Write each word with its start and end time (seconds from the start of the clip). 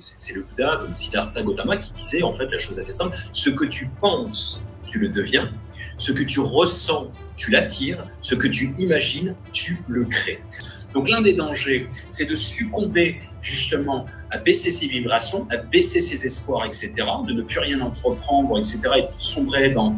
c'est 0.00 0.34
le 0.34 0.42
Bouddha, 0.42 0.76
donc 0.76 0.96
Siddhartha 0.96 1.42
Gautama, 1.42 1.76
qui 1.76 1.92
disait 1.92 2.22
en 2.22 2.32
fait 2.32 2.46
la 2.46 2.58
chose 2.58 2.78
assez 2.78 2.92
simple 2.92 3.16
ce 3.32 3.50
que 3.50 3.64
tu 3.64 3.88
penses, 4.00 4.62
tu 4.88 4.98
le 4.98 5.08
deviens. 5.08 5.52
Ce 5.98 6.12
que 6.12 6.22
tu 6.22 6.40
ressens, 6.40 7.12
tu 7.36 7.50
l'attires. 7.50 8.06
Ce 8.20 8.34
que 8.34 8.48
tu 8.48 8.74
imagines, 8.78 9.34
tu 9.52 9.78
le 9.88 10.04
crées. 10.04 10.42
Donc 10.94 11.08
l'un 11.08 11.20
des 11.20 11.34
dangers, 11.34 11.88
c'est 12.08 12.24
de 12.24 12.34
succomber 12.34 13.20
justement 13.40 14.06
à 14.30 14.38
baisser 14.38 14.70
ses 14.70 14.86
vibrations, 14.86 15.46
à 15.50 15.56
baisser 15.56 16.00
ses 16.00 16.26
espoirs, 16.26 16.66
etc., 16.66 16.92
de 17.26 17.32
ne 17.32 17.42
plus 17.42 17.58
rien 17.60 17.80
entreprendre, 17.80 18.58
etc., 18.58 18.80
et 18.96 19.02
de 19.02 19.08
sombrer 19.18 19.70
dans 19.70 19.96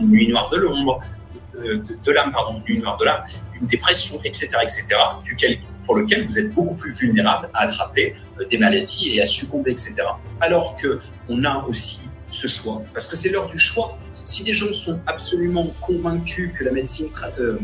une 0.00 0.08
nuit 0.08 0.28
noire 0.28 0.50
de 0.50 0.58
l'ombre, 0.58 1.00
de, 1.54 2.12
l'âme, 2.12 2.32
pardon, 2.32 2.60
une 2.66 2.74
nuit 2.74 2.82
noire 2.82 2.98
de 2.98 3.04
l'âme, 3.04 3.24
une 3.60 3.66
dépression, 3.66 4.20
etc., 4.24 4.50
etc., 4.62 4.86
duquel, 5.24 5.58
pour 5.86 5.96
lequel 5.96 6.26
vous 6.26 6.38
êtes 6.38 6.52
beaucoup 6.52 6.74
plus 6.74 6.92
vulnérable 6.92 7.48
à 7.54 7.62
attraper 7.62 8.14
euh, 8.40 8.44
des 8.50 8.58
maladies 8.58 9.16
et 9.16 9.22
à 9.22 9.26
succomber, 9.26 9.70
etc. 9.70 9.94
Alors 10.40 10.74
que 10.74 10.98
on 11.28 11.44
a 11.44 11.64
aussi 11.68 12.02
ce 12.28 12.48
choix, 12.48 12.82
parce 12.92 13.06
que 13.06 13.16
c'est 13.16 13.30
l'heure 13.30 13.46
du 13.46 13.58
choix. 13.58 13.98
Si 14.24 14.42
des 14.42 14.52
gens 14.52 14.72
sont 14.72 15.00
absolument 15.06 15.72
convaincus 15.80 16.50
que 16.58 16.64
la 16.64 16.72
médecine 16.72 17.08
euh, 17.38 17.52
euh, 17.52 17.58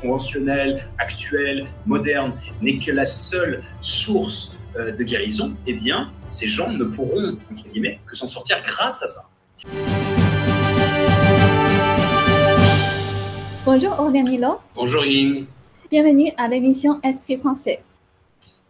conventionnelle, 0.00 0.88
actuelle, 0.98 1.66
moderne 1.86 2.34
n'est 2.60 2.78
que 2.78 2.92
la 2.92 3.06
seule 3.06 3.62
source 3.80 4.56
euh, 4.76 4.92
de 4.92 5.02
guérison, 5.02 5.56
eh 5.66 5.74
bien, 5.74 6.12
ces 6.28 6.46
gens 6.48 6.70
ne 6.70 6.84
pourront, 6.84 7.36
entre 7.50 7.68
guillemets, 7.68 8.00
que 8.06 8.16
s'en 8.16 8.26
sortir 8.26 8.58
grâce 8.64 9.02
à 9.02 9.06
ça. 9.06 9.28
Bonjour 13.64 13.98
Aurélien 14.00 14.22
Milo. 14.22 14.58
Bonjour 14.74 15.04
Ying. 15.04 15.46
Bienvenue 15.92 16.32
à 16.38 16.48
l'émission 16.48 16.98
Esprit 17.02 17.36
français. 17.36 17.82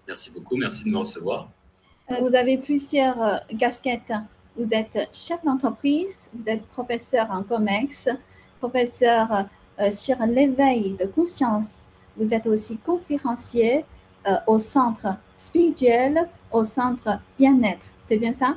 Merci 0.09 0.33
beaucoup, 0.35 0.57
merci 0.57 0.85
de 0.85 0.91
me 0.91 0.99
recevoir. 0.99 1.49
Vous 2.21 2.35
avez 2.35 2.59
plusieurs 2.59 3.47
casquettes 3.61 4.13
vous 4.57 4.69
êtes 4.73 5.09
chef 5.13 5.39
d'entreprise, 5.45 6.29
vous 6.35 6.49
êtes 6.49 6.67
professeur 6.67 7.31
en 7.31 7.45
COMEX, 7.45 8.09
professeur 8.59 9.47
euh, 9.79 9.89
sur 9.93 10.17
l'éveil 10.27 10.97
de 10.99 11.07
conscience. 11.07 11.75
Vous 12.17 12.35
êtes 12.35 12.49
aussi 12.49 12.79
conférencier 12.79 13.85
euh, 14.27 14.35
au 14.49 14.59
centre 14.59 15.15
spirituel, 15.37 16.29
au 16.51 16.65
centre 16.65 17.21
bien-être. 17.39 17.87
C'est 18.05 18.17
bien 18.17 18.33
ça? 18.33 18.57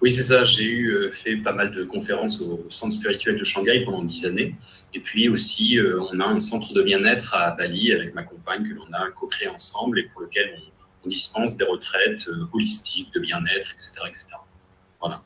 Oui, 0.00 0.12
c'est 0.12 0.22
ça. 0.22 0.44
J'ai 0.44 0.64
eu 0.64 0.90
euh, 0.92 1.10
fait 1.10 1.36
pas 1.36 1.52
mal 1.52 1.70
de 1.70 1.84
conférences 1.84 2.40
au 2.40 2.66
centre 2.70 2.94
spirituel 2.94 3.38
de 3.38 3.44
Shanghai 3.44 3.84
pendant 3.84 4.02
dix 4.02 4.24
années. 4.24 4.54
Et 4.94 5.00
puis 5.00 5.28
aussi, 5.28 5.78
on 6.10 6.18
a 6.18 6.24
un 6.24 6.38
centre 6.38 6.72
de 6.72 6.82
bien-être 6.82 7.34
à 7.34 7.52
Bali 7.52 7.92
avec 7.92 8.14
ma 8.14 8.24
compagne 8.24 8.68
que 8.68 8.74
l'on 8.74 8.92
a 8.92 9.08
co-créé 9.10 9.48
ensemble 9.48 10.00
et 10.00 10.08
pour 10.08 10.22
lequel 10.22 10.52
on, 11.04 11.08
dispense 11.08 11.56
des 11.56 11.64
retraites 11.64 12.28
holistiques 12.52 13.14
de 13.14 13.20
bien-être, 13.20 13.72
etc., 13.72 14.00
etc. 14.06 14.26
Voilà. 15.00 15.22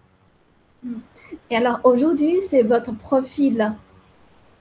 Et 1.50 1.56
alors 1.56 1.80
aujourd'hui, 1.82 2.36
c'est 2.40 2.62
votre 2.62 2.96
profil 2.96 3.74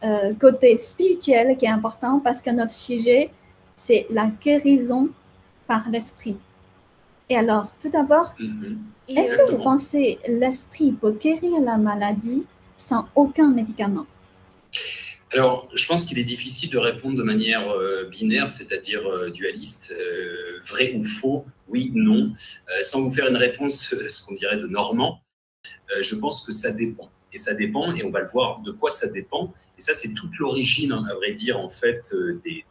euh, 0.03 0.33
côté 0.33 0.77
spirituel 0.77 1.55
qui 1.55 1.65
est 1.65 1.69
important 1.69 2.19
parce 2.19 2.41
que 2.41 2.49
notre 2.49 2.73
sujet, 2.73 3.31
c'est 3.73 4.05
la 4.09 4.27
guérison 4.27 5.07
par 5.65 5.89
l'esprit. 5.89 6.35
Et 7.29 7.37
alors, 7.37 7.73
tout 7.79 7.89
d'abord, 7.89 8.33
mm-hmm. 8.39 8.77
est-ce 9.09 9.35
que 9.35 9.51
vous 9.51 9.63
pensez 9.63 10.19
l'esprit 10.27 10.91
peut 10.91 11.11
guérir 11.11 11.59
la 11.61 11.77
maladie 11.77 12.43
sans 12.75 13.07
aucun 13.15 13.49
médicament? 13.49 14.05
Alors, 15.31 15.67
je 15.73 15.87
pense 15.87 16.03
qu'il 16.03 16.19
est 16.19 16.23
difficile 16.23 16.69
de 16.69 16.77
répondre 16.77 17.17
de 17.17 17.23
manière 17.23 17.67
euh, 17.69 18.07
binaire, 18.09 18.47
c'est-à-dire 18.47 19.01
euh, 19.07 19.31
dualiste, 19.31 19.93
vrai 20.67 20.93
ou 20.95 21.03
faux, 21.03 21.45
oui, 21.67 21.91
non, 21.95 22.33
sans 22.83 23.01
vous 23.01 23.11
faire 23.11 23.27
une 23.27 23.37
réponse, 23.37 23.95
ce 24.09 24.25
qu'on 24.25 24.35
dirait 24.35 24.57
de 24.57 24.67
normand. 24.67 25.23
Euh, 25.91 26.03
je 26.03 26.15
pense 26.15 26.45
que 26.45 26.51
ça 26.51 26.71
dépend. 26.73 27.09
Et 27.31 27.37
ça 27.37 27.55
dépend, 27.55 27.91
et 27.93 28.03
on 28.03 28.11
va 28.11 28.21
le 28.21 28.27
voir 28.27 28.61
de 28.61 28.71
quoi 28.71 28.91
ça 28.91 29.09
dépend. 29.09 29.53
Et 29.77 29.81
ça, 29.81 29.93
c'est 29.93 30.13
toute 30.13 30.37
l'origine, 30.37 30.91
hein, 30.91 31.03
à 31.09 31.15
vrai 31.15 31.33
dire, 31.33 31.59
en 31.59 31.69
fait, 31.69 32.11
euh, 32.13 32.39
des, 32.43 32.63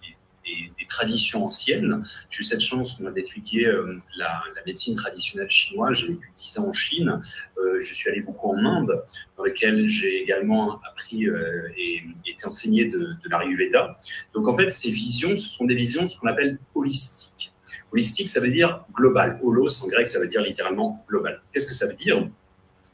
traditions 0.89 1.47
anciennes. 1.47 2.05
J'ai 2.31 2.41
eu 2.41 2.45
cette 2.45 2.61
chance 2.61 3.01
d'étudier 3.01 3.67
euh, 3.67 3.99
la, 4.17 4.43
médecine 4.67 4.95
traditionnelle 4.95 5.51
chinoise. 5.51 5.97
J'ai 5.97 6.09
vécu 6.09 6.31
10 6.37 6.59
ans 6.59 6.69
en 6.69 6.73
Chine. 6.73 7.21
je 7.57 7.95
suis 7.95 8.11
allé 8.11 8.21
beaucoup 8.21 8.51
en 8.51 8.65
Inde, 8.65 9.03
dans 9.37 9.45
lequel 9.45 9.89
j'ai 9.89 10.23
également 10.23 10.81
appris 10.83 11.25
et 11.25 12.03
été 12.27 12.47
enseigné 12.47 12.85
de, 12.85 12.99
de 12.99 13.29
l'Ayurveda. 13.29 13.97
Donc, 14.35 14.47
en 14.49 14.55
fait, 14.55 14.71
ces 14.71 14.91
visions, 14.91 15.31
ce 15.31 15.49
sont 15.49 15.65
des 15.65 15.75
visions, 15.75 16.07
ce 16.07 16.19
qu'on 16.19 16.29
appelle 16.29 16.59
holistiques. 16.75 17.53
Holistique, 17.93 18.29
ça 18.29 18.41
veut 18.41 18.51
dire 18.51 18.85
global. 18.95 19.39
Holos, 19.43 19.83
en 19.83 19.89
grec, 19.89 20.09
ça 20.09 20.19
veut 20.19 20.29
dire 20.29 20.43
littéralement 20.43 21.05
global. 21.09 21.43
Qu'est-ce 21.53 21.67
que 21.67 21.75
ça 21.75 21.87
veut 21.87 21.95
dire? 21.95 22.29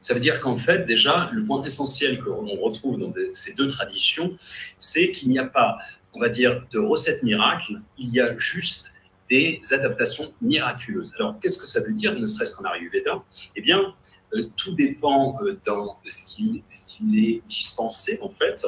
Ça 0.01 0.15
veut 0.15 0.21
dire 0.21 0.41
qu'en 0.41 0.57
fait, 0.57 0.85
déjà, 0.85 1.31
le 1.33 1.45
point 1.45 1.63
essentiel 1.63 2.19
que 2.19 2.29
l'on 2.29 2.57
retrouve 2.61 2.99
dans 2.99 3.13
ces 3.33 3.55
deux 3.55 3.67
traditions, 3.67 4.37
c'est 4.77 5.11
qu'il 5.11 5.29
n'y 5.29 5.39
a 5.39 5.45
pas, 5.45 5.79
on 6.13 6.21
va 6.21 6.29
dire, 6.29 6.65
de 6.71 6.79
recette 6.79 7.23
miracle, 7.23 7.81
il 7.99 8.15
y 8.15 8.21
a 8.21 8.37
juste 8.37 8.93
des 9.29 9.61
adaptations 9.73 10.33
miraculeuses. 10.41 11.15
Alors, 11.19 11.39
qu'est-ce 11.41 11.59
que 11.59 11.67
ça 11.67 11.81
veut 11.81 11.93
dire, 11.93 12.19
ne 12.19 12.27
serait-ce 12.27 12.57
qu'en 12.57 12.65
Ayurveda? 12.65 13.23
Eh 13.57 13.61
bien, 13.61 13.95
euh, 14.35 14.45
tout 14.57 14.75
dépend 14.75 15.37
euh, 15.43 15.59
dans 15.67 15.99
ce 16.07 16.35
qui, 16.35 16.63
est 17.15 17.43
dispensé, 17.47 18.19
en 18.23 18.31
fait, 18.31 18.65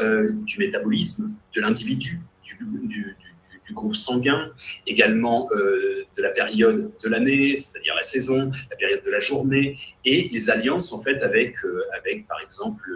euh, 0.00 0.32
du 0.32 0.58
métabolisme 0.58 1.34
de 1.54 1.60
l'individu, 1.60 2.20
du, 2.44 2.58
du, 2.84 3.16
du 3.66 3.74
groupe 3.74 3.96
sanguin, 3.96 4.50
également 4.86 5.48
euh, 5.52 6.04
de 6.16 6.22
la 6.22 6.30
période 6.30 6.90
de 7.02 7.08
l'année, 7.08 7.56
c'est-à-dire 7.56 7.94
la 7.94 8.02
saison, 8.02 8.50
la 8.70 8.76
période 8.76 9.02
de 9.04 9.10
la 9.10 9.20
journée, 9.20 9.78
et 10.04 10.28
les 10.32 10.50
alliances 10.50 10.92
en 10.92 11.00
fait 11.00 11.22
avec, 11.22 11.64
euh, 11.64 11.82
avec 11.98 12.26
par 12.26 12.40
exemple 12.40 12.88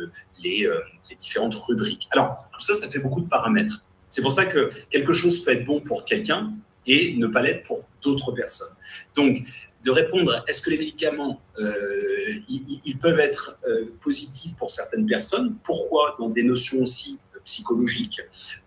les, 0.42 0.66
euh, 0.66 0.78
les 1.10 1.16
différentes 1.16 1.54
rubriques. 1.54 2.08
Alors 2.10 2.48
tout 2.52 2.60
ça, 2.60 2.74
ça 2.74 2.88
fait 2.88 2.98
beaucoup 2.98 3.20
de 3.20 3.28
paramètres. 3.28 3.84
C'est 4.08 4.22
pour 4.22 4.32
ça 4.32 4.46
que 4.46 4.70
quelque 4.90 5.12
chose 5.12 5.44
peut 5.44 5.52
être 5.52 5.64
bon 5.64 5.80
pour 5.80 6.04
quelqu'un 6.04 6.52
et 6.86 7.14
ne 7.16 7.26
pas 7.26 7.42
l'être 7.42 7.64
pour 7.64 7.88
d'autres 8.02 8.32
personnes. 8.32 8.74
Donc, 9.16 9.42
de 9.84 9.90
répondre, 9.90 10.44
est-ce 10.48 10.62
que 10.62 10.70
les 10.70 10.78
médicaments, 10.78 11.40
ils, 11.58 12.80
ils, 12.84 12.98
peuvent 12.98 13.20
être 13.20 13.58
positifs 14.00 14.56
pour 14.56 14.70
certaines 14.70 15.06
personnes? 15.06 15.56
Pourquoi 15.62 16.16
Dans 16.18 16.28
des 16.28 16.42
notions 16.42 16.82
aussi 16.82 17.20
psychologiques, 17.46 18.20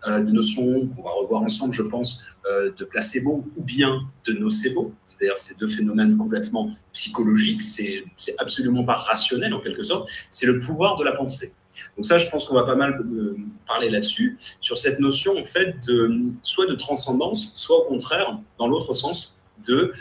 euh, 0.08 0.20
de 0.20 0.32
notions 0.32 0.86
qu'on 0.88 1.02
va 1.02 1.10
revoir 1.10 1.42
ensemble, 1.42 1.74
je 1.74 1.82
pense, 1.82 2.24
euh, 2.50 2.72
de 2.76 2.84
placebo 2.84 3.46
ou 3.56 3.62
bien 3.62 4.00
de 4.26 4.32
nocebo, 4.32 4.92
c'est-à-dire 5.04 5.36
ces 5.36 5.54
deux 5.56 5.68
phénomènes 5.68 6.16
complètement 6.16 6.74
psychologiques, 6.92 7.62
c'est 7.62 8.04
absolument 8.38 8.82
pas 8.82 8.94
rationnel 8.94 9.54
en 9.54 9.60
quelque 9.60 9.84
sorte, 9.84 10.10
c'est 10.30 10.46
le 10.46 10.58
pouvoir 10.58 10.96
de 10.96 11.04
la 11.04 11.12
pensée. 11.12 11.52
Donc 11.96 12.06
ça, 12.06 12.18
je 12.18 12.28
pense 12.30 12.46
qu'on 12.46 12.54
va 12.54 12.64
pas 12.64 12.74
mal 12.74 13.00
euh, 13.00 13.36
parler 13.66 13.90
là-dessus, 13.90 14.38
sur 14.60 14.78
cette 14.78 14.98
notion 14.98 15.38
en 15.38 15.44
fait 15.44 15.76
de 15.86 16.10
soit 16.42 16.66
de 16.66 16.74
transcendance, 16.74 17.52
soit 17.54 17.84
au 17.84 17.88
contraire, 17.88 18.38
dans 18.58 18.66
l'autre 18.66 18.92
sens, 18.92 19.40
de 19.68 19.92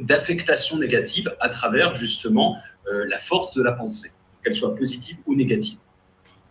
d'affectation 0.00 0.78
négative 0.78 1.34
à 1.40 1.48
travers 1.48 1.96
justement 1.96 2.56
la 2.86 3.18
force 3.18 3.52
de 3.54 3.62
la 3.62 3.72
pensée, 3.72 4.10
qu'elle 4.44 4.54
soit 4.54 4.76
positive 4.76 5.16
ou 5.26 5.34
négative. 5.34 5.78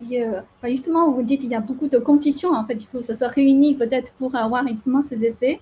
Euh, 0.03 0.41
bah, 0.61 0.69
justement, 0.69 1.11
vous 1.11 1.23
dites 1.23 1.41
qu'il 1.41 1.49
y 1.49 1.55
a 1.55 1.59
beaucoup 1.59 1.87
de 1.87 1.97
conditions. 1.97 2.53
En 2.53 2.65
fait, 2.65 2.75
il 2.75 2.85
faut 2.85 2.99
que 2.99 3.05
ce 3.05 3.13
soit 3.13 3.27
réuni 3.27 3.75
peut-être 3.75 4.11
pour 4.13 4.35
avoir 4.35 4.67
justement 4.67 5.01
ces 5.01 5.23
effets. 5.23 5.59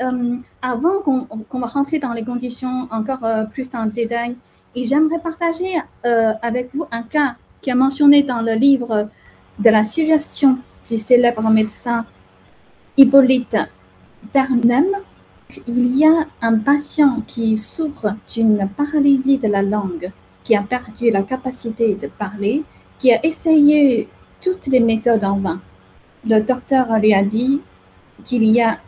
Euh, 0.00 0.36
avant 0.62 1.00
qu'on 1.00 1.60
va 1.60 1.66
rentrer 1.66 1.98
dans 1.98 2.12
les 2.12 2.24
conditions 2.24 2.88
encore 2.90 3.24
euh, 3.24 3.44
plus 3.44 3.68
en 3.74 3.86
détail, 3.86 4.36
et 4.74 4.86
j'aimerais 4.86 5.18
partager 5.18 5.74
avec 6.02 6.74
vous 6.74 6.86
un 6.90 7.02
cas 7.02 7.36
qui 7.60 7.68
est 7.68 7.74
mentionné 7.74 8.22
dans 8.22 8.40
le 8.40 8.54
livre 8.54 9.10
de 9.58 9.68
la 9.68 9.82
suggestion 9.82 10.56
du 10.88 10.96
célèbre 10.96 11.46
médecin 11.50 12.06
Hippolyte 12.96 13.58
Bernem. 14.32 14.86
Il 15.66 15.94
y 15.94 16.06
a 16.06 16.26
un 16.40 16.58
patient 16.58 17.20
qui 17.26 17.54
souffre 17.54 18.14
d'une 18.32 18.66
paralysie 18.74 19.36
de 19.36 19.48
la 19.48 19.60
langue, 19.60 20.10
qui 20.42 20.56
a 20.56 20.62
perdu 20.62 21.10
la 21.10 21.22
capacité 21.22 21.94
de 21.94 22.06
parler 22.06 22.64
qui 23.02 23.10
a 23.10 23.26
essayé 23.26 24.08
toutes 24.40 24.68
les 24.68 24.78
méthodes 24.78 25.24
en 25.24 25.36
vain. 25.36 25.60
Le 26.24 26.38
docteur 26.38 26.86
lui 27.00 27.12
a 27.12 27.24
dit 27.24 27.60
qu'il 28.22 28.44
y 28.44 28.60
a 28.60 28.78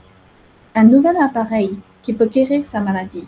un 0.76 0.84
nouvel 0.84 1.16
appareil 1.16 1.81
qui 2.00 2.12
peut 2.12 2.28
guérir 2.28 2.64
sa 2.64 2.78
maladie. 2.78 3.26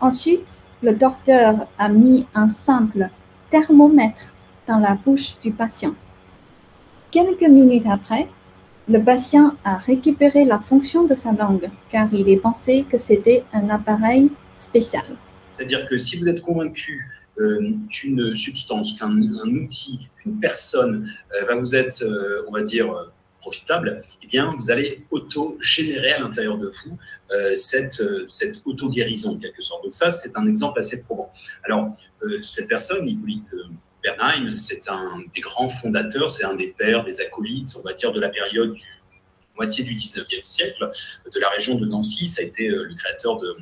Ensuite, 0.00 0.62
le 0.82 0.94
docteur 0.94 1.68
a 1.76 1.88
mis 1.90 2.26
un 2.34 2.48
simple 2.48 3.10
thermomètre 3.50 4.32
dans 4.66 4.78
la 4.78 4.94
bouche 4.94 5.38
du 5.40 5.50
patient. 5.50 5.94
Quelques 7.10 7.42
minutes 7.42 7.86
après, 7.86 8.26
le 8.88 9.02
patient 9.02 9.52
a 9.62 9.76
récupéré 9.76 10.46
la 10.46 10.58
fonction 10.58 11.04
de 11.04 11.14
sa 11.14 11.32
langue 11.32 11.68
car 11.90 12.08
il 12.14 12.30
est 12.30 12.38
pensé 12.38 12.86
que 12.90 12.96
c'était 12.96 13.44
un 13.52 13.68
appareil 13.68 14.30
spécial. 14.56 15.04
C'est-à-dire 15.50 15.86
que 15.86 15.98
si 15.98 16.16
vous 16.16 16.28
êtes 16.28 16.40
convaincu 16.40 17.23
qu'une 17.90 18.36
substance, 18.36 18.98
qu'un 18.98 19.16
outil, 19.18 20.08
qu'une 20.16 20.38
personne 20.38 21.10
euh, 21.34 21.44
va 21.46 21.56
vous 21.56 21.74
être, 21.74 22.02
euh, 22.02 22.44
on 22.48 22.52
va 22.52 22.62
dire, 22.62 23.12
profitable, 23.40 24.02
eh 24.22 24.26
bien, 24.26 24.54
vous 24.56 24.70
allez 24.70 25.04
auto-générer 25.10 26.12
à 26.12 26.20
l'intérieur 26.20 26.56
de 26.56 26.66
vous 26.66 26.98
cette, 27.56 28.02
cette 28.26 28.62
auto-guérison, 28.64 29.32
en 29.32 29.38
quelque 29.38 29.60
sorte. 29.60 29.84
Donc 29.84 29.92
ça, 29.92 30.10
c'est 30.10 30.34
un 30.34 30.48
exemple 30.48 30.78
assez 30.78 31.04
probant. 31.04 31.30
Alors, 31.64 31.90
cette 32.40 32.68
personne, 32.68 33.06
Hippolyte 33.06 33.54
Bernheim, 34.02 34.56
c'est 34.56 34.88
un 34.88 35.22
des 35.34 35.42
grands 35.42 35.68
fondateurs, 35.68 36.30
c'est 36.30 36.44
un 36.44 36.54
des 36.54 36.72
pères, 36.72 37.04
des 37.04 37.20
acolytes, 37.20 37.74
on 37.78 37.82
va 37.82 37.92
dire, 37.92 38.12
de 38.12 38.20
la 38.20 38.30
période 38.30 38.72
du 38.72 38.88
moitié 39.56 39.84
du 39.84 39.94
19e 39.94 40.42
siècle, 40.42 40.90
de 41.32 41.40
la 41.40 41.48
région 41.50 41.74
de 41.76 41.86
Nancy. 41.86 42.26
Ça 42.26 42.42
a 42.42 42.44
été 42.44 42.68
le 42.68 42.94
créateur 42.94 43.38
de, 43.38 43.56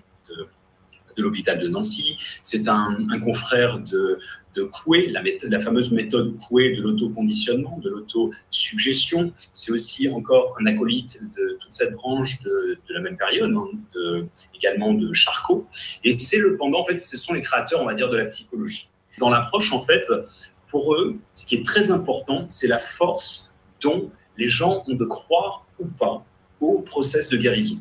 l'hôpital 1.21 1.59
de 1.59 1.69
Nancy. 1.69 2.19
C'est 2.43 2.69
un, 2.69 2.97
confrère 3.23 3.81
de, 3.81 4.19
de 4.55 4.63
Coué, 4.63 5.09
la, 5.09 5.61
fameuse 5.61 5.93
méthode 5.93 6.39
Coué 6.39 6.75
de 6.77 6.83
l'autoconditionnement, 6.83 7.79
de 7.83 7.91
l'autosuggestion. 7.91 9.33
C'est 9.53 9.73
aussi 9.73 10.09
encore 10.09 10.57
un 10.61 10.67
acolyte 10.67 11.21
de 11.37 11.59
toute 11.61 11.73
cette 11.73 11.95
branche 11.95 12.41
de, 12.43 12.79
de 12.89 12.95
la 12.95 13.01
même 13.01 13.17
période, 13.17 13.53
hein, 13.55 13.69
de, 13.95 14.27
également 14.55 14.95
de 14.95 15.13
Charcot. 15.13 15.67
Et 16.05 16.19
c'est 16.19 16.39
le 16.39 16.57
pendant, 16.57 16.81
en 16.81 16.85
fait, 16.85 16.97
ce 16.97 17.17
sont 17.17 17.35
les 17.35 17.43
créateurs, 17.43 17.83
on 17.83 17.87
va 17.87 17.95
dire, 17.95 18.11
de 18.11 18.17
la 18.17 18.25
psychologie. 18.25 18.89
Dans 19.19 19.29
l'approche, 19.29 19.73
en 19.73 19.81
fait, 19.81 20.07
pour 20.69 20.95
eux, 20.95 21.19
ce 21.35 21.45
qui 21.47 21.57
est 21.57 21.67
très 21.67 21.91
important, 21.91 22.47
c'est 22.49 22.67
la 22.67 22.79
force 22.79 23.57
dont 23.83 24.11
les 24.39 24.49
gens 24.49 24.83
ont 24.89 24.95
de 24.95 25.05
croire 25.05 25.67
ou 25.79 25.87
pas 25.87 26.25
au 26.61 26.81
process 26.81 27.29
de 27.29 27.37
guérison. 27.37 27.77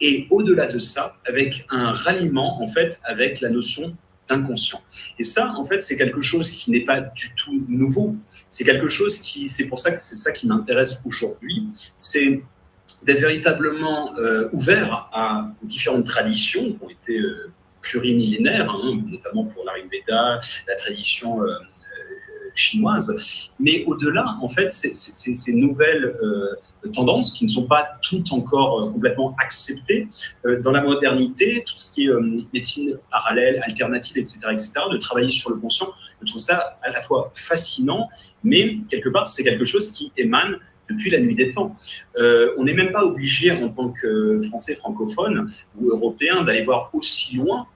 Et 0.00 0.26
au-delà 0.30 0.66
de 0.66 0.78
ça, 0.78 1.16
avec 1.26 1.66
un 1.70 1.92
ralliement, 1.92 2.62
en 2.62 2.66
fait, 2.66 3.00
avec 3.04 3.40
la 3.40 3.50
notion 3.50 3.96
inconscient. 4.30 4.80
Et 5.18 5.24
ça, 5.24 5.52
en 5.56 5.64
fait, 5.64 5.80
c'est 5.82 5.96
quelque 5.96 6.22
chose 6.22 6.52
qui 6.52 6.70
n'est 6.70 6.84
pas 6.84 7.00
du 7.00 7.34
tout 7.34 7.64
nouveau. 7.68 8.16
C'est 8.48 8.64
quelque 8.64 8.88
chose 8.88 9.18
qui, 9.18 9.48
c'est 9.48 9.66
pour 9.66 9.78
ça 9.78 9.90
que 9.90 9.98
c'est 9.98 10.16
ça 10.16 10.32
qui 10.32 10.46
m'intéresse 10.46 11.02
aujourd'hui, 11.04 11.68
c'est 11.96 12.42
d'être 13.02 13.20
véritablement 13.20 14.14
euh, 14.18 14.48
ouvert 14.52 15.08
à 15.12 15.50
différentes 15.62 16.04
traditions 16.04 16.72
qui 16.72 16.78
ont 16.82 16.90
été 16.90 17.18
euh, 17.18 17.50
plurimillénaires, 17.80 18.70
hein, 18.70 19.00
notamment 19.06 19.44
pour 19.44 19.64
l'Ayurveda, 19.64 20.40
la 20.68 20.74
tradition 20.76 21.42
euh, 21.42 21.48
chinoise. 22.54 23.52
Mais 23.58 23.84
au-delà, 23.86 24.36
en 24.40 24.48
fait, 24.48 24.70
ces 24.70 25.54
nouvelles 25.54 26.04
euh, 26.04 26.88
tendances 26.92 27.32
qui 27.32 27.44
ne 27.44 27.50
sont 27.50 27.66
pas 27.66 27.88
toutes 28.02 28.32
encore 28.32 28.82
euh, 28.82 28.90
complètement 28.90 29.34
acceptées 29.42 30.08
euh, 30.46 30.60
dans 30.60 30.72
la 30.72 30.82
modernité, 30.82 31.62
tout 31.66 31.76
ce 31.76 31.92
qui 31.92 32.06
est 32.06 32.10
médecine 32.52 32.98
parallèle, 33.10 33.62
alternative, 33.66 34.18
etc., 34.18 34.40
etc., 34.50 34.72
de 34.90 34.96
travailler 34.96 35.30
sur 35.30 35.50
le 35.50 35.56
conscient, 35.56 35.88
je 36.20 36.26
trouve 36.26 36.40
ça 36.40 36.78
à 36.82 36.90
la 36.90 37.00
fois 37.02 37.32
fascinant, 37.34 38.08
mais 38.44 38.78
quelque 38.90 39.08
part, 39.08 39.28
c'est 39.28 39.42
quelque 39.42 39.64
chose 39.64 39.92
qui 39.92 40.12
émane 40.16 40.56
depuis 40.88 41.10
la 41.10 41.20
nuit 41.20 41.36
des 41.36 41.52
temps. 41.52 41.76
on 42.18 42.64
n'est 42.64 42.74
même 42.74 42.90
pas 42.90 43.04
obligé, 43.04 43.52
en 43.52 43.68
tant 43.68 43.90
que 43.90 44.40
Français 44.48 44.74
francophone 44.74 45.48
ou 45.80 45.88
Européen, 45.88 46.42
d'aller 46.42 46.62
voir 46.62 46.90
aussi 46.92 47.36
loin 47.36 47.68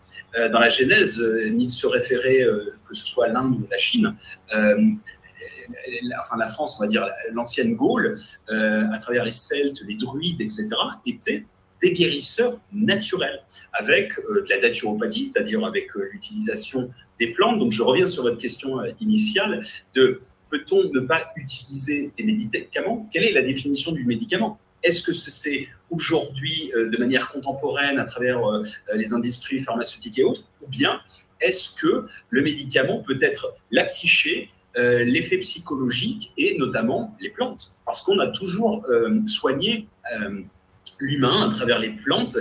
dans 0.50 0.58
la 0.58 0.68
Genèse, 0.68 1.20
euh, 1.20 1.48
ni 1.50 1.66
de 1.66 1.70
se 1.70 1.86
référer, 1.86 2.42
euh, 2.42 2.74
que 2.88 2.94
ce 2.94 3.04
soit 3.04 3.28
l'Inde 3.28 3.54
ou 3.54 3.66
la 3.70 3.78
Chine, 3.78 4.14
enfin 4.52 6.36
la 6.38 6.48
France, 6.48 6.76
on 6.78 6.84
va 6.84 6.88
dire 6.88 7.08
l'ancienne 7.32 7.74
Gaule, 7.74 8.18
à 8.48 8.98
travers 8.98 9.24
les 9.24 9.32
Celtes, 9.32 9.82
les 9.86 9.96
Druides, 9.96 10.40
etc., 10.40 10.68
étaient 11.06 11.46
des 11.82 11.92
guérisseurs 11.92 12.58
naturels, 12.72 13.42
avec 13.72 14.16
de 14.16 14.46
la 14.48 14.60
naturopathie, 14.60 15.26
c'est-à-dire 15.26 15.64
avec 15.64 15.88
l'utilisation 15.94 16.90
des 17.18 17.32
plantes. 17.32 17.58
Donc 17.58 17.72
je 17.72 17.82
reviens 17.82 18.06
sur 18.06 18.22
votre 18.22 18.38
question 18.38 18.78
initiale 19.00 19.62
de 19.94 20.20
peut-on 20.50 20.90
ne 20.92 21.00
pas 21.00 21.32
utiliser 21.36 22.12
des 22.16 22.24
médicaments? 22.24 23.08
Quelle 23.12 23.24
est 23.24 23.32
la 23.32 23.42
définition 23.42 23.92
du 23.92 24.04
médicament? 24.04 24.60
Est-ce 24.84 25.02
que 25.02 25.12
c'est 25.12 25.68
aujourd'hui 25.90 26.70
euh, 26.76 26.90
de 26.90 26.96
manière 26.98 27.30
contemporaine 27.30 27.98
à 27.98 28.04
travers 28.04 28.44
euh, 28.44 28.62
les 28.94 29.14
industries 29.14 29.60
pharmaceutiques 29.60 30.18
et 30.18 30.24
autres, 30.24 30.44
ou 30.62 30.68
bien 30.68 31.00
est-ce 31.40 31.74
que 31.74 32.06
le 32.28 32.42
médicament 32.42 33.02
peut 33.02 33.18
être 33.20 33.54
la 33.70 33.84
psyché, 33.84 34.50
euh, 34.76 35.02
l'effet 35.04 35.38
psychologique 35.38 36.32
et 36.36 36.58
notamment 36.58 37.16
les 37.18 37.30
plantes? 37.30 37.80
Parce 37.86 38.02
qu'on 38.02 38.18
a 38.18 38.26
toujours 38.28 38.84
soigné 39.26 39.88
l'humain 41.04 41.48
à 41.48 41.52
travers 41.52 41.78
les 41.78 41.90
plantes. 41.90 42.36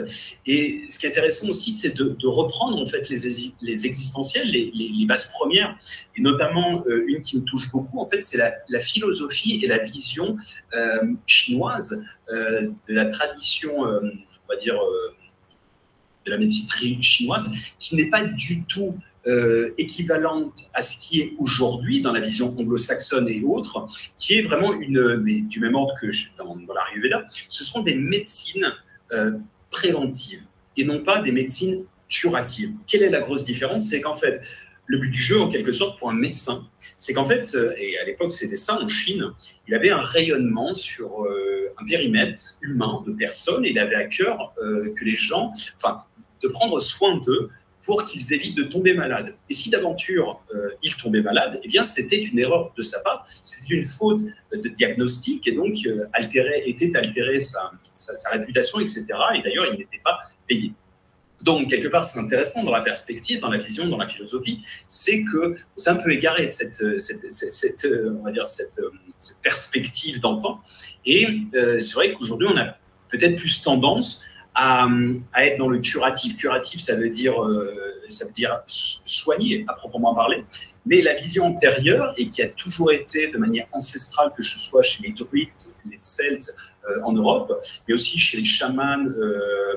Et 0.46 0.82
ce 0.90 0.98
qui 0.98 1.06
est 1.06 1.10
intéressant 1.10 1.50
aussi, 1.50 1.72
c'est 1.72 1.96
de, 1.98 2.28
reprendre 2.28 2.82
en 2.82 2.88
fait 2.88 3.10
les, 3.10 3.18
les 3.62 3.86
existentiels, 3.86 4.50
les, 4.50 4.72
les, 4.74 5.06
bases 5.06 5.30
premières, 5.32 5.78
et 6.16 6.22
notamment 6.22 6.84
euh, 6.88 7.06
une 7.08 7.22
qui 7.22 7.38
me 7.38 7.44
touche 7.44 7.72
beaucoup, 7.72 8.00
en 8.00 8.08
fait, 8.08 8.22
c'est 8.22 8.38
la, 8.38 8.80
philosophie 8.80 9.60
et 9.64 9.68
la 9.68 9.80
vision 9.80 10.38
euh, 10.74 11.14
chinoise 11.28 12.06
euh, 12.30 12.70
de 12.88 12.94
la 12.94 13.06
tradition, 13.06 13.82
on 13.82 14.48
va 14.50 14.56
dire, 14.60 14.80
de 16.26 16.32
la 16.32 16.38
médecine 16.38 17.04
chinoise, 17.04 17.52
qui 17.80 17.96
n'est 17.96 18.10
pas 18.10 18.24
du 18.24 18.66
tout 18.66 18.96
euh, 19.26 19.74
équivalente 19.78 20.70
à 20.74 20.84
ce 20.84 20.98
qui 20.98 21.22
est 21.22 21.34
aujourd'hui 21.38 22.02
dans 22.02 22.12
la 22.12 22.20
vision 22.20 22.54
anglo-saxonne 22.60 23.30
et 23.30 23.42
autres, 23.42 23.88
qui 24.18 24.34
est 24.34 24.42
vraiment 24.42 24.74
une, 24.74 25.24
du 25.48 25.62
même 25.62 25.76
ordre 25.76 25.94
que 26.02 26.08
dans, 26.38 26.58
dans 26.58 26.74
l'Ayurveda, 26.74 27.24
ce 27.48 27.64
sont 27.64 27.84
des 27.84 27.96
médecines 27.96 28.74
euh, 29.14 29.32
préventives 29.70 30.44
et 30.76 30.84
non 30.84 31.00
pas 31.00 31.22
des 31.22 31.32
médecines 31.32 31.86
curatives. 32.10 32.74
Quelle 32.86 33.04
est 33.04 33.10
la 33.10 33.22
grosse 33.22 33.46
différence? 33.46 33.86
C'est 33.86 34.02
qu'en 34.02 34.18
fait, 34.18 34.42
le 34.88 34.98
but 34.98 35.10
du 35.10 35.22
jeu, 35.22 35.40
en 35.40 35.50
quelque 35.50 35.72
sorte, 35.72 35.98
pour 36.00 36.10
un 36.10 36.16
médecin, 36.16 36.68
c'est 36.98 37.14
qu'en 37.14 37.24
fait, 37.24 37.50
euh, 37.56 37.74
et 37.78 37.98
à 38.00 38.04
l'époque 38.04 38.34
c'était 38.34 38.58
ça 38.58 38.78
en 38.82 38.90
Chine, 38.90 39.32
il 39.70 39.74
avait 39.74 39.92
un 39.92 40.02
rayonnement 40.02 40.74
sur 40.74 41.26
un 41.78 41.86
périmètre 41.86 42.58
humain 42.62 43.02
de 43.08 43.14
personnes 43.14 43.64
et 43.64 43.70
il 43.70 43.80
avait 43.80 43.96
à 43.96 44.04
cœur 44.04 44.54
que 44.58 45.06
les 45.06 45.16
gens, 45.16 45.54
enfin, 45.78 46.04
de 46.44 46.50
prendre 46.50 46.82
soin 46.82 47.22
d'eux 47.26 47.50
pour 47.84 48.06
qu'ils 48.06 48.34
évitent 48.34 48.58
de 48.58 48.64
tomber 48.64 48.94
malades. 48.94 49.36
Et 49.50 49.54
si 49.54 49.70
d'aventure 49.70 50.42
euh, 50.56 50.70
ils 50.82 50.96
tombaient 50.96 51.22
malades, 51.22 51.60
eh 51.64 51.68
bien 51.68 51.84
c'était 51.84 52.22
une 52.22 52.40
erreur 52.40 52.74
de 52.76 52.82
sa 52.82 53.00
part, 53.02 53.26
c'était 53.28 53.76
une 53.76 53.86
faute 53.86 54.22
de 54.54 54.70
diagnostic 54.70 55.48
et 55.48 55.52
donc 55.52 55.78
euh, 55.86 56.06
altéré, 56.14 56.64
était 56.66 56.96
altéré 56.96 57.40
sa, 57.40 57.72
réputation, 58.32 58.80
etc. 58.80 59.06
Et 59.36 59.42
d'ailleurs, 59.42 59.68
il 59.72 59.78
n'était 59.78 60.02
pas 60.04 60.20
payé. 60.48 60.74
Donc, 61.42 61.70
quelque 61.70 61.90
part, 61.90 62.06
c'est 62.06 62.20
intéressant 62.20 62.64
dans 62.64 62.72
la 62.72 62.80
perspective, 62.80 63.42
dans 63.42 63.50
la 63.50 63.58
vision, 63.58 63.86
dans 63.88 63.98
la 63.98 64.08
philosophie, 64.08 64.62
c'est 64.88 65.26
que 65.26 65.56
c'est 65.76 65.90
un 65.90 65.98
peu 65.98 66.12
égaré 66.12 66.46
de 66.46 66.52
cette, 66.52 67.02
cette, 67.02 67.34
cette, 67.34 67.86
on 67.86 68.24
perspective 69.42 70.20
d'antan. 70.20 70.62
Et 71.06 71.28
euh, 71.56 71.80
c'est 71.80 71.94
vrai 71.94 72.14
qu'aujourd'hui, 72.14 72.48
on 72.52 72.58
a 72.58 72.78
peut-être 73.10 73.36
plus 73.36 73.62
tendance 73.62 74.26
à, 74.56 74.88
être 75.38 75.58
dans 75.58 75.70
le 75.70 75.80
curatif. 75.80 76.38
Curatif, 76.38 76.82
ça 76.82 76.96
veut 76.96 77.10
dire, 77.10 77.42
euh, 77.44 77.74
ça 78.08 78.26
veut 78.26 78.32
dire 78.32 78.62
soigner 78.68 79.66
à 79.68 79.74
proprement 79.74 80.14
parler. 80.14 80.46
Mais 80.86 81.02
la 81.02 81.14
vision 81.14 81.46
antérieure, 81.46 82.14
et 82.18 82.28
qui 82.28 82.42
a 82.42 82.50
toujours 82.50 82.92
été 82.92 83.30
de 83.32 83.38
manière 83.38 83.68
ancestrale, 83.72 84.32
que 84.36 84.44
ce 84.44 84.58
soit 84.58 84.82
chez 84.82 85.02
les 85.04 85.14
druides, 85.14 85.50
les 85.90 85.98
celtes 85.98 86.54
euh, 86.90 87.02
en 87.04 87.14
Europe, 87.14 87.54
mais 87.88 87.94
aussi 87.94 88.20
chez 88.20 88.38
les 88.38 88.44
chamans 88.44 89.06
euh, 89.06 89.76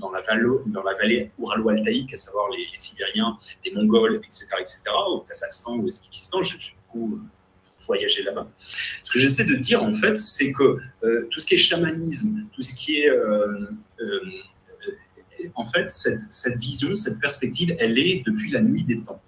dans, 0.00 0.10
la 0.10 0.20
vallée, 0.22 0.48
dans 0.66 0.82
la 0.82 0.94
vallée 0.94 1.30
ouralo-altaïque, 1.38 2.12
à 2.12 2.16
savoir 2.16 2.48
les, 2.50 2.66
Sibériens, 2.74 3.38
les 3.64 3.72
Mongols, 3.72 4.16
etc., 4.16 4.46
etc., 4.60 4.82
au 5.08 5.20
Kazakhstan, 5.20 5.76
au 5.76 5.82
Ouzbékistan, 5.82 6.42
j'ai 6.42 6.58
beaucoup 6.92 7.20
voyager 7.88 8.22
là-bas. 8.22 8.46
Ce 9.02 9.10
que 9.10 9.18
j'essaie 9.18 9.44
de 9.44 9.56
dire, 9.56 9.82
en 9.82 9.94
fait, 9.94 10.16
c'est 10.16 10.52
que 10.52 10.78
euh, 11.02 11.26
tout 11.30 11.40
ce 11.40 11.46
qui 11.46 11.54
est 11.54 11.58
chamanisme, 11.58 12.46
tout 12.54 12.62
ce 12.62 12.74
qui 12.74 13.00
est... 13.00 13.10
Euh, 13.10 13.66
euh, 14.00 14.20
en 15.54 15.64
fait, 15.64 15.88
cette, 15.90 16.56
vision, 16.58 16.94
cette 16.94 17.20
perspective, 17.20 17.74
elle 17.78 17.98
est 17.98 18.22
depuis 18.26 18.50
la 18.50 18.60
nuit 18.60 18.84
des 18.84 19.02
temps. 19.02 19.22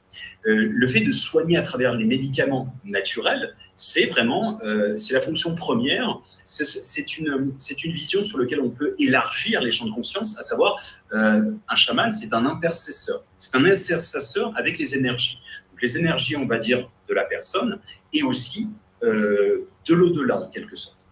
le 0.45 0.87
fait 0.89 1.01
de 1.01 1.13
soigner 1.13 1.57
à 1.57 1.63
travers 1.63 1.95
les 1.95 2.05
médicaments 2.05 2.75
naturels, 2.85 3.55
c'est 3.77 4.07
vraiment, 4.07 4.59
c'est 4.99 5.15
la 5.15 5.21
fonction 5.21 5.55
première. 5.55 6.21
C'est 6.45 7.19
une, 7.19 7.53
c'est 7.59 7.85
une 7.85 7.93
vision 7.93 8.23
sur 8.23 8.39
laquelle 8.39 8.61
on 8.61 8.71
peut 8.71 8.97
élargir 8.99 9.61
les 9.61 9.71
champs 9.71 9.87
de 9.87 9.93
conscience, 9.93 10.37
à 10.37 10.43
savoir, 10.43 10.79
un 11.13 11.77
chaman, 11.77 12.11
c'est 12.11 12.33
un 12.35 12.45
intercesseur. 12.45 13.25
C'est 13.37 13.55
un 13.55 13.65
intercesseur 13.65 14.53
avec 14.57 14.79
les 14.79 14.97
énergies. 14.97 15.40
Les 15.83 15.99
énergies, 15.99 16.37
on 16.37 16.47
va 16.47 16.59
dire, 16.59 16.91
de 17.09 17.15
la 17.15 17.25
personne 17.25 17.79
et 18.13 18.23
aussi 18.23 18.69
euh, 19.03 19.67
de 19.89 19.95
l'au-delà, 19.95 20.43
en 20.43 20.49
quelque 20.49 20.77
sorte. 20.77 21.05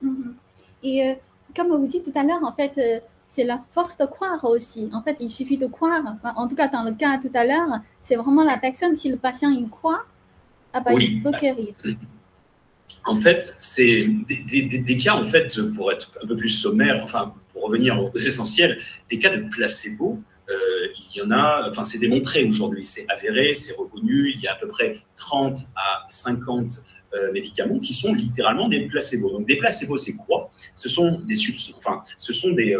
Mhm. 0.00 0.34
Et 0.82 1.08
euh, 1.08 1.14
comme 1.54 1.68
vous 1.68 1.86
dites 1.86 2.04
tout 2.04 2.18
à 2.18 2.22
l'heure, 2.22 2.42
en 2.42 2.52
fait, 2.52 2.72
euh, 2.78 3.00
c'est 3.28 3.44
la 3.44 3.58
force 3.58 3.96
de 3.98 4.06
croire 4.06 4.44
aussi. 4.44 4.88
En 4.92 5.02
fait, 5.02 5.16
il 5.20 5.30
suffit 5.30 5.58
de 5.58 5.66
croire. 5.66 6.02
en 6.22 6.48
tout 6.48 6.54
cas, 6.54 6.68
dans 6.68 6.84
le 6.84 6.92
cas 6.92 7.18
tout 7.18 7.30
à 7.34 7.44
l'heure, 7.44 7.80
c'est 8.00 8.16
vraiment 8.16 8.44
la 8.44 8.56
personne, 8.56 8.94
si 8.96 9.08
le 9.08 9.16
patient 9.16 9.50
y 9.50 9.68
croit, 9.68 10.04
ah 10.72 10.80
bah, 10.80 10.92
il 10.94 11.22
peut 11.22 11.32
guérir. 11.32 11.74
En 13.04 13.14
fait, 13.14 13.44
c'est 13.60 14.06
des, 14.26 14.62
des, 14.62 14.78
des, 14.78 14.96
cas, 14.96 15.14
en 15.14 15.24
fait, 15.24 15.60
pour 15.74 15.92
être 15.92 16.10
un 16.22 16.26
peu 16.26 16.36
plus 16.36 16.48
sommaire, 16.48 17.00
enfin, 17.04 17.34
pour 17.52 17.64
revenir 17.64 18.02
aux 18.02 18.18
essentiels, 18.18 18.78
des 19.10 19.18
cas 19.18 19.36
de 19.36 19.48
placebo 19.48 20.20
il 21.16 21.22
y 21.22 21.22
en 21.22 21.30
a, 21.30 21.66
enfin 21.68 21.82
c'est 21.82 21.98
démontré 21.98 22.44
aujourd'hui, 22.44 22.84
c'est 22.84 23.06
avéré, 23.08 23.54
c'est 23.54 23.74
reconnu, 23.74 24.32
il 24.34 24.40
y 24.40 24.46
a 24.46 24.52
à 24.52 24.56
peu 24.56 24.68
près 24.68 24.98
30 25.16 25.58
à 25.74 26.04
50 26.08 26.70
médicaments 27.32 27.78
qui 27.78 27.94
sont 27.94 28.12
littéralement 28.12 28.68
des 28.68 28.86
placebos. 28.88 29.30
Donc 29.30 29.46
des 29.46 29.56
placebos, 29.56 29.96
c'est 29.96 30.16
quoi? 30.16 30.50
Ce 30.74 30.90
sont 30.90 31.20
des 31.20 31.34
enfin, 31.74 32.02
ce 32.18 32.34
sont 32.34 32.52
des, 32.52 32.76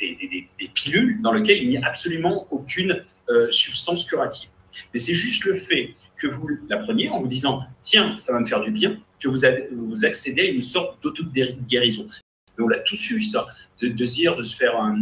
des, 0.00 0.48
pilules 0.72 1.20
dans 1.20 1.32
lesquelles 1.32 1.62
il 1.62 1.68
n'y 1.68 1.76
a 1.76 1.86
absolument 1.86 2.46
aucune 2.50 3.04
substance 3.50 4.04
curative. 4.06 4.48
Mais 4.94 4.98
c'est 4.98 5.12
juste 5.12 5.44
le 5.44 5.54
fait 5.54 5.90
que 6.16 6.26
vous 6.26 6.48
la 6.70 6.78
preniez 6.78 7.10
en 7.10 7.20
vous 7.20 7.28
disant 7.28 7.64
tiens, 7.82 8.16
ça 8.16 8.32
va 8.32 8.40
me 8.40 8.46
faire 8.46 8.62
du 8.62 8.70
bien, 8.70 8.98
que 9.20 9.28
vous, 9.28 9.40
vous 9.72 10.04
accédez 10.04 10.42
à 10.42 10.50
une 10.50 10.62
sorte 10.62 11.02
d'auto-guérison. 11.02 12.08
Mais 12.56 12.64
on 12.64 12.68
l'a 12.68 12.78
tous 12.80 13.10
eu, 13.10 13.20
ça, 13.20 13.46
de, 13.80 14.04
se 14.04 14.14
dire, 14.14 14.36
de 14.36 14.42
se 14.42 14.56
faire 14.56 14.80
un, 14.80 14.96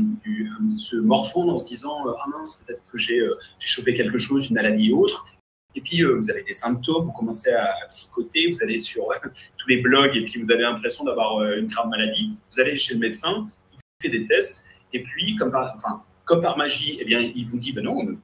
se 0.77 0.97
morfondre 0.97 1.55
en 1.55 1.59
se 1.59 1.67
disant 1.67 2.05
ah 2.09 2.29
mince, 2.29 2.63
peut-être 2.65 2.83
que 2.91 2.99
j'ai 2.99 3.21
chopé 3.59 3.95
quelque 3.95 4.19
chose, 4.19 4.49
une 4.49 4.55
maladie 4.55 4.93
ou 4.93 5.05
autre. 5.05 5.27
Et 5.75 5.81
puis, 5.81 6.03
vous 6.03 6.31
avez 6.31 6.43
des 6.43 6.53
symptômes, 6.53 7.07
vous 7.07 7.13
commencez 7.13 7.51
à, 7.51 7.87
psychoter, 7.89 8.51
vous 8.51 8.63
allez 8.63 8.79
sur 8.79 9.05
tous 9.57 9.69
les 9.69 9.79
blogs 9.79 10.17
et 10.17 10.25
puis 10.25 10.41
vous 10.41 10.51
avez 10.51 10.63
l'impression 10.63 11.05
d'avoir 11.05 11.43
une 11.55 11.69
grave 11.69 11.89
maladie. 11.89 12.33
Vous 12.51 12.61
allez 12.61 12.77
chez 12.77 12.95
le 12.95 13.01
médecin, 13.01 13.49
il 13.73 13.77
vous 13.77 13.83
fait 14.03 14.11
des 14.11 14.27
tests 14.27 14.67
et 14.93 15.03
puis, 15.03 15.37
comme 15.37 15.51
par, 15.51 15.73
enfin, 15.75 16.03
comme 16.25 16.43
par 16.43 16.57
magie, 16.57 16.99
eh 17.01 17.05
bien, 17.05 17.21
il 17.21 17.47
vous 17.47 17.59
dit 17.59 17.73
ben 17.73 17.85
non, 17.85 18.17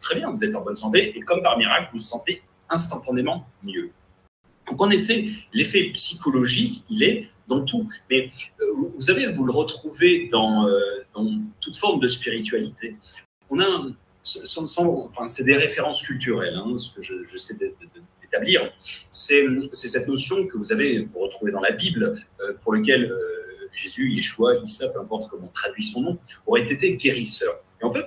très 0.00 0.16
bien, 0.16 0.30
vous 0.30 0.44
êtes 0.44 0.54
en 0.54 0.62
bonne 0.62 0.76
santé, 0.76 1.16
et 1.16 1.20
comme 1.20 1.42
par 1.42 1.58
miracle, 1.58 1.86
vous 1.92 1.98
vous 1.98 2.04
sentez 2.04 2.42
instantanément 2.68 3.46
mieux. 3.62 3.90
Donc 4.66 4.80
en 4.82 4.90
effet, 4.90 5.28
l'effet 5.52 5.90
psychologique, 5.92 6.84
il 6.90 7.02
est 7.02 7.28
dans 7.48 7.64
tout. 7.64 7.88
Mais 8.10 8.30
euh, 8.60 8.64
vous 8.94 9.00
savez, 9.00 9.26
vous 9.32 9.44
le 9.44 9.52
retrouvez 9.52 10.28
dans, 10.30 10.66
euh, 10.66 10.78
toute 11.60 11.76
forme 11.76 12.00
de 12.00 12.08
spiritualité. 12.08 12.96
On 13.50 13.60
a, 13.60 13.86
enfin, 14.56 15.26
c'est 15.26 15.44
des 15.44 15.56
références 15.56 16.02
culturelles, 16.02 16.54
hein, 16.54 16.76
ce 16.76 16.94
que 16.94 17.02
je, 17.02 17.36
sais 17.36 17.54
d'établir. 17.54 18.72
C'est 19.10 19.46
cette 19.72 20.06
notion 20.06 20.46
que 20.46 20.56
vous 20.56 20.72
avez, 20.72 21.00
vous 21.12 21.20
retrouvez 21.20 21.50
dans 21.50 21.60
la 21.60 21.72
Bible, 21.72 22.20
euh, 22.40 22.52
pour 22.62 22.74
lequel 22.74 23.12
Jésus, 23.74 24.10
Yeshua, 24.10 24.56
Issa, 24.56 24.88
peu 24.92 25.00
importe 25.00 25.28
comment 25.30 25.46
on 25.46 25.52
traduit 25.52 25.84
son 25.84 26.02
nom, 26.02 26.18
aurait 26.46 26.62
été 26.62 26.96
guérisseur. 26.96 27.62
Et 27.80 27.84
en 27.84 27.90
fait, 27.90 28.04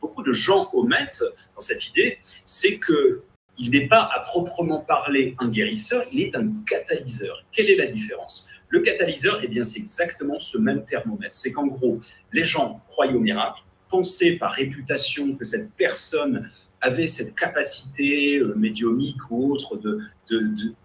beaucoup 0.00 0.22
de 0.22 0.32
gens 0.32 0.70
omettent 0.72 1.24
dans 1.54 1.60
cette 1.60 1.88
idée, 1.88 2.18
c'est 2.44 2.78
que 2.78 3.22
il 3.58 3.70
n'est 3.70 3.86
pas 3.86 4.08
à 4.14 4.20
proprement 4.20 4.80
parler 4.80 5.36
un 5.38 5.50
guérisseur, 5.50 6.02
il 6.12 6.22
est 6.22 6.34
un 6.34 6.50
catalyseur. 6.66 7.44
Quelle 7.52 7.68
est 7.68 7.76
la 7.76 7.86
différence? 7.86 8.48
Le 8.70 8.80
catalyseur, 8.80 9.40
eh 9.42 9.48
bien, 9.48 9.64
c'est 9.64 9.80
exactement 9.80 10.38
ce 10.38 10.56
même 10.56 10.84
thermomètre. 10.84 11.34
C'est 11.34 11.52
qu'en 11.52 11.66
gros, 11.66 12.00
les 12.32 12.44
gens 12.44 12.80
croient 12.88 13.08
au 13.08 13.18
miracle, 13.18 13.60
pensaient 13.90 14.36
par 14.36 14.52
réputation 14.52 15.34
que 15.36 15.44
cette 15.44 15.72
personne 15.74 16.48
avait 16.80 17.08
cette 17.08 17.34
capacité 17.34 18.38
euh, 18.38 18.54
médiumique 18.54 19.18
ou 19.30 19.52
autre 19.52 19.76
de, 19.76 20.00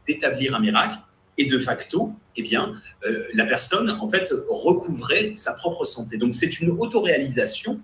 d'établir 0.06 0.56
un 0.56 0.60
miracle, 0.60 0.98
et 1.38 1.46
de 1.46 1.60
facto, 1.60 2.14
eh 2.38 2.44
bien, 2.44 2.74
euh, 3.06 3.26
la 3.34 3.46
personne, 3.46 3.90
en 3.90 4.08
fait, 4.08 4.34
recouvrait 4.50 5.32
sa 5.34 5.54
propre 5.54 5.86
santé. 5.86 6.18
Donc, 6.18 6.34
c'est 6.34 6.60
une 6.60 6.72
autoréalisation 6.72 7.82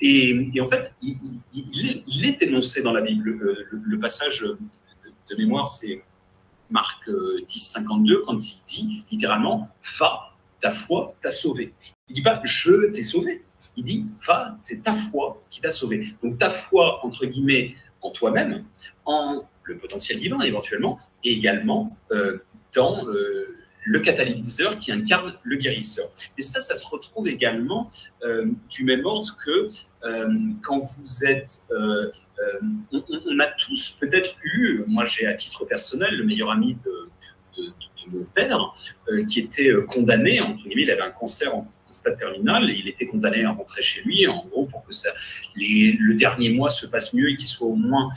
et, 0.00 0.60
en 0.60 0.66
fait, 0.66 0.94
il, 1.02 2.24
est 2.24 2.42
énoncé 2.42 2.82
dans 2.82 2.92
la 2.92 3.00
Bible. 3.00 3.66
Le, 3.70 3.98
passage 3.98 4.40
de, 4.40 5.36
mémoire, 5.36 5.68
c'est 5.70 6.04
Marc 6.70 7.08
10, 7.08 7.10
euh, 7.10 7.42
52, 7.46 8.22
quand 8.26 8.38
il 8.38 8.62
dit 8.64 9.04
littéralement 9.10 9.68
Va, 9.98 10.30
ta 10.60 10.70
foi 10.70 11.14
t'a 11.20 11.30
sauvé. 11.30 11.74
Il 12.08 12.14
dit 12.14 12.22
pas 12.22 12.40
Je 12.44 12.90
t'ai 12.90 13.02
sauvé. 13.02 13.44
Il 13.76 13.84
dit 13.84 14.06
Va, 14.26 14.54
c'est 14.60 14.82
ta 14.82 14.92
foi 14.92 15.42
qui 15.50 15.60
t'a 15.60 15.70
sauvé. 15.70 16.14
Donc 16.22 16.38
ta 16.38 16.50
foi, 16.50 17.04
entre 17.04 17.26
guillemets, 17.26 17.74
en 18.00 18.10
toi-même, 18.10 18.64
en 19.04 19.44
le 19.64 19.78
potentiel 19.78 20.18
divin 20.18 20.40
éventuellement, 20.40 20.98
et 21.24 21.32
également 21.32 21.96
euh, 22.12 22.38
dans 22.74 23.06
euh, 23.06 23.57
le 23.88 24.00
catalyseur 24.00 24.76
qui 24.76 24.92
incarne 24.92 25.32
le 25.42 25.56
guérisseur. 25.56 26.06
Et 26.36 26.42
ça, 26.42 26.60
ça 26.60 26.74
se 26.74 26.86
retrouve 26.86 27.26
également 27.26 27.88
euh, 28.22 28.46
du 28.68 28.84
même 28.84 29.06
ordre 29.06 29.34
que 29.42 29.66
euh, 30.04 30.28
quand 30.62 30.78
vous 30.78 31.24
êtes... 31.24 31.62
Euh, 31.70 32.10
on, 32.92 33.40
a 33.40 33.46
tous 33.46 33.96
peut-être 33.98 34.36
eu, 34.44 34.84
moi 34.86 35.06
j'ai 35.06 35.26
à 35.26 35.34
titre 35.34 35.64
personnel, 35.64 36.16
le 36.16 36.24
meilleur 36.24 36.50
ami 36.50 36.76
de, 36.84 37.08
mon 38.10 38.24
père, 38.24 38.74
qui 39.28 39.40
était 39.40 39.70
condamné, 39.86 40.40
entre 40.40 40.62
guillemets, 40.62 40.84
il 40.84 40.90
avait 40.90 41.02
un 41.02 41.10
cancer 41.10 41.54
en, 41.54 41.68
stade 41.90 42.18
terminal, 42.18 42.70
et 42.70 42.74
il 42.74 42.88
était 42.88 43.06
condamné 43.06 43.44
à 43.44 43.50
rentrer 43.50 43.82
chez 43.82 44.02
lui, 44.02 44.26
en 44.26 44.46
gros, 44.46 44.66
pour 44.66 44.84
que 44.84 44.90
le 45.56 46.14
dernier 46.14 46.50
mois 46.50 46.70
se 46.70 46.86
passe 46.86 47.12
mieux 47.12 47.30
et 47.30 47.36
qu'il 47.36 47.46
soit 47.46 47.66
au 47.66 47.74
moins 47.74 48.10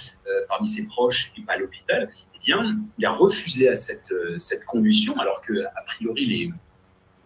parmi 0.48 0.68
ses 0.68 0.88
proches 0.88 1.34
et 1.38 1.42
pas 1.42 1.54
à 1.54 1.58
l'hôpital 1.58 2.10
il 2.48 3.06
a 3.06 3.12
refusé 3.12 3.70
à 3.70 3.76
cette, 3.76 4.12
euh, 4.12 4.38
cette 4.40 4.66
condition, 4.66 5.18
alors 5.20 5.42
que 5.42 5.64
a 5.64 5.82
priori 5.86 6.26
les, 6.26 6.52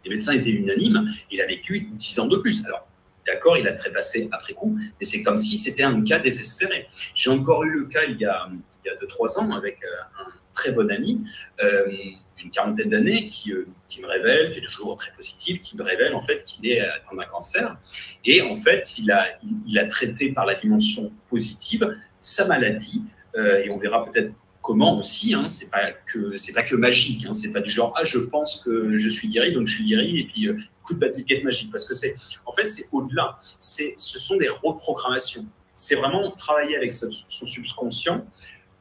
les 0.03 0.09
médecins 0.09 0.33
étaient 0.33 0.51
unanimes. 0.51 1.05
Il 1.31 1.41
a 1.41 1.45
vécu 1.45 1.89
10 1.91 2.19
ans 2.19 2.27
de 2.27 2.37
plus. 2.37 2.65
Alors, 2.65 2.87
d'accord, 3.25 3.57
il 3.57 3.67
a 3.67 3.73
trépassé 3.73 4.29
après 4.31 4.53
coup, 4.53 4.77
mais 4.77 5.05
c'est 5.05 5.23
comme 5.23 5.37
si 5.37 5.57
c'était 5.57 5.83
un 5.83 6.03
cas 6.03 6.19
désespéré. 6.19 6.87
J'ai 7.13 7.29
encore 7.29 7.63
eu 7.63 7.71
le 7.71 7.85
cas 7.85 8.03
il 8.07 8.19
y 8.19 8.25
a, 8.25 8.49
il 8.51 8.87
y 8.87 8.91
a 8.91 8.95
2-3 8.97 9.39
ans 9.39 9.51
avec 9.55 9.83
euh, 9.83 10.21
un 10.23 10.27
très 10.53 10.71
bon 10.71 10.89
ami, 10.91 11.23
euh, 11.63 11.91
une 12.43 12.49
quarantaine 12.49 12.89
d'années, 12.89 13.25
qui, 13.25 13.51
qui, 13.87 14.01
me 14.01 14.07
révèle, 14.07 14.53
qui 14.53 14.59
est 14.59 14.63
toujours 14.63 14.95
très 14.95 15.11
positif, 15.13 15.61
qui 15.61 15.75
me 15.77 15.83
révèle 15.83 16.13
en 16.13 16.21
fait 16.21 16.43
qu'il 16.43 16.67
est 16.67 16.81
atteint 16.81 17.15
d'un 17.15 17.25
cancer. 17.25 17.77
Et 18.23 18.41
en 18.41 18.55
fait, 18.55 18.99
il 18.99 19.09
a, 19.11 19.25
il, 19.65 19.79
a 19.79 19.85
traité 19.85 20.31
par 20.31 20.45
la 20.45 20.53
dimension 20.53 21.11
positive 21.29 21.97
sa 22.21 22.45
maladie. 22.45 23.03
et 23.35 23.69
on 23.69 23.77
verra 23.77 24.05
peut-être 24.05 24.31
comment 24.65 24.97
aussi. 24.97 25.35
Hein, 25.35 25.47
c'est 25.47 25.69
pas 25.69 25.91
que 25.91 26.35
c'est 26.37 26.53
pas 26.53 26.63
que 26.63 26.75
magique. 26.75 27.25
Hein, 27.25 27.33
c'est 27.33 27.53
pas 27.53 27.61
du 27.61 27.69
genre 27.69 27.93
ah 27.95 28.03
je 28.03 28.17
pense 28.17 28.61
que 28.63 28.97
je 28.97 29.09
suis 29.09 29.27
guéri 29.29 29.53
donc 29.53 29.67
je 29.67 29.75
suis 29.75 29.85
guéri 29.85 30.19
et 30.19 30.23
puis 30.25 30.47
euh, 30.47 30.57
coup 30.83 30.95
de 30.95 30.99
baguette 30.99 31.43
magique 31.43 31.71
parce 31.71 31.87
que 31.87 31.93
c'est 31.93 32.15
en 32.45 32.51
fait 32.51 32.65
c'est 32.65 32.87
au-delà. 32.91 33.39
C'est 33.59 33.93
ce 33.97 34.19
sont 34.19 34.37
des 34.37 34.49
reprogrammations. 34.49 35.45
C'est 35.75 35.95
vraiment 35.95 36.31
travailler 36.31 36.75
avec 36.75 36.91
son, 36.91 37.11
subconscient. 37.11 38.25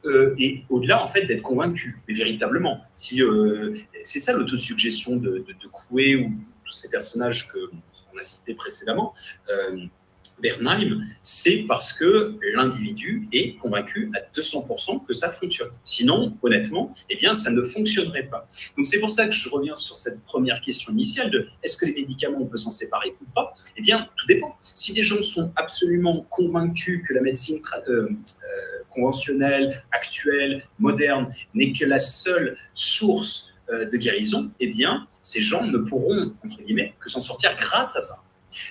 Euh, 0.05 0.35
et 0.37 0.63
au-delà 0.69 1.03
en 1.03 1.07
fait 1.07 1.25
d'être 1.25 1.41
convaincu, 1.41 1.99
mais 2.07 2.13
véritablement. 2.13 2.81
Si 2.93 3.23
euh, 3.23 3.75
c'est 4.03 4.19
ça 4.19 4.33
l'autosuggestion 4.33 5.15
de, 5.15 5.39
de, 5.39 5.53
de 5.63 5.67
Coué 5.71 6.15
ou 6.15 6.31
tous 6.63 6.73
ces 6.73 6.89
personnages 6.89 7.51
que 7.51 7.59
on 8.13 8.17
a 8.17 8.21
cités 8.21 8.55
précédemment. 8.55 9.13
Bernheim, 10.39 11.01
c'est 11.23 11.65
parce 11.67 11.93
que 11.93 12.37
l'individu 12.53 13.27
est 13.31 13.55
convaincu 13.55 14.11
à 14.15 14.19
200% 14.37 15.05
que 15.05 15.13
ça 15.13 15.29
fonctionne. 15.29 15.69
Sinon, 15.83 16.37
honnêtement, 16.41 16.93
eh 17.09 17.15
bien, 17.15 17.33
ça 17.33 17.51
ne 17.51 17.61
fonctionnerait 17.61 18.27
pas. 18.27 18.47
Donc, 18.75 18.85
c'est 18.85 18.99
pour 18.99 19.09
ça 19.09 19.27
que 19.27 19.33
je 19.33 19.49
reviens 19.49 19.75
sur 19.75 19.95
cette 19.95 20.21
première 20.23 20.61
question 20.61 20.91
initiale 20.91 21.31
de 21.31 21.47
est-ce 21.63 21.77
que 21.77 21.85
les 21.85 21.93
médicaments, 21.93 22.39
on 22.41 22.47
peut 22.47 22.57
s'en 22.57 22.71
séparer 22.71 23.15
ou 23.21 23.25
pas? 23.33 23.53
Eh 23.77 23.81
bien, 23.81 24.09
tout 24.15 24.27
dépend. 24.27 24.57
Si 24.73 24.93
des 24.93 25.03
gens 25.03 25.21
sont 25.21 25.53
absolument 25.55 26.25
convaincus 26.29 27.01
que 27.07 27.13
la 27.13 27.21
médecine 27.21 27.59
euh, 27.87 27.91
euh, 27.91 28.09
conventionnelle, 28.89 29.83
actuelle, 29.91 30.63
moderne, 30.79 31.33
n'est 31.53 31.71
que 31.71 31.85
la 31.85 31.99
seule 31.99 32.57
source 32.73 33.55
euh, 33.69 33.89
de 33.89 33.97
guérison, 33.97 34.51
eh 34.59 34.67
bien, 34.67 35.07
ces 35.21 35.41
gens 35.41 35.65
ne 35.65 35.77
pourront, 35.79 36.33
entre 36.45 36.61
guillemets, 36.61 36.93
que 36.99 37.09
s'en 37.09 37.19
sortir 37.19 37.55
grâce 37.55 37.95
à 37.95 38.01
ça. 38.01 38.24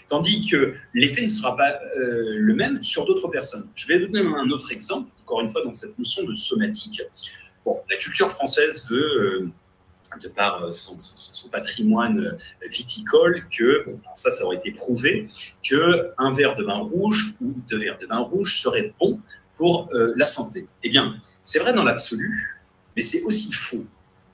Tandis 0.08 0.48
que 0.48 0.74
l'effet 0.92 1.22
ne 1.22 1.26
sera 1.26 1.56
pas 1.56 1.70
euh, 1.98 2.34
le 2.36 2.54
même 2.54 2.82
sur 2.82 3.06
d'autres 3.06 3.28
personnes. 3.28 3.68
Je 3.74 3.86
vais 3.86 3.98
donner 3.98 4.20
un 4.20 4.48
autre 4.50 4.72
exemple, 4.72 5.10
encore 5.22 5.40
une 5.40 5.48
fois, 5.48 5.62
dans 5.64 5.72
cette 5.72 5.98
notion 5.98 6.24
de 6.24 6.32
somatique. 6.32 7.02
Bon, 7.64 7.80
la 7.90 7.96
culture 7.96 8.30
française 8.30 8.90
veut, 8.90 8.98
euh, 8.98 9.50
de 10.22 10.28
par 10.28 10.64
euh, 10.64 10.70
son, 10.70 11.48
patrimoine 11.50 12.36
viticole, 12.70 13.46
que, 13.50 13.84
bon, 13.86 14.00
ça, 14.16 14.30
ça 14.30 14.44
aurait 14.44 14.56
été 14.56 14.72
prouvé, 14.72 15.28
qu'un 15.62 16.32
verre 16.32 16.56
de 16.56 16.64
vin 16.64 16.78
rouge 16.78 17.34
ou 17.40 17.54
deux 17.68 17.78
verres 17.78 17.98
de 17.98 18.06
vin 18.06 18.18
rouge 18.18 18.60
serait 18.60 18.92
bon 18.98 19.20
pour 19.56 19.88
la 19.92 20.26
santé. 20.26 20.66
Eh 20.82 20.90
bien, 20.90 21.14
c'est 21.44 21.60
vrai 21.60 21.72
dans 21.72 21.84
l'absolu, 21.84 22.58
mais 22.96 23.02
c'est 23.02 23.22
aussi 23.22 23.52
faux 23.52 23.86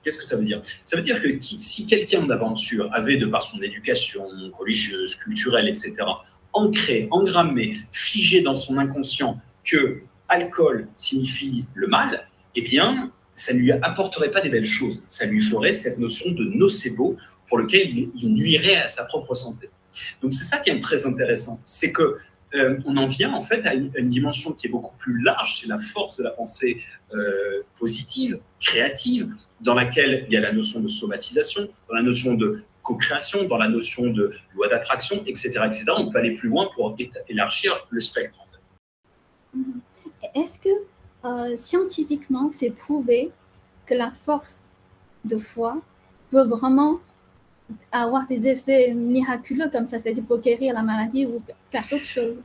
Qu'est-ce 0.03 0.19
que 0.19 0.25
ça 0.25 0.37
veut 0.37 0.45
dire? 0.45 0.61
Ça 0.85 0.97
veut 0.97 1.03
dire 1.03 1.21
que 1.21 1.29
si 1.41 1.87
quelqu'un 1.87 2.27
d'aventure 2.27 2.89
avait, 2.93 3.17
de 3.17 3.27
par 3.27 3.43
son 3.43 3.61
éducation 3.61 4.27
religieuse, 4.59 5.17
culturelle, 5.17 5.69
etc., 5.69 5.95
ancré, 6.53 7.09
engrammé, 7.11 7.77
figé 7.93 8.41
dans 8.41 8.57
son 8.57 8.79
inconscient 8.79 9.41
que 9.65 10.03
alcool 10.29 10.89
signifie 10.97 11.65
le 11.75 11.87
mal, 11.87 12.27
eh 12.55 12.63
bien, 12.63 13.13
ça 13.35 13.53
ne 13.53 13.59
lui 13.59 13.73
apporterait 13.73 14.31
pas 14.31 14.41
des 14.41 14.49
belles 14.49 14.65
choses. 14.65 15.05
Ça 15.09 15.27
lui 15.27 15.41
ferait 15.41 15.73
cette 15.73 15.99
notion 15.99 16.31
de 16.33 16.45
nocebo 16.45 17.17
pour 17.49 17.59
lequel 17.59 17.89
il 17.89 18.35
nuirait 18.35 18.77
à 18.77 18.89
sa 18.89 19.05
propre 19.05 19.35
santé. 19.35 19.71
Donc 20.23 20.33
c'est 20.33 20.45
ça 20.45 20.59
qui 20.59 20.71
est 20.71 20.81
très 20.81 21.07
intéressant, 21.07 21.61
c'est 21.67 21.93
que 21.93 22.19
euh, 22.55 22.79
on 22.85 22.97
en 22.97 23.07
vient 23.07 23.33
en 23.33 23.43
fait 23.43 23.65
à 23.67 23.75
une, 23.75 23.91
dimension 24.09 24.53
qui 24.53 24.67
est 24.67 24.71
beaucoup 24.71 24.95
plus 24.99 25.23
large, 25.23 25.61
c'est 25.61 25.69
la 25.69 25.79
force 25.79 26.17
de 26.17 26.25
la 26.25 26.31
pensée 26.31 26.83
euh, 27.15 27.63
positive, 27.79 28.41
créative, 28.61 29.33
dans 29.61 29.75
laquelle 29.75 30.27
il 30.29 30.35
y 30.35 30.37
a 30.37 30.41
la 30.41 30.53
notion 30.53 30.81
de 30.81 30.89
somatisation, 30.89 31.69
dans 31.89 31.95
la 31.95 32.03
notion 32.03 32.35
de 32.35 32.65
co-création, 32.83 33.45
dans 33.45 33.57
la 33.57 33.69
notion 33.69 34.11
de 34.11 34.33
loi 34.55 34.69
d'attraction, 34.69 35.23
etc., 35.27 35.61
etc. 35.67 35.85
On 35.97 36.11
peut 36.11 36.19
aller 36.19 36.33
plus 36.33 36.49
loin 36.49 36.69
pour 36.75 36.97
élargir 37.29 37.87
le 37.91 38.01
spectre 38.01 38.39
fait. 38.51 39.61
Est-ce 40.35 40.59
que 40.59 40.69
euh, 41.25 41.57
scientifiquement 41.57 42.51
c'est 42.51 42.71
prouvé 42.71 43.31
que 43.87 43.95
la 43.95 44.11
force 44.11 44.67
de 45.25 45.37
foi 45.37 45.81
peut 46.31 46.47
vraiment 46.47 47.01
avoir 47.93 48.27
des 48.27 48.47
effets 48.47 48.93
miraculeux 48.95 49.69
comme 49.71 49.87
ça, 49.87 49.99
c'est-à-dire 49.99 50.25
pour 50.25 50.39
guérir 50.39 50.75
la 50.75 50.83
maladie 50.83 51.27
ou 51.27 51.43
faire 51.71 51.85
d'autres 51.91 52.05
choses. 52.05 52.37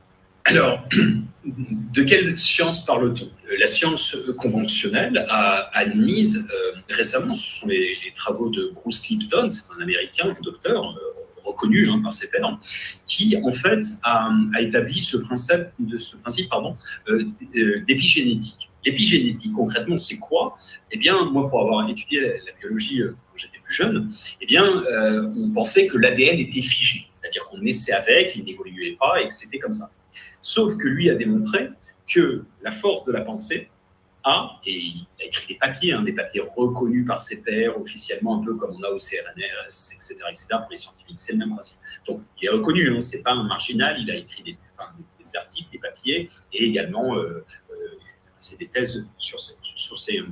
Alors, 0.46 0.84
de 1.44 2.02
quelle 2.02 2.38
science 2.38 2.84
parle-t-on? 2.84 3.28
La 3.58 3.66
science 3.66 4.16
conventionnelle 4.38 5.24
a 5.28 5.70
admise 5.76 6.48
euh, 6.48 6.78
récemment, 6.88 7.34
ce 7.34 7.60
sont 7.60 7.66
les, 7.66 7.96
travaux 8.14 8.48
de 8.50 8.72
Bruce 8.74 9.08
Lipton, 9.08 9.48
c'est 9.50 9.64
un 9.76 9.82
Américain, 9.82 10.36
un 10.38 10.42
docteur 10.42 10.84
euh, 10.84 11.16
reconnu 11.42 11.90
hein, 11.90 12.00
par 12.00 12.12
ses 12.12 12.30
pairs, 12.30 12.58
qui 13.06 13.36
en 13.42 13.52
fait 13.52 13.80
a, 14.04 14.30
établi 14.60 15.00
ce 15.00 15.16
principe, 15.16 15.68
ce 15.98 16.16
principe 16.16 16.48
pardon, 16.48 16.76
euh, 17.08 17.24
d'épigénétique. 17.86 18.70
L'épigénétique, 18.86 19.52
concrètement, 19.52 19.98
c'est 19.98 20.18
quoi? 20.18 20.56
Eh 20.90 20.96
bien, 20.96 21.24
moi, 21.30 21.50
pour 21.50 21.60
avoir 21.60 21.88
étudié 21.90 22.20
la, 22.20 22.52
biologie 22.60 23.02
quand 23.02 23.36
j'étais 23.36 23.58
plus 23.62 23.74
jeune, 23.74 24.10
eh 24.40 24.46
bien, 24.46 24.64
on 25.36 25.52
pensait 25.52 25.86
que 25.86 25.98
l'ADN 25.98 26.38
était 26.38 26.62
figé, 26.62 27.06
c'est-à-dire 27.12 27.44
qu'on 27.46 27.58
naissait 27.58 27.92
avec, 27.92 28.34
il 28.36 28.44
n'évoluait 28.44 28.96
pas 28.98 29.20
et 29.20 29.28
que 29.28 29.34
c'était 29.34 29.58
comme 29.58 29.72
ça. 29.72 29.90
Sauf 30.40 30.76
que 30.78 30.86
lui 30.86 31.10
a 31.10 31.16
démontré 31.16 31.70
que 32.06 32.44
la 32.62 32.70
force 32.70 33.04
de 33.04 33.12
la 33.12 33.22
pensée 33.22 33.68
a, 34.26 34.60
et 34.66 34.72
il 34.72 35.06
a 35.20 35.24
écrit 35.24 35.46
des 35.54 35.58
papiers, 35.58 35.92
hein, 35.92 36.02
des 36.02 36.12
papiers 36.12 36.42
reconnus 36.56 37.06
par 37.06 37.20
ses 37.20 37.42
pairs 37.42 37.80
officiellement, 37.80 38.40
un 38.40 38.44
peu 38.44 38.54
comme 38.54 38.74
on 38.76 38.82
a 38.82 38.90
au 38.90 38.96
CRNRS, 38.96 39.94
etc., 39.94 40.14
etc. 40.28 40.46
pour 40.50 40.68
les 40.70 40.76
scientifiques, 40.76 41.18
c'est 41.18 41.32
le 41.32 41.38
même 41.38 41.50
principe. 41.50 41.80
Donc, 42.06 42.22
il 42.40 42.46
est 42.46 42.50
reconnu, 42.50 42.90
hein, 42.90 43.00
c'est 43.00 43.22
pas 43.22 43.32
un 43.32 43.44
marginal, 43.44 43.96
il 44.00 44.10
a 44.10 44.16
écrit 44.16 44.42
des, 44.42 44.58
articles, 45.36 45.68
des 45.72 45.78
papiers, 45.78 46.30
et 46.52 46.64
également 46.64 47.16
euh, 47.16 47.44
euh, 48.52 48.56
des 48.58 48.68
thèses 48.68 49.06
sur, 49.18 49.40
sur, 49.40 49.98
ces, 49.98 50.22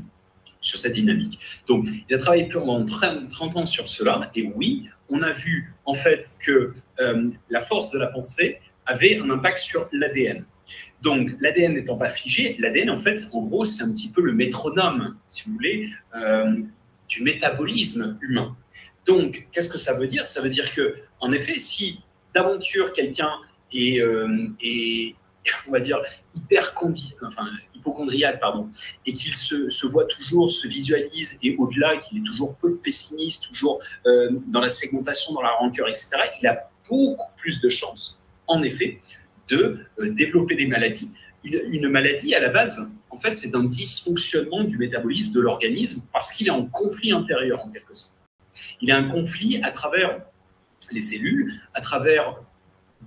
sur 0.60 0.78
cette 0.78 0.92
dynamique. 0.92 1.38
Donc, 1.66 1.86
il 2.08 2.14
a 2.14 2.18
travaillé 2.18 2.48
pendant 2.48 2.84
30 2.84 3.56
ans 3.56 3.66
sur 3.66 3.88
cela, 3.88 4.30
et 4.34 4.50
oui, 4.54 4.88
on 5.08 5.22
a 5.22 5.32
vu 5.32 5.74
en 5.84 5.94
fait 5.94 6.26
que 6.44 6.72
euh, 7.00 7.30
la 7.50 7.60
force 7.60 7.90
de 7.90 7.98
la 7.98 8.06
pensée 8.06 8.60
avait 8.86 9.18
un 9.18 9.30
impact 9.30 9.58
sur 9.58 9.88
l'ADN. 9.92 10.44
Donc, 11.02 11.30
l'ADN 11.40 11.74
n'étant 11.74 11.96
pas 11.96 12.08
figé, 12.08 12.56
l'ADN, 12.58 12.90
en 12.90 12.96
fait, 12.96 13.20
en 13.32 13.42
gros, 13.42 13.66
c'est 13.66 13.82
un 13.82 13.92
petit 13.92 14.10
peu 14.10 14.22
le 14.22 14.32
métronome, 14.32 15.16
si 15.28 15.44
vous 15.44 15.52
voulez, 15.52 15.90
euh, 16.16 16.62
du 17.08 17.22
métabolisme 17.22 18.18
humain. 18.22 18.56
Donc, 19.06 19.46
qu'est-ce 19.52 19.68
que 19.68 19.76
ça 19.76 19.92
veut 19.92 20.06
dire? 20.06 20.26
Ça 20.26 20.40
veut 20.40 20.48
dire 20.48 20.72
que, 20.72 20.96
en 21.20 21.32
effet, 21.32 21.58
si 21.58 22.00
d'aventure 22.34 22.94
quelqu'un 22.94 23.32
est, 23.72 24.00
euh, 24.00 24.48
est, 24.62 25.14
on 25.68 25.72
va 25.72 25.80
dire, 25.80 26.00
hyper 26.34 26.74
enfin, 27.22 27.46
hypochondriaque, 27.74 28.40
pardon, 28.40 28.68
et 29.06 29.12
qu'il 29.12 29.36
se, 29.36 29.86
voit 29.86 30.06
toujours, 30.06 30.50
se 30.50 30.66
visualise, 30.66 31.38
et 31.42 31.54
au-delà, 31.56 31.96
qu'il 31.98 32.18
est 32.18 32.24
toujours 32.24 32.56
peu 32.56 32.76
pessimiste, 32.76 33.46
toujours 33.48 33.80
euh, 34.06 34.30
dans 34.46 34.60
la 34.60 34.70
segmentation, 34.70 35.34
dans 35.34 35.42
la 35.42 35.52
rancœur, 35.52 35.88
etc., 35.88 36.10
il 36.40 36.46
a 36.46 36.70
beaucoup 36.88 37.30
plus 37.36 37.60
de 37.60 37.68
chances 37.68 38.24
en 38.46 38.62
effet, 38.62 39.00
de 39.50 39.78
euh, 40.00 40.10
développer 40.10 40.54
des 40.54 40.66
maladies. 40.66 41.10
Une, 41.44 41.88
maladie, 41.88 42.34
à 42.34 42.40
la 42.40 42.48
base, 42.48 42.96
en 43.10 43.16
fait, 43.16 43.34
c'est 43.34 43.54
un 43.54 43.64
dysfonctionnement 43.64 44.64
du 44.64 44.78
métabolisme 44.78 45.32
de 45.32 45.40
l'organisme 45.40 46.08
parce 46.12 46.32
qu'il 46.32 46.46
est 46.46 46.50
en 46.50 46.64
conflit 46.66 47.12
intérieur, 47.12 47.60
en 47.62 47.70
quelque 47.70 47.94
sorte. 47.94 48.14
Il 48.80 48.90
a 48.90 48.96
un 48.96 49.10
conflit 49.10 49.60
à 49.62 49.70
travers 49.70 50.22
les 50.90 51.00
cellules, 51.02 51.52
à 51.74 51.80
travers 51.80 52.42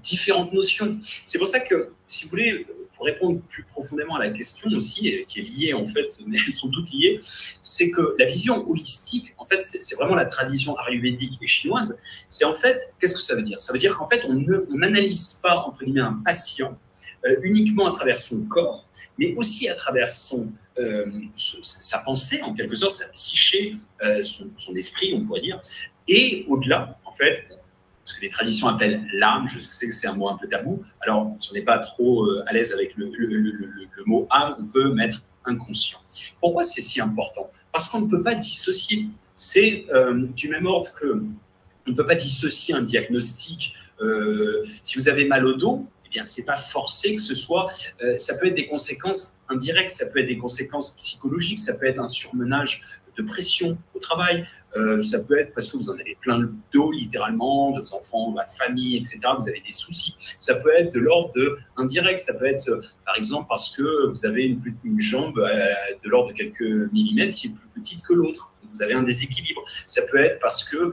différentes 0.03 0.53
notions. 0.53 0.97
C'est 1.25 1.37
pour 1.37 1.47
ça 1.47 1.59
que, 1.59 1.91
si 2.05 2.25
vous 2.25 2.31
voulez, 2.31 2.65
pour 2.97 3.05
répondre 3.05 3.39
plus 3.47 3.63
profondément 3.63 4.15
à 4.15 4.19
la 4.19 4.29
question 4.31 4.69
aussi, 4.71 5.23
qui 5.27 5.39
est 5.39 5.43
liée 5.43 5.73
en 5.73 5.85
fait, 5.85 6.17
mais 6.27 6.37
elles 6.45 6.53
sont 6.53 6.69
toutes 6.69 6.91
liées, 6.91 7.19
c'est 7.61 7.91
que 7.91 8.15
la 8.17 8.25
vision 8.25 8.67
holistique, 8.67 9.33
en 9.37 9.45
fait, 9.45 9.61
c'est 9.61 9.95
vraiment 9.95 10.15
la 10.15 10.25
tradition 10.25 10.75
ayurvédique 10.79 11.37
et 11.41 11.47
chinoise. 11.47 11.99
C'est 12.27 12.45
en 12.45 12.55
fait, 12.55 12.93
qu'est-ce 12.99 13.13
que 13.13 13.21
ça 13.21 13.35
veut 13.35 13.43
dire? 13.43 13.61
Ça 13.61 13.71
veut 13.71 13.79
dire 13.79 13.95
qu'en 13.95 14.07
fait, 14.07 14.23
on 14.25 14.33
n'analyse 14.75 15.39
pas, 15.43 15.57
entre 15.67 15.83
guillemets, 15.83 16.01
un 16.01 16.21
patient 16.25 16.77
euh, 17.25 17.35
uniquement 17.41 17.87
à 17.87 17.91
travers 17.91 18.19
son 18.19 18.43
corps, 18.45 18.87
mais 19.17 19.33
aussi 19.35 19.67
à 19.69 19.75
travers 19.75 20.13
son, 20.13 20.51
euh, 20.77 21.05
sa 21.35 21.99
pensée, 21.99 22.41
en 22.43 22.53
quelque 22.53 22.75
sorte, 22.75 22.91
sa 22.91 23.07
psyché, 23.09 23.75
euh, 24.03 24.23
son, 24.23 24.51
son, 24.55 24.75
esprit, 24.75 25.13
on 25.15 25.25
pourrait 25.25 25.41
dire. 25.41 25.61
Et 26.07 26.45
au-delà, 26.47 26.99
en 27.05 27.11
fait, 27.11 27.47
ce 28.07 28.13
que 28.13 28.21
les 28.21 28.29
traditions 28.29 28.67
appellent 28.67 29.05
l'âme. 29.11 29.47
Je 29.53 29.59
sais 29.59 29.87
que 29.87 29.93
c'est 29.93 30.07
un 30.07 30.13
mot 30.13 30.29
un 30.29 30.37
peu 30.37 30.47
tabou. 30.47 30.81
Alors, 31.01 31.35
si 31.41 31.49
on 31.51 31.53
n'est 31.53 31.61
pas 31.61 31.77
trop 31.79 32.23
euh, 32.23 32.41
à 32.47 32.53
l'aise 32.53 32.71
avec 32.71 32.95
le, 32.95 33.11
mot 34.05 34.27
âme, 34.29 34.55
on 34.59 34.65
peut 34.65 34.93
mettre 34.93 35.23
inconscient. 35.43 35.99
Pourquoi 36.39 36.63
c'est 36.63 36.79
si 36.79 37.01
important? 37.01 37.51
Parce 37.73 37.89
qu'on 37.89 38.01
ne 38.01 38.09
peut 38.09 38.21
pas 38.21 38.35
dissocier. 38.35 39.09
C'est 39.35 39.85
euh, 39.93 40.25
du 40.27 40.47
même 40.47 40.65
ordre 40.65 40.87
que 40.93 41.21
on 41.85 41.91
ne 41.91 41.95
peut 41.95 42.05
pas 42.05 42.15
dissocier 42.15 42.73
un 42.73 42.81
diagnostic. 42.81 43.73
Euh, 43.99 44.65
si 44.81 44.97
vous 44.97 45.09
avez 45.09 45.25
mal 45.25 45.45
au 45.45 45.53
dos, 45.53 45.85
eh 46.05 46.09
bien, 46.09 46.23
c'est 46.23 46.45
pas 46.45 46.57
forcé 46.57 47.15
que 47.15 47.21
ce 47.21 47.35
soit. 47.35 47.69
ça 48.17 48.37
peut 48.37 48.47
être 48.47 48.55
des 48.55 48.67
conséquences 48.67 49.37
indirectes, 49.49 49.89
ça 49.89 50.05
peut 50.05 50.19
être 50.19 50.27
des 50.27 50.37
conséquences 50.37 50.95
psychologiques, 50.95 51.59
ça 51.59 51.73
peut 51.73 51.85
être 51.85 51.99
un 51.99 52.07
surmenage 52.07 52.81
de 53.17 53.23
pression 53.23 53.77
au 53.93 53.99
travail, 53.99 54.47
euh, 54.75 55.01
ça 55.01 55.23
peut 55.23 55.39
être 55.39 55.53
parce 55.53 55.71
que 55.71 55.77
vous 55.77 55.89
en 55.89 55.93
avez 55.93 56.17
plein 56.21 56.37
le 56.37 56.53
dos, 56.73 56.91
littéralement, 56.91 57.71
de 57.71 57.81
vos 57.81 57.93
enfants, 57.93 58.31
de 58.31 58.37
la 58.37 58.45
famille, 58.45 58.97
etc. 58.97 59.19
Vous 59.37 59.47
avez 59.47 59.61
des 59.61 59.71
soucis. 59.71 60.15
Ça 60.37 60.55
peut 60.55 60.71
être 60.75 60.93
de 60.93 60.99
l'ordre 60.99 61.31
de 61.35 61.57
indirect. 61.77 62.19
Ça 62.19 62.33
peut 62.33 62.45
être, 62.45 62.69
euh, 62.69 62.81
par 63.05 63.17
exemple, 63.17 63.47
parce 63.47 63.75
que 63.75 64.07
vous 64.07 64.25
avez 64.25 64.43
une, 64.43 64.99
jambe 64.99 65.39
euh, 65.39 65.73
de 66.03 66.09
l'ordre 66.09 66.29
de 66.29 66.33
quelques 66.33 66.91
millimètres 66.91 67.35
qui 67.35 67.47
est 67.47 67.51
plus 67.51 67.81
petite 67.81 68.03
que 68.03 68.13
l'autre. 68.13 68.53
Vous 68.69 68.81
avez 68.83 68.93
un 68.93 69.03
déséquilibre. 69.03 69.63
Ça 69.85 70.01
peut 70.11 70.19
être 70.19 70.39
parce 70.39 70.65
que 70.65 70.91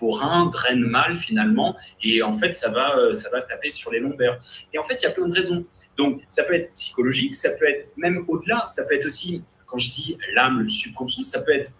vos 0.00 0.10
reins 0.10 0.46
drainent 0.46 0.84
mal 0.84 1.16
finalement, 1.16 1.76
et 2.02 2.22
en 2.22 2.32
fait, 2.32 2.52
ça 2.52 2.70
va, 2.70 3.14
ça 3.14 3.30
va 3.30 3.40
taper 3.40 3.70
sur 3.70 3.92
les 3.92 4.00
lombaires. 4.00 4.40
Et 4.72 4.78
en 4.78 4.82
fait, 4.82 4.94
il 4.94 5.04
y 5.04 5.06
a 5.06 5.10
plein 5.10 5.28
de 5.28 5.32
raisons. 5.32 5.64
Donc, 5.96 6.22
ça 6.28 6.42
peut 6.42 6.54
être 6.54 6.72
psychologique, 6.74 7.36
ça 7.36 7.50
peut 7.50 7.68
être 7.68 7.88
même 7.96 8.24
au-delà, 8.26 8.64
ça 8.66 8.84
peut 8.84 8.94
être 8.94 9.06
aussi, 9.06 9.44
quand 9.66 9.78
je 9.78 9.90
dis 9.92 10.18
l'âme, 10.34 10.60
le 10.60 10.68
subconscient, 10.68 11.22
ça 11.22 11.42
peut 11.42 11.52
être 11.52 11.72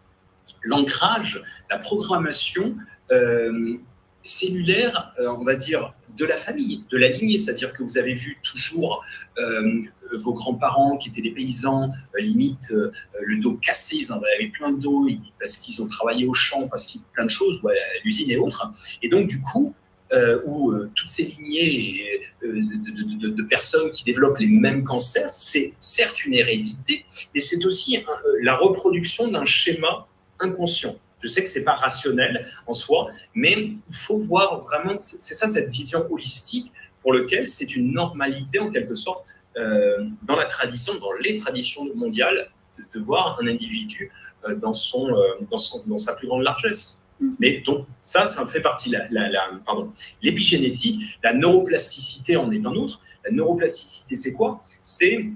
l'ancrage, 0.63 1.43
la 1.71 1.79
programmation 1.79 2.77
euh, 3.11 3.77
cellulaire, 4.25 5.13
euh, 5.19 5.29
on 5.37 5.43
va 5.43 5.57
dire, 5.57 5.95
de 6.17 6.25
la 6.25 6.37
famille, 6.37 6.85
de 6.91 6.97
la 6.97 7.09
lignée, 7.09 7.39
c'est-à-dire 7.39 7.73
que 7.73 7.83
vous 7.83 7.99
avez 7.99 8.15
vu 8.15 8.39
toujours 8.45 9.05
euh, 9.39 9.83
vos 10.13 10.33
grands-parents 10.33 10.97
qui 10.97 11.09
étaient 11.09 11.23
des 11.23 11.33
paysans, 11.33 11.91
limite 12.17 12.71
le 12.71 13.37
dos 13.39 13.55
cassé, 13.55 13.97
ils 13.97 14.13
en 14.13 14.19
avaient 14.19 14.51
plein 14.53 14.71
de 14.71 14.81
dos 14.81 15.09
parce 15.41 15.57
qu'ils 15.57 15.83
ont 15.83 15.89
travaillé 15.89 16.25
au 16.25 16.35
champ, 16.35 16.69
parce 16.69 16.85
qu'ils 16.85 17.01
plein 17.15 17.25
de 17.25 17.31
choses, 17.31 17.61
à 17.65 18.05
l'usine 18.05 18.31
et 18.31 18.37
autres. 18.37 18.71
Et 19.03 19.09
donc, 19.09 19.27
du 19.27 19.41
coup, 19.41 19.75
où 20.45 20.75
toutes 20.95 21.09
ces 21.09 21.25
lignées 21.25 22.21
de, 22.43 23.43
personnes 23.43 23.91
qui 23.91 24.05
développent 24.05 24.39
les 24.39 24.49
mêmes 24.49 24.85
cancers, 24.85 25.33
c'est 25.35 25.73
certes 25.81 26.27
une 26.27 26.35
hérédité, 26.35 27.07
mais 27.35 27.41
c'est 27.41 27.65
aussi 27.65 28.05
la 28.43 28.55
reproduction 28.55 29.29
d'un 29.29 29.47
schéma 29.47 30.07
inconscient. 30.43 30.97
Je 31.23 31.29
sais 31.29 31.43
que 31.43 31.49
c'est 31.49 31.65
pas 31.65 31.75
rationnel 31.75 32.47
en 32.67 32.73
soi, 32.73 33.09
mais 33.35 33.53
il 33.53 33.95
faut 33.95 34.19
voir 34.19 34.63
vraiment, 34.65 34.97
c'est 34.99 35.35
ça 35.35 35.47
cette 35.47 35.71
vision 35.71 36.07
holistique 36.11 36.73
pour 37.01 37.13
lequel 37.13 37.49
c'est 37.49 37.77
une 37.77 37.93
normalité 37.93 38.59
en 38.59 38.71
quelque 38.71 38.95
sorte 38.95 39.25
euh, 39.57 40.05
dans 40.23 40.37
la 40.37 40.47
tradition, 40.47 40.95
dans 40.99 41.13
les 41.13 41.35
traditions 41.37 41.87
mondiales, 41.95 42.51
de, 42.95 43.01
voir 43.01 43.39
un 43.43 43.47
individu 43.49 44.11
euh, 44.49 44.55
dans, 44.55 44.73
son, 44.73 45.11
euh, 45.11 45.45
dans, 45.51 45.59
son, 45.59 45.83
dans 45.87 45.99
sa 45.99 46.15
plus 46.17 46.27
grande 46.27 46.43
largesse. 46.43 47.03
Mm. 47.21 47.31
Mais 47.39 47.61
donc 47.61 47.87
ça, 48.01 48.29
ça 48.29 48.47
fait 48.47 48.63
partie. 48.63 48.91
La, 48.91 49.07
la, 49.11 49.51
pardon, 49.65 49.93
l'épigénétique, 50.23 51.03
la 51.23 51.35
neuroplasticité 51.35 52.37
en 52.37 52.51
est 52.51 52.65
un 52.65 52.75
autre. 52.75 53.01
La 53.25 53.31
neuroplasticité, 53.31 54.17
c'est 54.17 54.33
quoi? 54.33 54.63
C'est 54.81 55.27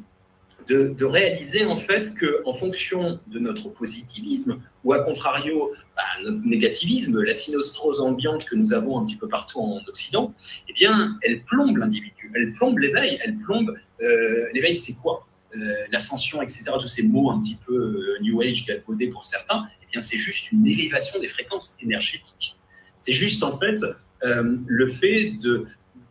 de, 0.69 1.05
réaliser 1.05 1.65
en 1.65 1.77
fait 1.77 2.15
que 2.15 2.43
en 2.45 2.53
fonction 2.53 3.21
de 3.29 3.39
notre 3.39 3.69
positivisme 3.69 4.61
ou 4.85 4.93
à 4.93 5.01
contrario 5.01 5.73
bah, 5.95 6.03
notre 6.25 6.45
négativisme, 6.45 7.23
la 7.23 7.33
synostrose 7.33 8.01
ambiante 8.01 8.45
que 8.45 8.57
nous 8.57 8.73
avons 8.73 8.99
un 8.99 9.07
petit 9.07 9.17
peu 9.17 9.29
partout 9.29 9.61
en 9.61 9.81
Occident, 9.87 10.35
eh 10.69 10.73
bien, 10.73 11.19
elle 11.23 11.43
plombe 11.45 11.77
l'individu, 11.77 12.33
elle 12.35 12.53
plombe 12.53 12.79
l'éveil, 12.79 13.19
elle 13.25 13.37
plombe 13.37 13.75
euh, 14.03 14.49
l'éveil, 14.53 14.77
c'est 14.77 14.95
quoi? 14.95 15.27
Euh, 15.55 15.59
L'ascension, 15.93 16.43
etc. 16.43 16.65
Tous 16.81 16.89
ces 16.89 17.05
mots 17.05 17.31
un 17.31 17.41
petit 17.41 17.59
peu 17.67 17.75
euh, 17.75 18.19
New 18.23 18.41
Age 18.43 18.67
galvaudés 18.67 19.09
pour 19.09 19.25
certains, 19.25 19.67
eh 19.83 19.87
bien, 19.91 20.01
c'est 20.01 20.19
juste 20.19 20.53
une 20.53 20.67
élévation 20.67 21.21
des 21.21 21.29
fréquences 21.29 21.77
énergétiques. 21.81 22.59
C'est 22.99 23.13
juste 23.13 23.43
en 23.43 23.57
fait 23.57 23.81
le 24.23 24.89
fait 24.89 25.35
de 25.45 25.67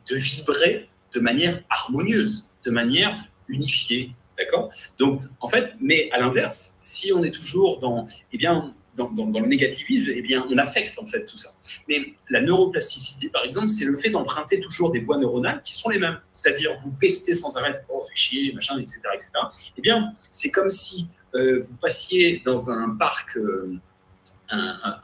vibrer 0.10 0.88
de 1.14 1.20
manière 1.20 1.62
harmonieuse, 1.70 2.48
de 2.64 2.72
manière 2.72 3.18
unifiée, 3.50 4.16
D'accord? 4.38 4.72
Donc, 4.98 5.22
en 5.40 5.48
fait, 5.48 5.74
mais 5.80 6.10
à 6.12 6.20
l'inverse, 6.20 6.78
si 6.82 7.14
on 7.14 7.24
est 7.24 7.32
toujours 7.32 7.80
dans, 7.80 8.06
eh 8.32 8.38
bien, 8.38 8.74
dans, 8.96 9.10
le 9.10 9.48
négativisme, 9.48 10.12
eh 10.14 10.22
bien, 10.22 10.46
on 10.50 10.58
affecte 10.58 10.98
en 11.00 11.06
fait 11.06 11.26
tout 11.26 11.38
ça. 11.38 11.50
Mais 11.90 12.14
la 12.30 12.42
neuroplasticité, 12.42 13.30
par 13.30 13.44
exemple, 13.44 13.68
c'est 13.68 13.86
le 13.86 13.98
fait 13.98 14.10
d'emprunter 14.10 14.60
toujours 14.62 14.92
des 14.92 15.00
voies 15.00 15.18
neuronales 15.18 15.62
qui 15.64 15.74
sont 15.74 15.90
les 15.90 16.00
mêmes. 16.00 16.20
C'est-à-dire, 16.32 16.76
vous 16.82 16.92
pestez 16.92 17.34
sans 17.34 17.58
arrêt, 17.58 17.84
oh, 17.90 18.02
fait 18.04 18.16
chier, 18.16 18.54
machin, 18.54 18.80
etc., 18.80 19.02
etc. 19.14 19.32
Eh 19.78 19.82
bien, 19.82 20.14
c'est 20.32 20.52
comme 20.52 20.70
si 20.70 21.10
vous 21.34 21.76
passiez 21.82 22.42
dans 22.46 22.70
un 22.70 22.96
parc, 22.96 23.38
un, 24.50 25.00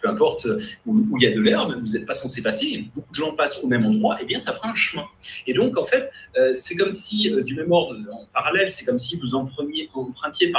peu 0.00 0.08
importe, 0.08 0.46
où, 0.86 1.18
il 1.18 1.22
y 1.22 1.26
a 1.26 1.34
de 1.34 1.40
l'herbe, 1.40 1.78
vous 1.80 1.92
n'êtes 1.92 2.06
pas 2.06 2.14
censé 2.14 2.42
passer, 2.42 2.88
beaucoup 2.94 3.10
de 3.10 3.14
gens 3.14 3.34
passent 3.34 3.62
au 3.62 3.66
même 3.66 3.84
endroit, 3.84 4.16
et 4.18 4.22
eh 4.22 4.26
bien 4.26 4.38
ça 4.38 4.52
fera 4.52 4.70
un 4.70 4.74
chemin. 4.74 5.04
Et 5.46 5.52
donc, 5.52 5.78
en 5.78 5.84
fait, 5.84 6.10
euh, 6.36 6.52
c'est 6.54 6.76
comme 6.76 6.92
si, 6.92 7.32
euh, 7.32 7.42
du 7.42 7.54
même 7.54 7.72
ordre, 7.72 7.96
en 8.12 8.26
parallèle, 8.32 8.70
c'est 8.70 8.84
comme 8.84 8.98
si 8.98 9.16
vous 9.16 9.34
empruntiez, 9.34 9.90
empruntiez 9.94 10.52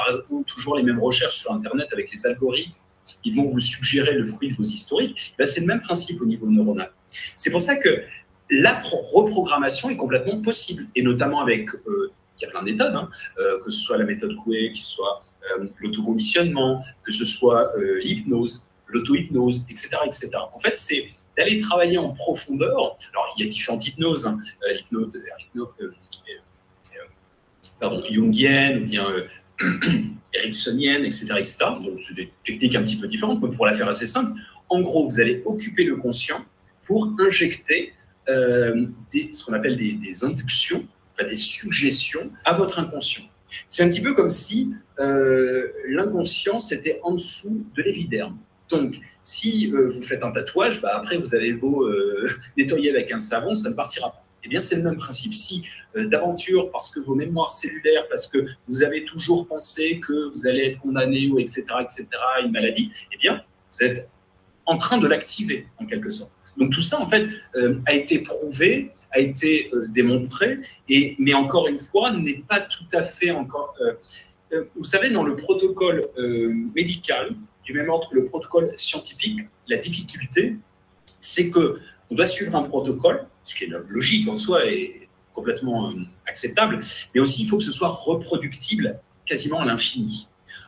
toujours 0.45 0.77
les 0.77 0.83
mêmes 0.83 0.99
recherches 0.99 1.39
sur 1.39 1.51
Internet 1.51 1.88
avec 1.91 2.12
les 2.12 2.25
algorithmes, 2.25 2.79
ils 3.25 3.36
vont 3.36 3.43
vous 3.43 3.59
suggérer 3.59 4.13
le 4.15 4.25
fruit 4.25 4.49
de 4.49 4.55
vos 4.55 4.63
historiques. 4.63 5.33
Ben, 5.38 5.45
c'est 5.45 5.62
le 5.62 5.67
même 5.67 5.81
principe 5.81 6.21
au 6.21 6.25
niveau 6.25 6.49
neuronal. 6.49 6.91
C'est 7.36 7.51
pour 7.51 7.62
ça 7.62 7.75
que 7.75 8.03
la 8.49 8.79
reprogrammation 9.13 9.89
est 9.89 9.97
complètement 9.97 10.41
possible, 10.41 10.88
et 10.95 11.01
notamment 11.01 11.41
avec 11.41 11.69
euh, 11.73 12.12
il 12.39 12.43
y 12.43 12.45
a 12.45 12.49
plein 12.49 12.62
de 12.62 12.71
méthodes, 12.71 12.95
hein, 12.95 13.09
que 13.63 13.69
ce 13.69 13.79
soit 13.79 13.97
la 13.97 14.05
méthode 14.05 14.36
Coué, 14.38 14.71
que 14.73 14.79
ce 14.79 14.95
soit 14.95 15.21
l'autoconditionnement, 15.79 16.83
que 17.03 17.12
ce 17.12 17.25
soit 17.25 17.71
l'hypnose 18.03 18.65
l'auto-hypnose, 18.93 19.65
etc., 19.69 19.97
etc. 20.06 20.29
En 20.53 20.60
fait, 20.60 20.75
c'est 20.75 21.10
d'aller 21.38 21.60
travailler 21.60 21.97
en 21.97 22.10
profondeur. 22.10 22.97
Alors, 23.12 23.36
il 23.38 23.45
y 23.45 23.47
a 23.47 23.51
différentes 23.51 23.86
hypnoses, 23.88 24.25
hein, 24.25 24.38
euh, 24.67 24.73
hypnose, 24.75 25.12
euh, 25.15 25.65
euh, 25.82 25.91
pardon, 27.79 28.03
jungienne 28.10 28.84
ou 28.84 28.86
bien 28.86 29.06
ericksonienne, 30.34 31.03
etc., 31.06 31.27
etc. 31.38 31.58
Donc, 31.82 31.99
c'est 31.99 32.15
des 32.15 32.32
techniques 32.45 32.75
un 32.75 32.84
petit 32.84 32.97
peu 32.97 33.08
différentes, 33.08 33.41
mais 33.41 33.56
pour 33.56 33.65
la 33.65 33.73
faire 33.73 33.88
assez 33.88 34.06
simple, 34.06 34.32
en 34.69 34.82
gros, 34.82 35.10
vous 35.10 35.19
allez 35.19 35.41
occuper 35.45 35.84
le 35.84 35.97
conscient 35.97 36.43
pour 36.86 37.13
injecter 37.19 37.93
des, 38.27 39.34
ce 39.34 39.43
qu'on 39.43 39.53
appelle 39.53 39.75
des, 39.75 40.23
inductions, 40.23 40.82
enfin, 41.13 41.27
des 41.27 41.36
suggestions 41.36 42.32
à 42.45 42.53
votre 42.53 42.79
inconscient. 42.79 43.23
C'est 43.69 43.84
un 43.84 43.89
petit 43.89 44.01
peu 44.01 44.13
comme 44.13 44.29
si 44.29 44.73
l'inconscient, 44.97 46.60
c'était 46.60 46.99
en 47.03 47.12
dessous 47.12 47.65
de 47.75 47.84
l'épiderme. 47.84 48.38
Donc, 48.69 48.95
si 49.21 49.71
euh, 49.71 49.89
vous 49.89 50.02
faites 50.02 50.23
un 50.23 50.32
tatouage, 50.32 50.82
bah, 50.82 50.91
après, 50.95 51.17
vous 51.17 51.36
avez 51.36 51.54
beau 51.54 51.88
euh, 51.88 52.30
nettoyer 52.58 52.89
avec 52.89 53.12
un 53.12 53.19
savon, 53.19 53.56
ça 53.56 53.69
ne 53.69 53.76
partira 53.76 54.12
pas. 54.12 54.26
Eh 54.45 54.49
bien, 54.49 54.60
c'est 54.60 54.76
le 54.76 54.84
même 54.84 54.97
principe. 54.97 55.34
Si 55.34 55.65
euh, 55.95 56.08
d'aventure, 56.08 56.69
parce 56.71 56.91
que 56.93 56.99
vos 56.99 57.15
mémoires 57.15 57.52
cellulaires, 57.52 58.08
parce 58.10 58.28
que 58.28 58.45
vous 58.67 58.84
avez 58.84 59.06
toujours 59.06 59.47
pensé 59.47 59.99
que 59.99 60.32
vous 60.34 60.47
allez 60.47 60.65
être 60.65 60.80
condamné 60.80 61.28
ou 61.28 61.39
etc., 61.39 61.65
etc., 61.82 62.08
une 62.43 62.52
maladie, 62.52 62.91
eh 63.13 63.17
bien, 63.17 63.43
vous 63.71 63.84
êtes 63.84 64.10
en 64.65 64.78
train 64.78 64.97
de 64.97 65.08
l'activer 65.08 65.67
en 65.78 65.86
quelque 65.86 66.10
sorte. 66.10 66.34
Donc 66.58 66.71
tout 66.71 66.82
ça, 66.82 66.99
en 67.02 67.08
fait, 67.08 67.28
a 67.88 67.93
été 67.93 68.19
prouvé, 68.19 68.91
a 69.12 69.19
été 69.19 69.71
démontré, 69.89 70.60
et, 70.88 71.15
mais 71.17 71.34
encore 71.34 71.67
une 71.67 71.78
fois, 71.78 72.12
n'est 72.12 72.43
pas 72.47 72.60
tout 72.60 72.86
à 72.93 73.02
fait 73.02 73.32
encore... 73.32 73.76
vous 74.76 74.84
savez, 74.86 75.10
dans 75.10 75.23
le 75.23 75.36
protocole 75.36 76.08
médical, 76.76 77.36
du 77.63 77.73
même 77.73 77.89
ordre 77.89 78.10
que 78.10 78.15
le 78.15 78.26
protocole 78.26 78.73
scientifique, 78.78 79.41
la 79.67 79.78
difficulté, 79.78 80.58
c'est 81.21 81.49
que 81.49 81.80
on 82.10 82.15
doit 82.15 82.28
suivre 82.28 82.56
un 82.56 82.63
protocole, 82.63 83.26
ce 83.43 83.56
qui 83.56 83.63
est 83.63 83.71
logique 83.88 84.28
en 84.28 84.36
soi 84.36 84.67
et 84.67 85.10
complètement 85.34 85.89
euh, 85.89 85.95
acceptable, 86.28 86.80
mais 87.13 87.21
aussi 87.21 87.43
il 87.43 87.47
faut 87.47 87.58
que 87.58 87.63
ce 87.63 87.71
soit 87.71 87.89
reproductible 87.89 88.99
quasiment 89.26 89.60
à 89.60 89.65
l'infini. 89.65 90.28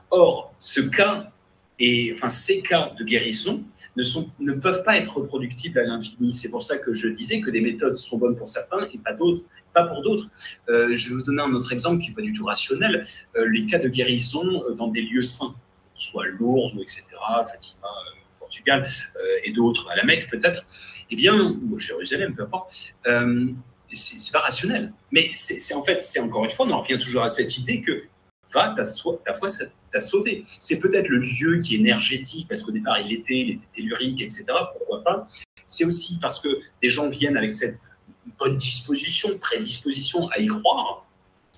Or, 0.10 0.54
ce 0.60 0.82
cas 0.82 1.32
et 1.78 2.12
enfin 2.14 2.30
ces 2.30 2.62
cas 2.62 2.94
de 2.98 3.04
guérison 3.04 3.66
ne, 3.98 4.04
sont, 4.04 4.30
ne 4.40 4.54
peuvent 4.54 4.84
pas 4.84 4.98
être 4.98 5.18
reproductibles 5.18 5.78
à 5.78 5.84
l'infini. 5.84 6.34
C'est 6.34 6.50
pour 6.50 6.64
ça 6.64 6.78
que 6.78 6.94
je 6.94 7.10
disais 7.10 7.42
que 7.42 7.50
des 7.50 7.62
méthodes 7.62 7.98
sont 7.98 8.18
bonnes 8.18 8.36
pour 8.36 8.48
certains 8.48 8.88
et 8.94 8.98
pas 8.98 9.14
d'autres, 9.14 9.44
pas 9.74 9.84
pour 9.84 10.02
d'autres. 10.02 10.30
Euh, 10.70 10.96
je 10.96 11.10
vais 11.10 11.16
vous 11.16 11.22
donner 11.22 11.42
un 11.42 11.54
autre 11.54 11.72
exemple 11.74 12.02
qui 12.02 12.10
n'est 12.10 12.16
pas 12.16 12.22
du 12.22 12.34
tout 12.34 12.46
rationnel. 12.46 13.06
Euh, 13.38 13.48
les 13.50 13.66
cas 13.66 13.80
de 13.80 13.90
guérison 13.90 14.64
dans 14.78 14.88
des 14.88 15.02
lieux 15.02 15.24
saints 15.24 15.56
soit 15.96 16.26
Lourdes, 16.28 16.80
etc., 16.82 17.06
Fatima, 17.46 17.88
euh, 17.88 18.20
Portugal, 18.40 18.88
euh, 19.16 19.20
et 19.46 19.52
d'autres, 19.52 19.90
à 19.90 19.96
la 19.96 20.04
Mecque 20.04 20.30
peut-être, 20.30 20.66
eh 21.10 21.16
bien, 21.16 21.36
ou 21.36 21.76
à 21.76 21.80
Jérusalem, 21.80 22.36
peu 22.36 22.44
importe, 22.44 22.96
euh, 23.08 23.48
c'est 23.92 24.32
pas 24.32 24.40
rationnel. 24.40 24.94
Mais 25.12 25.32
c'est 25.34 25.74
en 25.74 25.84
fait, 25.84 26.02
c'est 26.02 26.20
encore 26.20 26.46
une 26.46 26.52
fois, 26.52 26.66
on 26.66 26.72
en 26.72 26.82
revient 26.82 27.00
toujours 27.00 27.24
à 27.24 27.30
cette 27.30 27.58
idée 27.58 27.82
que 27.82 28.04
va, 28.54 28.70
ta, 28.70 28.84
ta 28.84 29.34
foi 29.34 29.50
t'a 29.92 30.02
sauvé. 30.02 30.44
C'est 30.60 30.80
peut-être 30.80 31.08
le 31.08 31.20
lieu 31.20 31.60
qui 31.60 31.76
est 31.76 31.80
énergétique, 31.80 32.48
parce 32.48 32.62
qu'au 32.62 32.72
départ, 32.72 33.00
il 33.00 33.14
était, 33.14 33.40
il 33.40 33.50
était 33.52 33.68
tellurique, 33.76 34.22
etc., 34.22 34.46
pourquoi 34.78 35.04
pas. 35.04 35.28
C'est 35.68 35.86
aussi 35.86 36.20
parce 36.20 36.40
que 36.40 36.50
des 36.82 36.90
gens 36.90 37.10
viennent 37.10 37.38
avec 37.38 37.54
cette 37.54 37.80
bonne 38.40 38.58
disposition, 38.58 39.38
prédisposition 39.38 40.28
à 40.30 40.40
y 40.40 40.48
croire, 40.48 41.05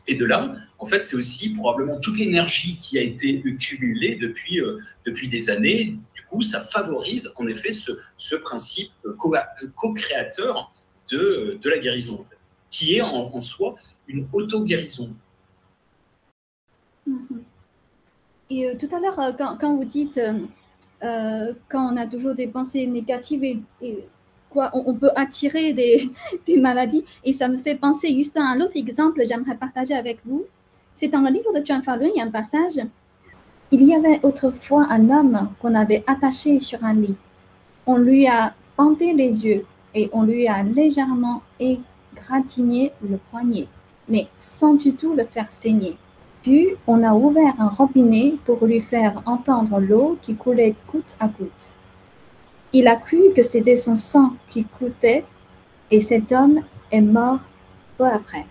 et 0.08 0.16
de 0.16 0.26
là, 0.26 0.56
en 0.80 0.86
fait, 0.86 1.04
c'est 1.04 1.16
aussi 1.16 1.54
probablement 1.54 2.00
toute 2.00 2.18
l'énergie 2.18 2.78
qui 2.78 2.98
a 2.98 3.02
été 3.02 3.42
cumulée 3.58 4.16
depuis, 4.16 4.62
euh, 4.62 4.80
depuis 5.06 5.28
des 5.28 5.50
années. 5.50 5.98
Du 6.16 6.24
coup, 6.24 6.42
ça 6.42 6.62
favorise 6.62 7.34
en 7.38 7.48
effet 7.48 7.72
ce, 7.72 7.92
ce 8.16 8.36
principe 8.36 8.92
euh, 9.06 9.18
co-créateur 9.76 10.72
de, 11.12 11.60
de, 11.62 11.70
la 11.70 11.80
guérison, 11.80 12.24
qui 12.72 12.96
est 12.96 13.02
en, 13.02 13.42
soi 13.42 13.76
une 14.08 14.28
auto-guérison. 14.32 15.14
Mm-hmm. 17.08 17.42
Et 18.50 18.70
euh, 18.70 18.76
tout 18.80 18.94
à 18.96 19.00
l'heure, 19.00 19.36
quand, 19.38 19.58
quand, 19.60 19.76
vous 19.76 19.86
dites, 19.86 20.20
quand 21.02 21.94
on 21.94 21.98
a 21.98 22.08
toujours 22.08 22.34
des 22.34 22.48
pensées 22.48 22.88
négatives 22.88 23.44
et 23.44 23.60
quoi, 24.50 24.72
on, 24.74 24.94
peut 24.94 25.12
attirer 25.16 25.74
des, 26.48 26.58
maladies. 26.58 27.04
Et 27.24 27.34
ça 27.34 27.48
me 27.48 27.58
fait 27.58 27.76
penser 27.76 28.14
juste 28.14 28.38
à 28.38 28.44
un 28.44 28.60
autre 28.62 28.76
exemple 28.76 29.20
que 29.20 29.28
j'aimerais 29.28 29.56
partager 29.56 29.94
avec 29.94 30.20
vous. 30.26 30.46
C'est 30.96 31.08
dans 31.08 31.22
le 31.22 31.30
livre 31.30 31.54
de 31.54 31.66
Chuan 31.66 31.84
Falun, 31.84 32.10
il 32.14 32.18
y 32.18 32.22
a 32.22 32.26
un 32.26 32.32
passage. 32.32 32.80
Il 33.72 33.84
y 33.84 33.94
avait 33.94 34.20
autrefois 34.24 34.88
un 34.90 35.10
homme 35.10 35.50
qu'on 35.62 35.76
avait 35.76 36.04
attaché 36.08 36.60
sur 36.60 36.84
un 36.84 36.94
lit. 36.94 37.16
On 37.86 37.98
lui 37.98 38.28
a 38.28 38.54
bandé 38.78 39.14
les 39.14 39.46
yeux 39.46 39.66
et 39.94 40.10
on 40.14 40.24
lui 40.24 40.48
a 40.48 40.64
légèrement 40.64 41.42
égratigné 41.60 42.94
le 43.08 43.18
poignet, 43.30 43.68
mais 44.08 44.28
sans 44.38 44.74
du 44.74 44.94
tout 44.94 45.14
le 45.14 45.26
faire 45.26 45.52
saigner. 45.52 45.98
Puis 46.44 46.70
on 46.88 47.04
a 47.04 47.14
ouvert 47.14 47.56
un 47.60 47.70
robinet 47.70 48.36
pour 48.46 48.66
lui 48.66 48.80
faire 48.80 49.22
entendre 49.26 49.80
l'eau 49.80 50.18
qui 50.22 50.36
coulait 50.36 50.76
goutte 50.92 51.16
à 51.20 51.28
goutte. 51.28 51.72
Il 52.74 52.88
a 52.88 52.96
cru 52.96 53.34
que 53.36 53.44
c'était 53.44 53.76
son 53.76 53.96
sang 53.96 54.34
qui 54.48 54.66
coûtait 54.66 55.24
et 55.90 56.02
cet 56.02 56.32
homme 56.32 56.62
est 56.92 57.02
mort 57.02 57.40
peu 57.98 58.06
après. 58.06 58.46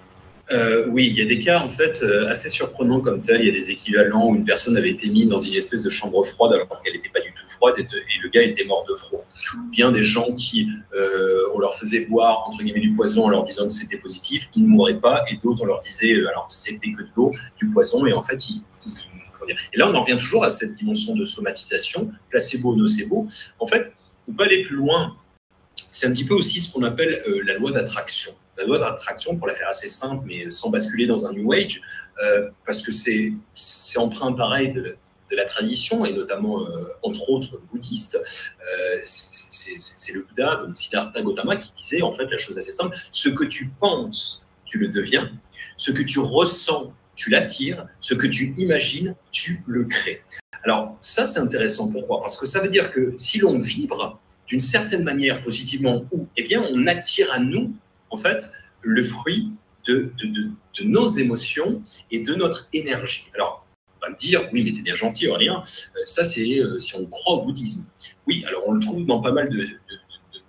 Euh, 0.53 0.87
oui, 0.91 1.09
il 1.09 1.19
y 1.19 1.23
a 1.23 1.27
des 1.27 1.41
cas 1.41 1.61
en 1.61 1.69
fait 1.69 2.03
euh, 2.05 2.29
assez 2.29 2.49
surprenants 2.49 3.01
comme 3.01 3.21
tel. 3.21 3.41
Il 3.41 3.47
y 3.47 3.51
a 3.51 3.53
des 3.53 3.71
équivalents 3.71 4.29
où 4.29 4.37
une 4.37 4.45
personne 4.45 4.77
avait 4.77 4.91
été 4.91 5.09
mise 5.09 5.27
dans 5.27 5.39
une 5.39 5.55
espèce 5.55 5.83
de 5.83 5.91
chambre 5.91 6.25
froide 6.25 6.53
alors 6.53 6.81
qu'elle 6.83 6.95
n'était 6.95 7.09
pas 7.09 7.21
du 7.21 7.33
tout 7.33 7.49
froide 7.49 7.75
et, 7.79 7.87
le 8.23 8.29
gars 8.29 8.43
était 8.43 8.65
mort 8.65 8.85
de 8.89 8.95
froid. 8.95 9.25
Ou 9.57 9.71
bien 9.71 9.91
des 9.91 10.05
gens 10.05 10.33
qui, 10.35 10.69
euh, 10.95 11.41
on 11.55 11.59
leur 11.59 11.75
faisait 11.75 12.07
boire 12.07 12.45
entre 12.47 12.63
guillemets 12.63 12.81
du 12.81 12.93
poison 12.93 13.25
en 13.25 13.29
leur 13.29 13.45
disant 13.45 13.67
que 13.67 13.73
c'était 13.73 13.97
positif, 13.97 14.49
ils 14.55 14.63
ne 14.63 14.69
mouraient 14.69 15.01
pas, 15.01 15.25
et 15.31 15.37
d'autres 15.43 15.63
on 15.63 15.67
leur 15.67 15.81
disait 15.81 16.15
alors 16.29 16.47
c'était 16.49 16.93
que 16.93 17.03
de 17.03 17.09
l'eau, 17.17 17.31
du 17.59 17.69
poison, 17.71 18.07
et 18.07 18.13
en 18.13 18.23
fait 18.23 18.49
ils, 18.49 18.63
et 19.49 19.79
là 19.79 19.89
on 19.89 19.95
en 19.95 20.03
revient 20.03 20.17
toujours 20.17 20.45
à 20.45 20.49
cette 20.49 20.75
dimension 20.77 21.15
de 21.15 21.25
somatisation, 21.25 22.13
placebo, 22.31 22.77
nocebo. 22.77 23.27
En 23.59 23.67
fait, 23.67 23.93
on 24.29 24.33
peut 24.33 24.45
aller 24.45 24.65
plus 24.65 24.77
loin. 24.77 25.17
C'est 25.91 26.07
un 26.07 26.13
petit 26.13 26.25
peu 26.25 26.35
aussi 26.35 26.61
ce 26.61 26.73
qu'on 26.73 26.83
appelle 26.83 27.23
euh, 27.27 27.43
la 27.45 27.55
loi 27.55 27.73
d'attraction. 27.73 28.33
La 28.59 28.65
loi 28.65 28.79
d'attraction, 28.79 29.37
pour 29.37 29.47
la 29.47 29.55
faire 29.55 29.69
assez 29.69 29.89
simple, 29.89 30.25
mais 30.27 30.51
sans 30.51 30.71
basculer 30.71 31.07
dans 31.07 31.27
un 31.27 31.33
New 31.33 31.53
Age, 31.53 31.83
euh, 32.23 32.49
parce 32.65 32.83
que 32.83 32.91
c'est 32.91 33.33
empreint 33.99 34.33
pareil 34.33 34.73
de, 34.73 34.97
la 35.33 35.45
tradition, 35.45 36.05
et 36.05 36.13
notamment, 36.13 36.67
euh, 36.67 36.85
entre 37.03 37.29
autres, 37.31 37.61
bouddhiste. 37.71 38.19
c'est 39.07 40.13
le 40.15 40.23
Bouddha, 40.23 40.57
donc 40.57 40.79
Siddhartha 40.79 41.21
Gautama, 41.21 41.57
qui 41.57 41.73
disait 41.73 42.01
en 42.01 42.13
fait 42.13 42.27
la 42.31 42.39
chose 42.39 42.57
assez 42.57 42.71
simple 42.71 42.97
ce 43.11 43.29
que 43.29 43.45
tu 43.45 43.69
penses, 43.81 44.47
tu 44.65 44.79
le 44.79 44.89
deviens. 44.89 45.31
Ce 45.77 45.91
que 45.91 46.03
tu 46.03 46.21
ressens, 46.21 46.95
tu 47.17 47.31
l'attires. 47.31 47.87
Ce 47.99 48.15
que 48.15 48.27
tu 48.27 48.55
imagines, 48.59 49.17
tu 49.31 49.63
le 49.67 49.85
crées. 49.85 50.23
Alors 50.67 50.97
ça, 51.01 51.27
c'est 51.27 51.39
intéressant. 51.39 51.93
Pourquoi? 51.93 52.21
Parce 52.21 52.37
que 52.37 52.45
ça 52.45 52.61
veut 52.61 52.69
dire 52.69 52.91
que 52.91 53.15
si 53.17 53.39
l'on 53.39 53.57
vibre 53.57 54.19
d'une 54.49 54.61
certaine 54.61 55.05
manière 55.05 55.41
positivement, 55.45 56.05
ou 56.11 56.27
eh 56.37 56.43
bien, 56.43 56.61
on 56.61 56.89
attire 56.89 57.33
à 57.33 57.39
nous, 57.39 57.73
en 58.11 58.17
fait, 58.17 58.51
le 58.83 59.05
fruit 59.05 59.53
de, 59.87 60.11
nos 60.83 61.07
émotions 61.07 61.83
et 62.11 62.19
de 62.19 62.35
notre 62.35 62.69
énergie. 62.73 63.27
Alors, 63.35 63.65
on 63.97 64.07
va 64.07 64.11
me 64.11 64.17
dire, 64.17 64.49
oui, 64.53 64.65
mais 64.65 64.73
t'es 64.73 64.83
bien 64.83 64.97
gentil, 64.97 65.29
Aurélien. 65.29 65.63
Euh, 65.63 66.01
ça, 66.05 66.25
c'est 66.25 66.59
euh, 66.59 66.81
si 66.81 66.97
on 66.97 67.07
croit 67.07 67.37
au 67.37 67.43
bouddhisme. 67.45 67.87
Oui, 68.27 68.45
alors 68.49 68.63
on 68.67 68.73
le 68.73 68.81
trouve 68.81 69.07
dans 69.07 69.21
pas 69.21 69.31
mal 69.31 69.49
de, 69.49 69.69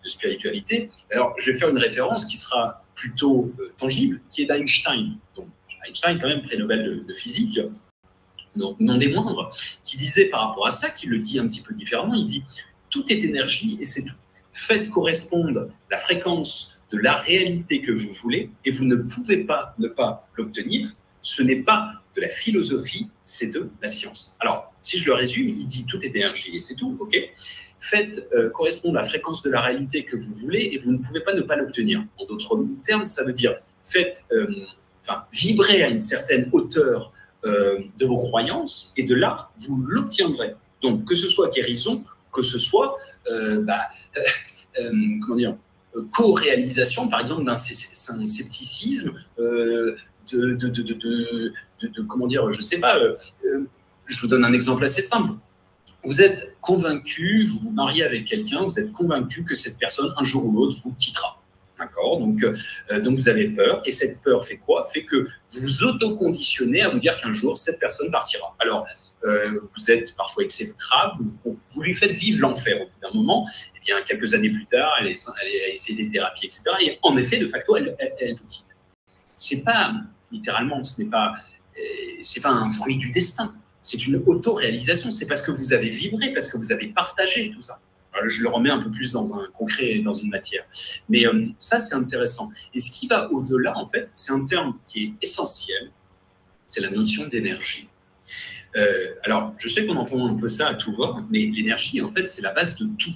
spiritualité. 0.05 0.89
Alors, 1.11 1.35
je 1.37 1.51
vais 1.51 1.57
faire 1.59 1.69
une 1.69 1.77
référence 1.77 2.25
qui 2.25 2.37
sera 2.37 2.83
plutôt 2.95 3.53
euh, 3.59 3.71
tangible, 3.77 4.19
qui 4.31 4.41
est 4.41 4.45
d'Einstein. 4.45 5.15
Donc, 5.35 5.49
Einstein, 5.87 6.17
quand 6.19 6.27
même, 6.27 6.41
prix 6.41 6.57
Nobel 6.57 7.05
de 7.05 7.13
physique, 7.13 7.59
non, 8.57 8.97
des 8.97 9.13
moindres, 9.13 9.49
qui 9.83 9.97
disait 9.97 10.25
par 10.25 10.49
rapport 10.49 10.67
à 10.67 10.71
ça, 10.71 10.89
qui 10.89 11.07
le 11.07 11.19
dit 11.19 11.39
un 11.39 11.47
petit 11.47 11.61
peu 11.61 11.73
différemment, 11.73 12.15
il 12.15 12.25
dit 12.25 12.43
tout 12.89 13.05
est 13.09 13.23
énergie 13.23 13.77
et 13.79 13.85
c'est 13.85 14.03
tout. 14.03 14.15
Faites 14.51 14.89
correspondre 14.89 15.67
la 15.91 15.97
fréquence 15.97 16.77
de 16.91 16.97
la 16.97 17.15
réalité 17.15 17.81
que 17.81 17.91
vous 17.91 18.11
voulez 18.11 18.49
et 18.65 18.71
vous 18.71 18.85
ne 18.85 18.95
pouvez 18.95 19.43
pas 19.43 19.75
ne 19.77 19.87
pas 19.87 20.27
l'obtenir 20.35 20.95
Ce 21.21 21.43
n'est 21.43 21.63
pas 21.63 21.91
de 22.15 22.21
la 22.21 22.29
philosophie, 22.29 23.09
c'est 23.23 23.51
de 23.51 23.69
la 23.81 23.89
science. 23.89 24.35
Alors, 24.39 24.73
si 24.81 24.97
je 24.97 25.05
le 25.05 25.13
résume, 25.13 25.49
il 25.49 25.65
dit 25.65 25.85
tout 25.85 26.03
est 26.03 26.15
énergie 26.15 26.55
et 26.55 26.59
c'est 26.59 26.75
tout, 26.75 26.97
ok 26.99 27.17
Faites 27.79 28.27
euh, 28.33 28.49
correspondre 28.49 28.95
la 28.95 29.03
fréquence 29.03 29.43
de 29.43 29.51
la 29.51 29.61
réalité 29.61 30.03
que 30.03 30.17
vous 30.17 30.33
voulez 30.33 30.71
et 30.73 30.79
vous 30.79 30.91
ne 30.91 30.97
pouvez 30.97 31.19
pas 31.19 31.33
ne 31.33 31.41
pas 31.41 31.55
l'obtenir. 31.55 32.03
En 32.17 32.25
d'autres 32.25 32.59
termes, 32.83 33.05
ça 33.05 33.23
veut 33.23 33.33
dire 33.33 33.55
faites, 33.83 34.23
euh, 34.31 34.47
enfin, 35.03 35.25
vibrer 35.31 35.83
à 35.83 35.89
une 35.89 35.99
certaine 35.99 36.49
hauteur 36.51 37.13
euh, 37.47 37.79
de 37.97 38.05
vos 38.05 38.17
croyances 38.17 38.93
et 38.97 39.03
de 39.03 39.15
là, 39.15 39.49
vous 39.59 39.77
l'obtiendrez. 39.77 40.55
Donc, 40.81 41.05
que 41.05 41.15
ce 41.15 41.27
soit 41.27 41.49
guérison, 41.49 42.03
que 42.31 42.41
ce 42.43 42.59
soit, 42.59 42.97
bah, 43.63 43.81
comment 45.21 45.35
dire, 45.35 45.55
co-réalisation, 46.11 47.07
par 47.07 47.21
exemple, 47.21 47.43
d'un 47.45 47.55
scepticisme, 47.55 49.13
de, 49.37 49.97
de, 50.31 52.01
comment 52.03 52.27
dire, 52.27 52.51
je 52.51 52.61
sais 52.61 52.79
pas, 52.79 52.99
je 54.05 54.21
vous 54.21 54.27
donne 54.27 54.45
un 54.45 54.53
exemple 54.53 54.85
assez 54.85 55.01
simple. 55.01 55.33
Vous 56.03 56.21
êtes 56.21 56.55
convaincu, 56.61 57.47
vous 57.47 57.59
vous 57.59 57.71
mariez 57.71 58.03
avec 58.03 58.25
quelqu'un, 58.25 58.63
vous 58.63 58.77
êtes 58.79 58.93
convaincu 58.93 59.43
que 59.43 59.55
cette 59.55 59.79
personne, 59.79 60.13
un 60.15 60.23
jour 60.23 60.45
ou 60.45 60.51
l'autre, 60.53 60.77
vous 60.83 60.93
quittera. 60.93 61.36
Donc, 61.95 62.43
euh, 62.43 62.99
donc 63.01 63.15
vous 63.15 63.29
avez 63.29 63.49
peur. 63.49 63.81
Et 63.85 63.91
cette 63.91 64.21
peur 64.21 64.45
fait 64.45 64.57
quoi? 64.57 64.85
Fait 64.91 65.03
que 65.03 65.27
vous 65.51 65.61
vous 65.61 65.83
autoconditionnez 65.83 66.81
à 66.81 66.89
vous 66.89 66.99
dire 66.99 67.17
qu'un 67.19 67.33
jour, 67.33 67.57
cette 67.57 67.79
personne 67.79 68.11
partira. 68.11 68.55
Alors, 68.59 68.85
euh, 69.25 69.59
vous 69.75 69.91
êtes 69.91 70.15
parfois 70.15 70.43
exécrable, 70.43 71.13
vous, 71.43 71.57
vous, 71.71 71.81
lui 71.81 71.93
faites 71.93 72.11
vivre 72.11 72.41
l'enfer 72.41 72.81
au 72.81 72.85
bout 72.85 73.01
d'un 73.01 73.13
moment. 73.13 73.47
Et 73.47 73.77
eh 73.77 73.85
bien, 73.85 74.01
quelques 74.03 74.33
années 74.33 74.49
plus 74.49 74.67
tard, 74.67 74.91
elle, 74.99 75.07
a 75.07 75.69
essayé 75.69 76.05
des 76.05 76.11
thérapies, 76.11 76.45
etc. 76.45 76.63
Et 76.81 76.99
en 77.01 77.17
effet, 77.17 77.37
de 77.37 77.47
facto, 77.47 77.75
elle, 77.75 77.95
vous 78.35 78.47
quitte. 78.47 78.77
C'est 79.35 79.63
pas, 79.63 79.93
littéralement, 80.31 80.83
ce 80.83 81.01
n'est 81.01 81.09
pas, 81.09 81.33
euh, 81.77 82.41
pas 82.41 82.49
un 82.49 82.69
fruit 82.69 82.97
du 82.97 83.09
destin 83.09 83.51
c'est 83.87 84.05
une 84.05 84.21
auto-réalisation. 84.25 85.11
C'est 85.11 85.27
parce 85.27 85.41
que 85.41 85.51
vous 85.51 85.73
avez 85.73 85.89
vibré, 85.89 86.33
parce 86.33 86.47
que 86.47 86.57
vous 86.57 86.71
avez 86.71 86.87
partagé 86.87 87.51
tout 87.51 87.61
ça. 87.61 87.79
Je 88.25 88.41
le 88.41 88.49
remets 88.49 88.69
un 88.69 88.81
peu 88.81 88.91
plus 88.91 89.11
dans 89.11 89.35
un 89.35 89.47
concret, 89.57 89.99
dans 89.99 90.11
une 90.11 90.29
matière. 90.29 90.63
Mais 91.09 91.25
euh, 91.25 91.47
ça, 91.59 91.79
c'est 91.79 91.95
intéressant. 91.95 92.49
Et 92.73 92.79
ce 92.79 92.91
qui 92.91 93.07
va 93.07 93.31
au-delà, 93.31 93.77
en 93.77 93.87
fait, 93.87 94.11
c'est 94.15 94.31
un 94.31 94.43
terme 94.45 94.77
qui 94.85 95.03
est 95.03 95.13
essentiel. 95.21 95.91
C'est 96.65 96.81
la 96.81 96.89
notion 96.89 97.27
d'énergie. 97.27 97.87
Euh, 98.75 99.15
alors, 99.23 99.53
je 99.57 99.69
sais 99.69 99.85
qu'on 99.85 99.95
entend 99.95 100.27
un 100.27 100.35
peu 100.35 100.49
ça 100.49 100.67
à 100.67 100.73
tout 100.75 100.95
va, 100.95 101.15
mais 101.29 101.39
l'énergie, 101.39 102.01
en 102.01 102.11
fait, 102.11 102.27
c'est 102.27 102.41
la 102.41 102.53
base 102.53 102.77
de 102.77 102.87
tout. 102.97 103.13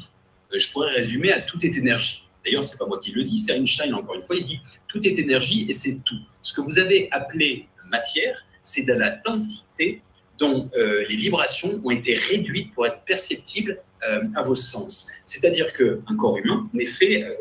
Euh, 0.53 0.59
je 0.59 0.71
pourrais 0.71 0.91
résumer 0.91 1.31
à 1.31 1.41
tout 1.41 1.63
est 1.65 1.75
énergie. 1.77 2.27
D'ailleurs, 2.43 2.65
c'est 2.65 2.77
pas 2.77 2.87
moi 2.87 2.99
qui 2.99 3.11
le 3.11 3.23
dis, 3.23 3.37
c'est 3.37 3.55
Einstein, 3.55 3.93
encore 3.93 4.15
une 4.15 4.23
fois, 4.23 4.35
il 4.35 4.45
dit 4.45 4.59
tout 4.87 5.05
est 5.05 5.19
énergie 5.19 5.65
et 5.69 5.73
c'est 5.73 5.99
tout. 6.03 6.17
Ce 6.41 6.53
que 6.53 6.61
vous 6.61 6.79
avez 6.79 7.07
appelé 7.11 7.67
matière, 7.91 8.43
c'est 8.63 8.85
de 8.85 8.93
la 8.93 9.11
densité 9.11 10.01
dont 10.41 10.69
euh, 10.75 11.05
les 11.07 11.15
vibrations 11.15 11.79
ont 11.83 11.91
été 11.91 12.15
réduites 12.15 12.73
pour 12.73 12.85
être 12.87 13.01
perceptibles 13.05 13.79
euh, 14.09 14.23
à 14.35 14.41
vos 14.41 14.55
sens. 14.55 15.07
C'est-à-dire 15.23 15.71
qu'un 15.71 16.15
corps 16.17 16.37
humain 16.37 16.67
n'est 16.73 16.85
fait 16.85 17.23
euh, 17.23 17.35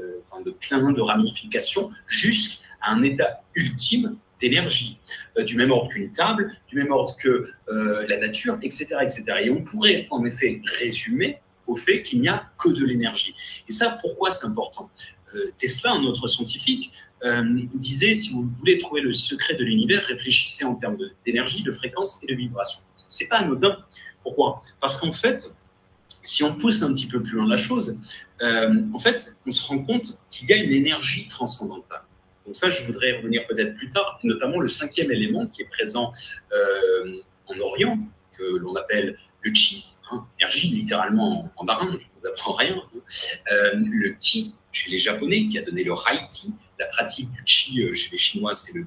de 0.45 0.51
plein 0.51 0.93
de 0.93 1.01
ramifications 1.01 1.91
jusqu'à 2.07 2.65
un 2.87 3.03
état 3.03 3.43
ultime 3.55 4.17
d'énergie, 4.41 4.99
du 5.45 5.55
même 5.57 5.71
ordre 5.71 5.91
qu'une 5.91 6.13
table, 6.13 6.51
du 6.67 6.77
même 6.77 6.91
ordre 6.93 7.15
que 7.19 7.53
la 7.69 8.17
nature, 8.17 8.59
etc., 8.63 8.97
etc. 9.03 9.25
Et 9.43 9.51
on 9.51 9.61
pourrait 9.61 10.07
en 10.11 10.25
effet 10.25 10.63
résumer 10.79 11.41
au 11.67 11.77
fait 11.77 12.03
qu'il 12.03 12.23
n'y 12.23 12.29
a 12.29 12.51
que 12.59 12.71
de 12.71 12.87
l'énergie. 12.87 13.35
Et 13.69 13.73
ça, 13.73 13.99
pourquoi 14.01 14.31
c'est 14.31 14.47
important? 14.47 14.89
Tesla, 15.59 15.93
un 15.93 16.05
autre 16.05 16.27
scientifique, 16.27 16.91
disait, 17.75 18.15
si 18.15 18.31
vous 18.31 18.49
voulez 18.57 18.79
trouver 18.79 19.03
le 19.03 19.13
secret 19.13 19.57
de 19.57 19.65
l'univers, 19.65 20.03
réfléchissez 20.05 20.65
en 20.65 20.75
termes 20.75 20.97
d'énergie, 21.27 21.63
de 21.63 21.73
fréquence 21.73 22.23
et 22.23 22.33
de 22.33 22.35
vibration. 22.35 22.81
C'est 23.11 23.29
pas 23.29 23.39
anodin. 23.39 23.77
Pourquoi? 24.23 24.63
Parce 24.81 24.97
qu'en 24.97 25.13
fait, 25.13 25.51
si 26.23 26.45
on 26.45 26.55
pousse 26.55 26.83
un 26.83 26.93
petit 26.93 27.07
peu 27.07 27.23
plus 27.23 27.37
loin 27.37 27.49
la 27.49 27.57
chose, 27.57 27.99
euh, 28.43 28.83
en 28.95 28.99
fait, 28.99 29.37
on 29.47 29.53
se 29.53 29.67
rend 29.67 29.83
compte 29.85 30.07
qu'il 30.31 30.49
y 30.49 30.53
a 30.53 30.57
une 30.57 30.71
énergie 30.73 31.29
transcendantale. 31.29 32.03
Donc 32.47 32.57
ça, 32.57 32.71
je 32.71 32.85
voudrais 32.85 33.17
revenir 33.19 33.47
peut-être 33.47 33.75
plus 33.77 33.91
tard, 33.91 34.19
notamment 34.23 34.59
le 34.59 34.69
cinquième 34.69 35.11
élément 35.11 35.47
qui 35.47 35.63
est 35.63 35.67
présent 35.67 36.13
euh, 36.53 37.17
en 37.47 37.59
Orient, 37.59 37.99
que 38.39 38.45
l'on 38.59 38.75
appelle 38.77 39.19
le 39.43 39.55
chi, 39.55 39.87
hein, 40.11 40.27
énergie 40.39 40.69
littéralement 40.69 41.51
en 41.57 41.65
barin, 41.65 41.89
je 41.91 41.97
ne 41.97 41.99
vous 41.99 42.29
apprends 42.29 42.53
rien. 42.53 42.81
Euh, 43.53 43.73
le 43.75 44.11
ki 44.11 44.55
chez 44.73 44.91
les 44.91 44.99
Japonais, 44.99 45.47
qui 45.49 45.59
a 45.59 45.63
donné 45.63 45.83
le 45.83 45.93
reiki, 45.93 46.55
la 46.79 46.87
pratique 46.87 47.31
du 47.33 47.43
chi 47.45 47.93
chez 47.93 48.11
les 48.13 48.19
Chinois, 48.19 48.55
c'est 48.55 48.73
le 48.75 48.87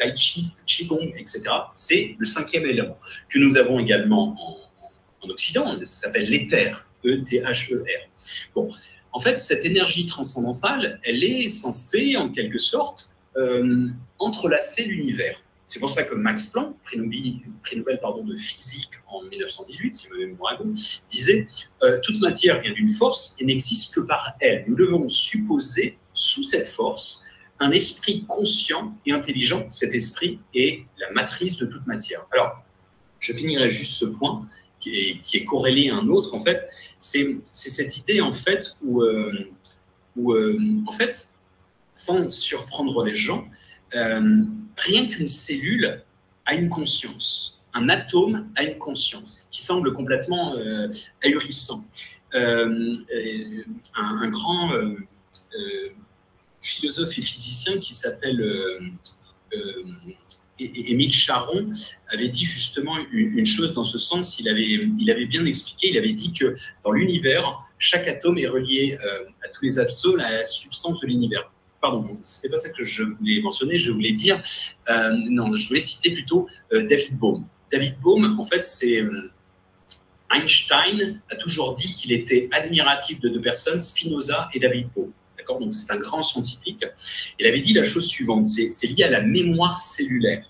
tai 0.00 0.16
chi, 0.16 0.50
qigong, 0.66 1.12
etc. 1.16 1.42
C'est 1.74 2.16
le 2.18 2.26
cinquième 2.26 2.64
élément 2.64 2.98
que 3.28 3.38
nous 3.38 3.56
avons 3.56 3.78
également 3.78 4.36
en, 4.40 4.56
Occident. 5.28 5.78
Ça 5.80 6.06
s'appelle 6.06 6.30
l'éther, 6.30 6.88
E-T-H-E-R. 7.04 8.08
Bon, 8.54 8.70
en 9.12 9.20
fait, 9.20 9.38
cette 9.38 9.66
énergie 9.66 10.06
transcendantale, 10.06 10.98
elle 11.04 11.22
est 11.22 11.50
censée, 11.50 12.16
en 12.16 12.30
quelque 12.30 12.56
sorte, 12.56 13.14
euh, 13.36 13.88
entrelacer 14.18 14.84
l'univers. 14.84 15.36
C'est 15.66 15.78
pour 15.78 15.90
ça 15.90 16.02
que 16.02 16.14
Max 16.14 16.46
Planck, 16.46 16.74
prix 16.82 16.96
Nobel, 16.96 18.00
de 18.26 18.34
physique 18.34 18.90
en 19.06 19.22
1918, 19.22 19.94
si 19.94 20.08
ma 20.08 20.16
mémoire 20.16 20.54
est 20.54 20.58
bonne, 20.58 20.76
disait 21.08 21.46
euh, 21.82 22.00
Toute 22.02 22.20
matière 22.20 22.60
vient 22.60 22.72
d'une 22.72 22.88
force 22.88 23.36
et 23.38 23.44
n'existe 23.44 23.94
que 23.94 24.00
par 24.00 24.34
elle. 24.40 24.64
Nous 24.66 24.74
devons 24.74 25.08
supposer, 25.08 25.98
sous 26.12 26.42
cette 26.42 26.66
force, 26.66 27.26
un 27.60 27.70
esprit 27.70 28.24
conscient 28.26 28.96
et 29.06 29.12
intelligent. 29.12 29.66
Cet 29.68 29.94
esprit 29.94 30.40
est 30.54 30.84
la 30.98 31.10
matrice 31.12 31.58
de 31.58 31.66
toute 31.66 31.86
matière. 31.86 32.26
Alors, 32.32 32.64
je 33.20 33.32
finirai 33.32 33.68
juste 33.68 33.92
ce 33.92 34.06
point 34.06 34.48
qui 34.80 35.20
est, 35.34 35.44
corrélé 35.44 35.90
à 35.90 35.96
un 35.96 36.08
autre, 36.08 36.34
en 36.34 36.40
fait. 36.40 36.66
C'est 36.98 37.42
cette 37.52 37.98
idée, 37.98 38.22
en 38.22 38.32
fait, 38.32 38.76
où, 38.82 39.02
euh, 39.02 39.50
euh, 40.16 40.58
en 40.86 40.92
fait, 40.92 41.28
sans 41.94 42.30
surprendre 42.30 43.04
les 43.04 43.14
gens, 43.14 43.46
euh, 43.94 44.42
rien 44.76 45.06
qu'une 45.06 45.26
cellule 45.26 46.02
a 46.46 46.54
une 46.54 46.70
conscience. 46.70 47.62
Un 47.74 47.90
atome 47.90 48.48
a 48.56 48.64
une 48.64 48.78
conscience 48.78 49.48
qui 49.50 49.62
semble 49.62 49.92
complètement 49.92 50.54
ahurissant. 51.22 51.84
Un, 52.32 52.90
grand 54.28 54.70
philosophe 56.62 57.18
et 57.18 57.22
physicien 57.22 57.78
qui 57.78 57.94
s'appelle 57.94 58.40
euh, 58.40 58.80
euh, 59.54 59.82
Émile 60.58 61.12
Charon 61.12 61.70
avait 62.08 62.28
dit 62.28 62.44
justement 62.44 62.94
une 63.12 63.46
chose 63.46 63.72
dans 63.72 63.84
ce 63.84 63.96
sens. 63.96 64.38
Il 64.38 64.48
avait, 64.48 64.86
il 64.98 65.10
avait 65.10 65.24
bien 65.24 65.46
expliqué, 65.46 65.88
il 65.88 65.96
avait 65.96 66.12
dit 66.12 66.34
que 66.34 66.54
dans 66.84 66.92
l'univers, 66.92 67.66
chaque 67.78 68.06
atome 68.06 68.36
est 68.36 68.46
relié 68.46 68.98
euh, 69.02 69.24
à 69.42 69.48
tous 69.48 69.64
les 69.64 69.78
atomes 69.78 70.20
à 70.20 70.30
la 70.30 70.44
substance 70.44 71.00
de 71.00 71.06
l'univers. 71.06 71.50
Pardon, 71.80 72.18
c'était 72.20 72.50
pas 72.50 72.58
ça 72.58 72.68
que 72.68 72.84
je 72.84 73.04
voulais 73.04 73.40
mentionner. 73.40 73.78
Je 73.78 73.90
voulais 73.90 74.12
dire, 74.12 74.42
non, 75.30 75.56
je 75.56 75.66
voulais 75.66 75.80
citer 75.80 76.10
plutôt 76.10 76.46
David 76.70 77.16
Bohm. 77.16 77.46
David 77.72 77.94
Bohm, 78.02 78.38
en 78.38 78.44
fait, 78.44 78.62
c'est 78.62 79.02
Einstein 80.30 81.20
a 81.30 81.36
toujours 81.36 81.74
dit 81.74 81.94
qu'il 81.94 82.12
était 82.12 82.50
admiratif 82.52 83.18
de 83.20 83.30
deux 83.30 83.40
personnes, 83.40 83.80
Spinoza 83.80 84.50
et 84.52 84.60
David 84.60 84.88
Bohm. 84.94 85.10
Donc 85.46 85.74
c'est 85.74 85.90
un 85.92 85.98
grand 85.98 86.22
scientifique. 86.22 86.84
Il 87.38 87.46
avait 87.46 87.60
dit 87.60 87.72
la 87.72 87.84
chose 87.84 88.06
suivante, 88.06 88.46
c'est 88.46 88.86
lié 88.86 89.04
à 89.04 89.10
la 89.10 89.20
mémoire 89.20 89.80
cellulaire. 89.80 90.44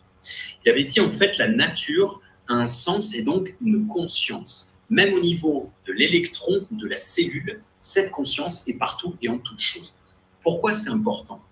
Il 0.65 0.71
avait 0.71 0.85
dit 0.85 1.01
en 1.01 1.11
fait 1.11 1.39
la 1.39 1.49
nature 1.49 2.21
a 2.49 2.55
un 2.55 2.67
sens 2.67 3.15
et 3.15 3.23
donc 3.23 3.55
une 3.61 3.87
conscience. 3.87 4.69
Même 4.89 5.15
au 5.15 5.21
niveau 5.21 5.71
de 5.87 5.93
l'électron 5.93 6.67
ou 6.71 6.77
de 6.77 6.89
la 6.89 6.99
cellule, 6.99 7.63
cette 7.79 8.11
conscience 8.11 8.67
est 8.69 8.75
partout 8.75 9.17
et 9.23 9.29
en 9.29 9.39
toute 9.39 9.61
chose. 9.61 9.97
Pourquoi 10.43 10.73
c'est 10.73 10.91
important? 10.91 11.43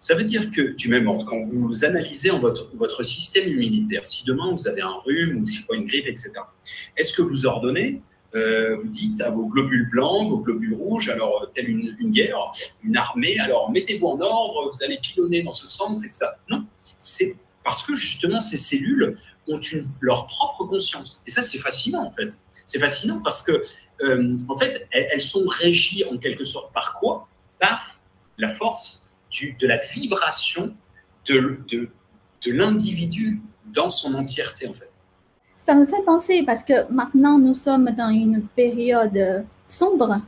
Ça 0.00 0.14
veut 0.14 0.24
dire 0.24 0.50
que, 0.50 0.72
du 0.72 0.88
même 0.88 1.08
ordre, 1.08 1.24
quand 1.24 1.40
vous 1.40 1.84
analysez 1.84 2.30
en 2.30 2.38
votre, 2.38 2.70
votre 2.76 3.02
système 3.02 3.48
immunitaire, 3.48 4.06
si 4.06 4.24
demain 4.24 4.52
vous 4.52 4.68
avez 4.68 4.82
un 4.82 4.96
rhume 5.04 5.44
ou 5.44 5.74
une 5.74 5.84
grippe, 5.84 6.06
etc., 6.06 6.32
est-ce 6.96 7.12
que 7.12 7.22
vous 7.22 7.46
ordonnez 7.46 8.02
euh, 8.36 8.76
vous 8.76 8.88
dites 8.88 9.20
à 9.22 9.30
vos 9.30 9.46
globules 9.46 9.88
blancs, 9.88 10.28
vos 10.28 10.38
globules 10.38 10.74
rouges, 10.74 11.08
alors 11.08 11.42
euh, 11.42 11.46
telle 11.54 11.68
une, 11.68 12.10
guerre, 12.12 12.36
une 12.82 12.96
armée, 12.96 13.38
alors 13.38 13.70
mettez-vous 13.70 14.06
en 14.06 14.20
ordre, 14.20 14.70
vous 14.72 14.84
allez 14.84 14.98
pilonner 14.98 15.42
dans 15.42 15.52
ce 15.52 15.66
sens, 15.66 16.04
etc. 16.04 16.26
Non, 16.50 16.66
c'est 16.98 17.36
parce 17.64 17.82
que 17.82 17.94
justement 17.96 18.40
ces 18.40 18.56
cellules 18.56 19.18
ont 19.48 19.60
leur 20.00 20.26
propre 20.26 20.64
conscience. 20.64 21.22
Et 21.26 21.30
ça, 21.30 21.40
c'est 21.40 21.58
fascinant 21.58 22.04
en 22.04 22.10
fait. 22.10 22.38
C'est 22.66 22.80
fascinant 22.80 23.20
parce 23.22 23.42
que, 23.42 23.62
euh, 24.02 24.38
en 24.48 24.56
fait, 24.56 24.86
elles, 24.90 25.20
sont 25.20 25.46
régies 25.46 26.04
en 26.04 26.18
quelque 26.18 26.44
sorte 26.44 26.72
par 26.74 26.94
quoi? 26.94 27.28
Par 27.58 27.98
la 28.38 28.48
force 28.48 29.10
de 29.40 29.66
la 29.66 29.78
vibration 29.78 30.74
de, 31.26 31.60
de 31.70 32.52
l'individu 32.52 33.40
dans 33.66 33.88
son 33.88 34.14
entièreté 34.14 34.68
en 34.68 34.74
fait. 34.74 34.90
Ça 35.66 35.74
me 35.74 35.84
fait 35.84 36.02
penser 36.06 36.44
parce 36.46 36.62
que 36.62 36.88
maintenant 36.92 37.38
nous 37.38 37.52
sommes 37.52 37.90
dans 37.90 38.10
une 38.10 38.42
période 38.54 39.44
sombre 39.66 40.18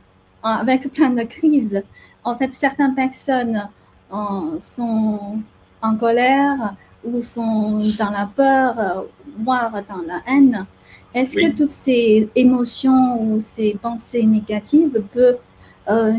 avec 0.43 0.91
plein 0.91 1.11
de 1.11 1.23
crises. 1.23 1.81
En 2.25 2.35
fait, 2.35 2.51
certaines 2.51 2.93
personnes 2.93 3.69
euh, 4.11 4.59
sont 4.59 5.39
en 5.81 5.95
colère, 5.95 6.75
ou 7.05 7.21
sont 7.21 7.79
dans 7.97 8.09
la 8.09 8.29
peur, 8.35 9.05
voire 9.37 9.71
dans 9.87 10.01
la 10.05 10.21
haine. 10.27 10.65
Est-ce 11.13 11.35
que 11.37 11.55
toutes 11.55 11.69
ces 11.69 12.27
émotions 12.35 13.21
ou 13.23 13.39
ces 13.39 13.77
pensées 13.81 14.23
négatives 14.23 15.01
peuvent 15.13 15.39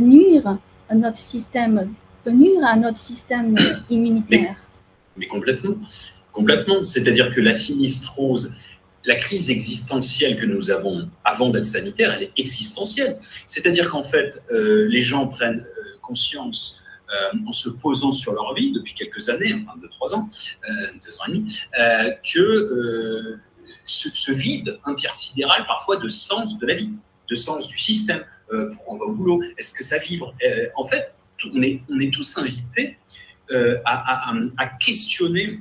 nuire 0.00 0.56
à 0.88 0.94
notre 0.94 1.18
système, 1.18 1.92
peut 2.24 2.30
nuire 2.30 2.64
à 2.64 2.74
notre 2.74 2.96
système 2.96 3.54
immunitaire? 3.90 4.64
mais, 5.14 5.26
complètement, 5.26 5.74
complètement. 6.32 6.82
C'est-à-dire 6.84 7.34
que 7.34 7.42
la 7.42 7.52
sinistrose, 7.52 8.54
la 9.04 9.14
crise 9.14 9.50
existentielle 9.50 10.38
que 10.38 10.46
nous 10.46 10.70
avons 10.70 11.10
avant 11.24 11.50
d'être 11.50 11.64
sanitaire, 11.64 12.14
elle 12.14 12.24
est 12.24 12.32
existentielle. 12.36 13.18
C'est-à-dire 13.46 13.90
qu'en 13.90 14.02
fait, 14.02 14.42
euh, 14.52 14.86
les 14.88 15.02
gens 15.02 15.26
prennent 15.28 15.60
euh, 15.60 15.98
conscience 16.02 16.82
euh, 17.10 17.38
en 17.46 17.52
se 17.52 17.70
posant 17.70 18.12
sur 18.12 18.32
leur 18.32 18.54
vie 18.54 18.72
depuis 18.72 18.94
quelques 18.94 19.28
années, 19.28 19.54
enfin 19.62 19.78
deux, 19.80 19.88
trois 19.88 20.14
ans, 20.14 20.28
deux 21.02 21.18
ans 21.18 21.24
et 21.28 21.32
demi, 21.32 21.60
que 22.32 23.40
ce, 23.86 24.32
vide 24.32 24.78
intersidéral 24.84 25.66
parfois 25.66 25.96
de 25.96 26.08
sens 26.08 26.58
de 26.58 26.66
la 26.66 26.74
vie, 26.74 26.90
de 27.28 27.34
sens 27.34 27.66
du 27.66 27.78
système, 27.78 28.22
pourquoi 28.48 28.94
on 28.94 28.98
va 28.98 29.04
au 29.06 29.12
boulot, 29.12 29.42
est-ce 29.58 29.72
que 29.72 29.82
ça 29.82 29.98
vibre? 29.98 30.34
En 30.76 30.84
fait, 30.84 31.16
on, 31.52 31.62
est, 31.62 31.82
tous 32.12 32.38
invités 32.38 32.96
à 33.84 34.66
questionner, 34.78 35.58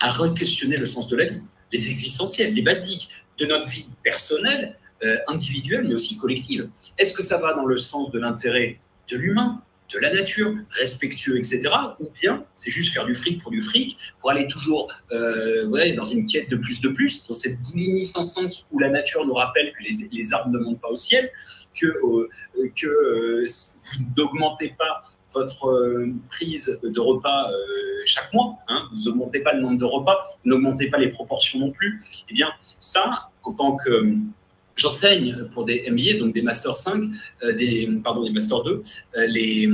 à 0.00 0.08
re-questionner 0.10 0.78
le 0.78 0.86
sens 0.86 1.08
de 1.08 1.16
la 1.16 1.24
vie 1.26 1.42
les 1.72 1.90
existentiels, 1.90 2.54
les 2.54 2.62
basiques 2.62 3.08
de 3.38 3.46
notre 3.46 3.68
vie 3.68 3.88
personnelle, 4.02 4.76
euh, 5.04 5.16
individuelle, 5.28 5.86
mais 5.86 5.94
aussi 5.94 6.16
collective. 6.16 6.68
Est-ce 6.98 7.12
que 7.12 7.22
ça 7.22 7.38
va 7.38 7.54
dans 7.54 7.66
le 7.66 7.78
sens 7.78 8.10
de 8.10 8.18
l'intérêt 8.18 8.80
de 9.10 9.16
l'humain, 9.16 9.62
de 9.92 9.98
la 9.98 10.12
nature, 10.12 10.54
respectueux, 10.70 11.38
etc. 11.38 11.70
Ou 12.00 12.08
bien 12.20 12.44
c'est 12.54 12.70
juste 12.70 12.92
faire 12.92 13.06
du 13.06 13.14
fric 13.14 13.40
pour 13.40 13.50
du 13.50 13.62
fric, 13.62 13.96
pour 14.20 14.30
aller 14.30 14.46
toujours 14.48 14.92
euh, 15.12 15.66
ouais, 15.68 15.92
dans 15.92 16.04
une 16.04 16.26
quête 16.26 16.50
de 16.50 16.56
plus 16.56 16.80
de 16.80 16.88
plus, 16.88 17.26
dans 17.26 17.34
cette 17.34 17.60
boulimie 17.62 18.06
sans 18.06 18.24
sens 18.24 18.66
où 18.70 18.78
la 18.78 18.90
nature 18.90 19.24
nous 19.26 19.34
rappelle 19.34 19.72
que 19.72 19.84
les, 19.84 20.32
arbres 20.32 20.50
ne 20.50 20.58
montent 20.58 20.80
pas 20.80 20.88
au 20.88 20.96
ciel, 20.96 21.30
que, 21.80 21.86
euh, 21.86 22.28
que 22.76 23.44
vous 23.46 24.04
n'augmentez 24.16 24.74
pas 24.76 25.02
votre 25.34 25.68
euh, 25.68 26.12
prise 26.28 26.80
de 26.82 27.00
repas 27.00 27.50
euh, 27.50 27.56
chaque 28.06 28.32
mois, 28.32 28.58
hein, 28.68 28.88
vous 28.92 29.10
n'augmentez 29.10 29.40
pas 29.40 29.52
le 29.52 29.60
nombre 29.60 29.78
de 29.78 29.84
repas, 29.84 30.24
n'augmentez 30.44 30.88
pas 30.88 30.98
les 30.98 31.08
proportions 31.08 31.58
non 31.58 31.70
plus, 31.70 32.02
eh 32.30 32.34
bien 32.34 32.48
ça, 32.78 33.30
en 33.42 33.52
tant 33.52 33.76
que 33.76 34.16
J'enseigne 34.78 35.48
pour 35.52 35.64
des 35.64 35.90
MBA, 35.90 36.18
donc 36.20 36.32
des 36.32 36.40
Master 36.40 36.76
5, 36.76 37.02
euh, 37.42 37.52
des, 37.52 37.90
pardon, 38.02 38.22
des 38.22 38.30
Master 38.30 38.62
2, 38.62 38.82
les, 39.26 39.68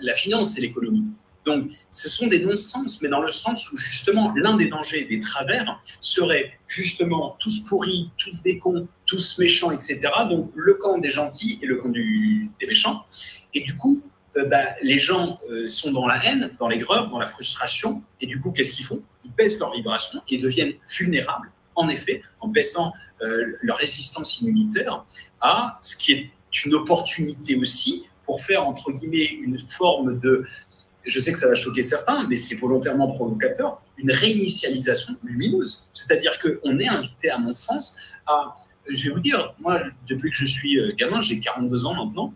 la, 0.00 0.14
finance 0.14 0.56
et 0.56 0.60
l'économie. 0.60 1.04
Donc, 1.44 1.70
ce 1.90 2.08
sont 2.08 2.28
des 2.28 2.38
non-sens, 2.44 3.02
mais 3.02 3.08
dans 3.08 3.20
le 3.20 3.30
sens 3.30 3.72
où 3.72 3.76
justement 3.76 4.32
l'un 4.36 4.56
des 4.56 4.68
dangers, 4.68 5.04
des 5.04 5.18
travers, 5.18 5.82
serait 6.00 6.52
justement 6.68 7.36
tous 7.40 7.60
pourris, 7.60 8.10
tous 8.18 8.42
des 8.42 8.58
cons, 8.58 8.86
tous 9.04 9.38
méchants, 9.38 9.72
etc. 9.72 10.00
Donc, 10.28 10.52
le 10.54 10.74
camp 10.74 10.98
des 10.98 11.10
gentils 11.10 11.58
et 11.60 11.66
le 11.66 11.78
camp 11.78 11.88
des 11.88 12.66
méchants. 12.68 13.04
Et 13.52 13.62
du 13.62 13.76
coup, 13.76 14.00
euh, 14.36 14.44
bah, 14.44 14.62
les 14.82 14.98
gens 14.98 15.40
euh, 15.50 15.68
sont 15.68 15.90
dans 15.90 16.06
la 16.06 16.24
haine, 16.24 16.50
dans 16.60 16.68
l'aigreur, 16.68 17.10
dans 17.10 17.18
la 17.18 17.26
frustration, 17.26 18.02
et 18.20 18.26
du 18.26 18.40
coup, 18.40 18.52
qu'est-ce 18.52 18.72
qu'ils 18.72 18.84
font? 18.84 19.02
Ils 19.24 19.32
baissent 19.32 19.58
leur 19.58 19.72
vibration 19.74 20.20
et 20.28 20.38
deviennent 20.38 20.74
vulnérables, 20.88 21.50
en 21.74 21.88
effet, 21.88 22.22
en 22.40 22.46
baissant 22.46 22.92
euh, 23.22 23.56
leur 23.60 23.76
résistance 23.76 24.40
immunitaire 24.40 25.04
à 25.40 25.78
ce 25.80 25.96
qui 25.96 26.12
est 26.12 26.30
une 26.64 26.74
opportunité 26.74 27.56
aussi 27.56 28.06
pour 28.24 28.40
faire, 28.40 28.66
entre 28.66 28.92
guillemets, 28.92 29.26
une 29.26 29.58
forme 29.58 30.18
de, 30.20 30.44
je 31.04 31.18
sais 31.18 31.32
que 31.32 31.38
ça 31.38 31.48
va 31.48 31.56
choquer 31.56 31.82
certains, 31.82 32.28
mais 32.28 32.36
c'est 32.36 32.54
volontairement 32.54 33.08
provocateur, 33.08 33.82
une 33.98 34.12
réinitialisation 34.12 35.14
lumineuse. 35.24 35.84
C'est-à-dire 35.92 36.38
qu'on 36.38 36.78
est 36.78 36.88
invité, 36.88 37.30
à 37.30 37.38
mon 37.38 37.50
sens, 37.50 37.98
à, 38.28 38.54
je 38.88 39.08
vais 39.08 39.14
vous 39.14 39.20
dire, 39.20 39.54
moi, 39.58 39.80
depuis 40.08 40.30
que 40.30 40.36
je 40.36 40.46
suis 40.46 40.78
gamin, 40.96 41.20
j'ai 41.20 41.40
42 41.40 41.86
ans 41.86 41.94
maintenant, 41.94 42.32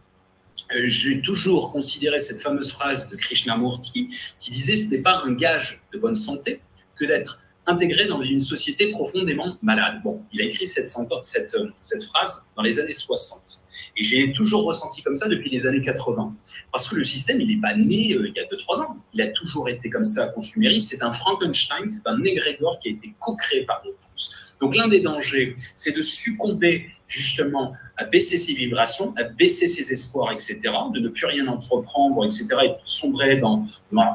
j'ai 0.87 1.21
toujours 1.21 1.73
considéré 1.73 2.19
cette 2.19 2.41
fameuse 2.41 2.71
phrase 2.73 3.09
de 3.11 3.17
Krishnamurti 3.17 4.11
qui 4.41 4.51
disait 4.51 4.77
ce 4.77 4.91
n'est 4.91 5.03
pas 5.03 5.23
un 5.25 5.33
gage 5.33 5.83
de 5.93 5.99
bonne 5.99 6.15
santé 6.15 6.61
que 6.97 7.05
d'être 7.05 7.41
intégré 7.67 8.07
dans 8.07 8.23
une 8.23 8.41
société 8.41 8.91
profondément 8.91 9.57
malade. 9.63 10.01
Bon, 10.05 10.23
il 10.33 10.43
a 10.43 10.45
écrit 10.45 10.67
cette, 10.67 10.91
euh, 10.97 11.69
cette 11.81 12.05
phrase 12.05 12.47
dans 12.57 12.63
les 12.63 12.79
années 12.79 12.93
60. 12.93 13.64
Et 13.97 14.05
j'ai 14.05 14.33
toujours 14.33 14.65
ressenti 14.65 15.03
comme 15.03 15.17
ça 15.17 15.29
depuis 15.29 15.51
les 15.51 15.67
années 15.67 15.83
80. 15.83 16.35
Parce 16.73 16.89
que 16.89 16.97
le 16.97 17.05
système, 17.05 17.41
il 17.41 17.49
n'est 17.49 17.61
pas 17.61 17.75
né 17.75 18.15
euh, 18.15 18.29
il 18.29 18.35
y 18.37 18.41
a 18.41 18.45
2-3 18.45 18.83
ans. 18.83 18.97
Il 19.13 19.23
a 19.23 19.29
toujours 19.29 19.69
été 19.69 19.89
comme 19.89 20.05
ça, 20.05 20.29
consumériste. 20.29 20.91
C'est 20.91 21.03
un 21.03 21.13
Frankenstein, 21.13 21.89
c'est 21.89 22.07
un 22.07 22.23
égrégore 22.25 22.79
qui 22.81 22.89
a 22.89 22.93
été 22.93 23.15
co-créé 23.21 23.65
par 23.65 23.83
nous 23.85 23.93
tous. 23.93 24.35
Donc 24.61 24.75
l'un 24.77 24.89
des 24.89 25.01
dangers, 25.01 25.57
c'est 25.77 25.97
de 25.97 26.03
succomber 26.03 26.91
justement 27.07 27.75
à 27.97 28.05
baisser 28.05 28.39
ses 28.39 28.55
vibrations, 28.55 29.15
à 29.17 29.25
baisser 29.25 29.69
ses 29.69 29.93
espoirs, 29.93 30.33
etc., 30.33 30.61
de 30.93 31.01
ne 31.01 31.09
plus 31.09 31.27
rien 31.27 31.47
entreprendre, 31.49 32.25
etc., 32.25 32.49
et 32.65 32.69
de 32.69 32.75
sombrer 32.85 33.37
dans 33.37 33.65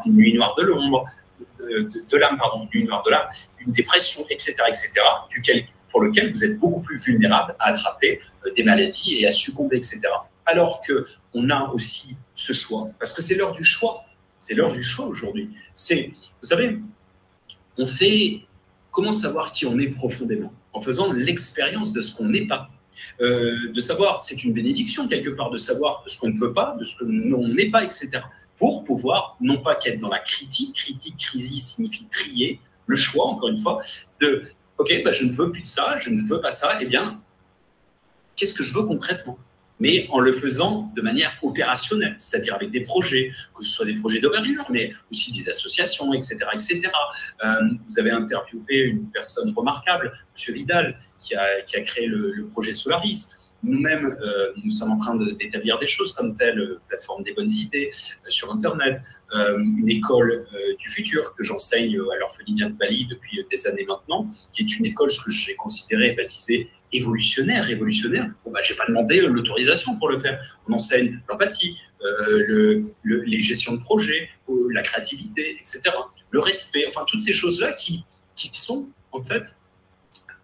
une 0.06 0.14
nuit 0.14 0.34
noire 0.34 0.56
de 0.58 0.64
l'ombre, 0.64 1.06
de, 1.60 2.18
l'âme, 2.18 2.38
pardon, 2.38 2.68
une 2.72 2.82
nuit 2.82 2.88
noire 2.88 3.04
de 3.06 3.12
l'âme, 3.12 3.28
une 3.66 3.74
dépression, 3.74 4.26
etc., 4.30 4.56
etc., 4.68 4.92
duquel, 5.30 5.66
pour 5.90 6.02
lequel 6.02 6.32
vous 6.32 6.44
êtes 6.44 6.58
beaucoup 6.60 6.82
plus 6.82 6.98
vulnérable 6.98 7.56
à 7.60 7.70
attraper 7.70 8.20
euh, 8.46 8.52
des 8.56 8.64
maladies 8.64 9.18
et 9.20 9.28
à 9.28 9.32
succomber, 9.32 9.78
etc. 9.78 10.02
Alors 10.46 10.82
que 10.82 11.06
on 11.34 11.50
a 11.50 11.70
aussi 11.74 12.16
ce 12.34 12.54
choix, 12.54 12.88
parce 13.00 13.14
que 13.14 13.22
c'est 13.22 13.36
l'heure 13.36 13.54
du 13.54 13.64
choix. 13.64 14.04
C'est 14.40 14.56
l'heure 14.56 14.72
du 14.72 14.84
choix 14.84 15.06
aujourd'hui. 15.06 15.50
C'est, 15.76 16.12
vous 16.16 16.48
savez, 16.48 16.80
on 17.78 17.86
fait 17.86 18.42
comment 18.90 19.12
savoir 19.12 19.52
qui 19.52 19.66
on 19.66 19.78
est 19.78 19.90
profondément? 19.90 20.54
En 20.74 20.82
faisant 20.82 21.12
l'expérience 21.12 21.92
de 21.92 22.02
ce 22.02 22.16
qu'on 22.16 22.26
n'est 22.26 22.48
pas. 22.48 22.70
Euh, 23.22 23.72
de 23.74 23.80
savoir, 23.80 24.24
c'est 24.24 24.44
une 24.44 24.54
bénédiction 24.54 25.08
quelque 25.08 25.30
part, 25.30 25.50
de 25.50 25.58
savoir 25.58 26.04
ce 26.06 26.18
qu'on 26.18 26.30
ne 26.30 26.38
veut 26.38 26.54
pas, 26.54 26.76
de 26.80 26.86
ce 26.86 26.98
qu'on 26.98 27.48
n'est 27.48 27.70
pas, 27.70 27.84
etc. 27.84 28.10
Pour 28.58 28.84
pouvoir, 28.84 29.38
non 29.42 29.62
pas 29.62 29.76
qu'être 29.76 30.00
dans 30.00 30.10
la 30.10 30.20
critique, 30.20 30.76
critique, 30.76 31.18
crise 31.18 31.62
signifie 31.62 32.06
trier, 32.06 32.60
le 32.88 32.96
choix, 32.96 33.28
encore 33.28 33.50
une 33.50 33.58
fois, 33.58 33.82
de, 34.20 34.44
ok, 34.80 35.04
bah, 35.04 35.12
je 35.12 35.26
ne 35.26 35.32
veux 35.32 35.52
plus 35.52 35.62
de 35.62 35.66
ça, 35.68 35.98
je 36.00 36.10
ne 36.10 36.22
veux 36.24 36.42
pas 36.42 36.52
ça, 36.52 36.80
eh 36.82 36.86
bien, 36.86 37.22
qu'est-ce 38.36 38.54
que 38.54 38.64
je 38.64 38.74
veux 38.74 38.84
concrètement? 38.84 39.38
Mais 39.82 40.08
en 40.10 40.20
le 40.20 40.34
faisant 40.34 40.92
de 40.96 41.02
manière 41.02 41.38
opérationnelle, 41.42 42.16
c'est-à-dire 42.18 42.56
avec 42.56 42.72
des 42.72 42.82
projets, 42.82 43.32
que 43.56 43.64
ce 43.64 43.70
soit 43.70 43.86
des 43.86 43.98
projets 43.98 44.20
d'envergure, 44.20 44.66
mais 44.70 44.92
aussi 45.10 45.32
des 45.32 45.48
associations, 45.50 46.12
etc. 46.14 46.38
etc. 46.54 46.82
Euh, 47.44 47.56
vous 47.88 48.00
avez 48.00 48.12
interviewé 48.12 48.80
une 48.80 49.10
personne 49.10 49.54
remarquable, 49.56 50.12
M. 50.38 50.54
Vidal, 50.54 50.98
qui 51.22 51.34
a, 51.36 51.62
qui 51.62 51.78
a 51.78 51.82
créé 51.82 52.08
le, 52.08 52.50
projet 52.52 52.74
Solaris. 52.74 53.39
Nous-mêmes, 53.64 54.18
euh, 54.22 54.54
nous 54.64 54.72
sommes 54.72 54.92
en 54.92 54.98
train 54.98 55.16
d'établir 55.16 55.80
des 55.80 55.88
choses 55.88 56.14
comme 56.14 56.36
telle 56.36 56.60
euh, 56.60 56.80
plateforme 56.88 57.24
des 57.24 57.34
bonnes 57.34 57.52
idées 57.52 57.90
sur 58.28 58.52
Internet, 58.54 58.98
une 59.32 59.88
école 59.88 60.48
du 60.80 60.90
futur 60.90 61.36
que 61.36 61.44
j'enseigne 61.44 61.96
à 61.96 62.18
l'orphelinat 62.18 62.70
de 62.70 62.74
Bali 62.74 63.06
depuis 63.06 63.46
des 63.52 63.68
années 63.68 63.86
maintenant, 63.88 64.28
qui 64.54 64.64
est 64.64 64.80
une 64.80 64.88
école, 64.88 65.12
ce 65.12 65.24
que 65.24 65.30
j'ai 65.30 65.56
considéré 65.56 66.14
baptisée 66.14 66.72
évolutionnaire, 66.92 67.64
révolutionnaire, 67.66 68.30
bon, 68.44 68.52
bah, 68.52 68.60
je 68.64 68.74
n'ai 68.74 68.78
pas 68.78 68.86
demandé 68.88 69.22
l'autorisation 69.22 69.98
pour 69.98 70.10
le 70.10 70.20
faire. 70.20 70.42
On 70.68 70.74
enseigne 70.74 71.22
l'empathie, 71.30 71.78
euh, 72.02 72.84
le, 73.04 73.22
les 73.24 73.42
gestions 73.42 73.74
de 73.74 73.82
projet, 73.82 74.30
euh, 74.50 74.70
la 74.72 74.82
créativité, 74.82 75.58
etc. 75.60 75.82
Le 76.32 76.40
respect, 76.40 76.86
enfin 76.88 77.02
toutes 77.08 77.22
ces 77.22 77.34
choses-là 77.34 77.74
qui, 77.74 78.04
qui 78.36 78.50
sont 78.54 78.92
en 79.12 79.24
fait 79.24 79.59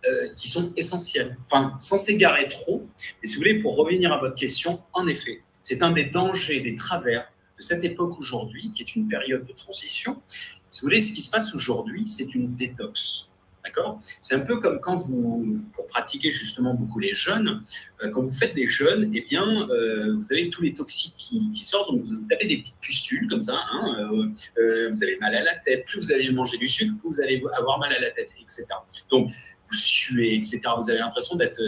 euh, 0.07 0.29
qui 0.35 0.47
sont 0.49 0.71
essentielles. 0.75 1.35
Enfin, 1.49 1.75
sans 1.79 1.97
s'égarer 1.97 2.47
trop, 2.47 2.87
et 3.23 3.27
si 3.27 3.35
vous 3.35 3.39
voulez, 3.39 3.59
pour 3.59 3.75
revenir 3.75 4.13
à 4.13 4.19
votre 4.19 4.35
question, 4.35 4.83
en 4.93 5.07
effet, 5.07 5.41
c'est 5.63 5.81
un 5.81 5.89
des 5.89 6.05
dangers, 6.05 6.59
des 6.59 6.75
travers 6.75 7.21
de 7.57 7.63
cette 7.63 7.83
époque 7.83 8.19
aujourd'hui, 8.19 8.71
qui 8.75 8.83
est 8.83 8.95
une 8.95 9.07
période 9.07 9.47
de 9.47 9.53
transition. 9.53 10.21
Si 10.69 10.81
vous 10.81 10.87
voulez, 10.87 11.01
ce 11.01 11.11
qui 11.11 11.21
se 11.21 11.31
passe 11.31 11.55
aujourd'hui, 11.55 12.05
c'est 12.05 12.35
une 12.35 12.53
détox. 12.53 13.31
D'accord? 13.63 13.99
C'est 14.19 14.35
un 14.35 14.45
peu 14.45 14.59
comme 14.59 14.79
quand 14.79 14.95
vous, 14.95 15.59
pour 15.73 15.87
pratiquer 15.87 16.29
justement 16.29 16.75
beaucoup 16.75 16.99
les 16.99 17.15
jeunes, 17.15 17.63
euh, 18.03 18.11
quand 18.11 18.21
vous 18.21 18.31
faites 18.31 18.53
des 18.53 18.67
jeûnes, 18.67 19.09
eh 19.11 19.21
bien, 19.21 19.67
euh, 19.71 20.17
vous 20.17 20.31
avez 20.31 20.51
tous 20.51 20.61
les 20.61 20.75
toxiques 20.75 21.15
qui, 21.17 21.63
sortent, 21.63 21.91
donc 21.91 22.03
vous 22.03 22.15
avez 22.31 22.45
des 22.45 22.57
petites 22.57 22.79
pustules 22.79 23.27
comme 23.27 23.41
ça, 23.41 23.59
hein, 23.71 24.29
vous 24.55 25.03
avez 25.03 25.17
mal 25.19 25.33
à 25.33 25.43
la 25.43 25.55
tête, 25.55 25.85
plus 25.85 25.99
vous 25.99 26.11
allez 26.11 26.29
manger 26.29 26.59
du 26.59 26.67
sucre, 26.67 26.93
plus 26.99 27.09
vous 27.09 27.21
allez 27.21 27.43
avoir 27.57 27.79
mal 27.79 27.91
à 27.91 27.99
la 27.99 28.11
tête, 28.11 28.29
etc. 28.39 28.67
Donc, 29.09 29.31
vous 29.67 29.75
suez, 29.75 30.35
etc. 30.35 30.61
Vous 30.77 30.89
avez 30.89 30.99
l'impression 30.99 31.35
d'être... 31.35 31.61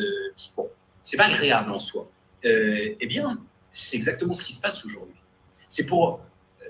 bon, 0.55 0.69
c'est 1.01 1.17
pas 1.17 1.25
agréable 1.25 1.71
en 1.71 1.79
soi. 1.79 2.09
eh 2.43 3.07
bien, 3.07 3.39
c'est 3.71 3.95
exactement 3.95 4.33
ce 4.33 4.43
qui 4.43 4.53
se 4.53 4.61
passe 4.61 4.83
aujourd'hui. 4.85 5.15
C'est 5.67 5.85
pour 5.85 6.21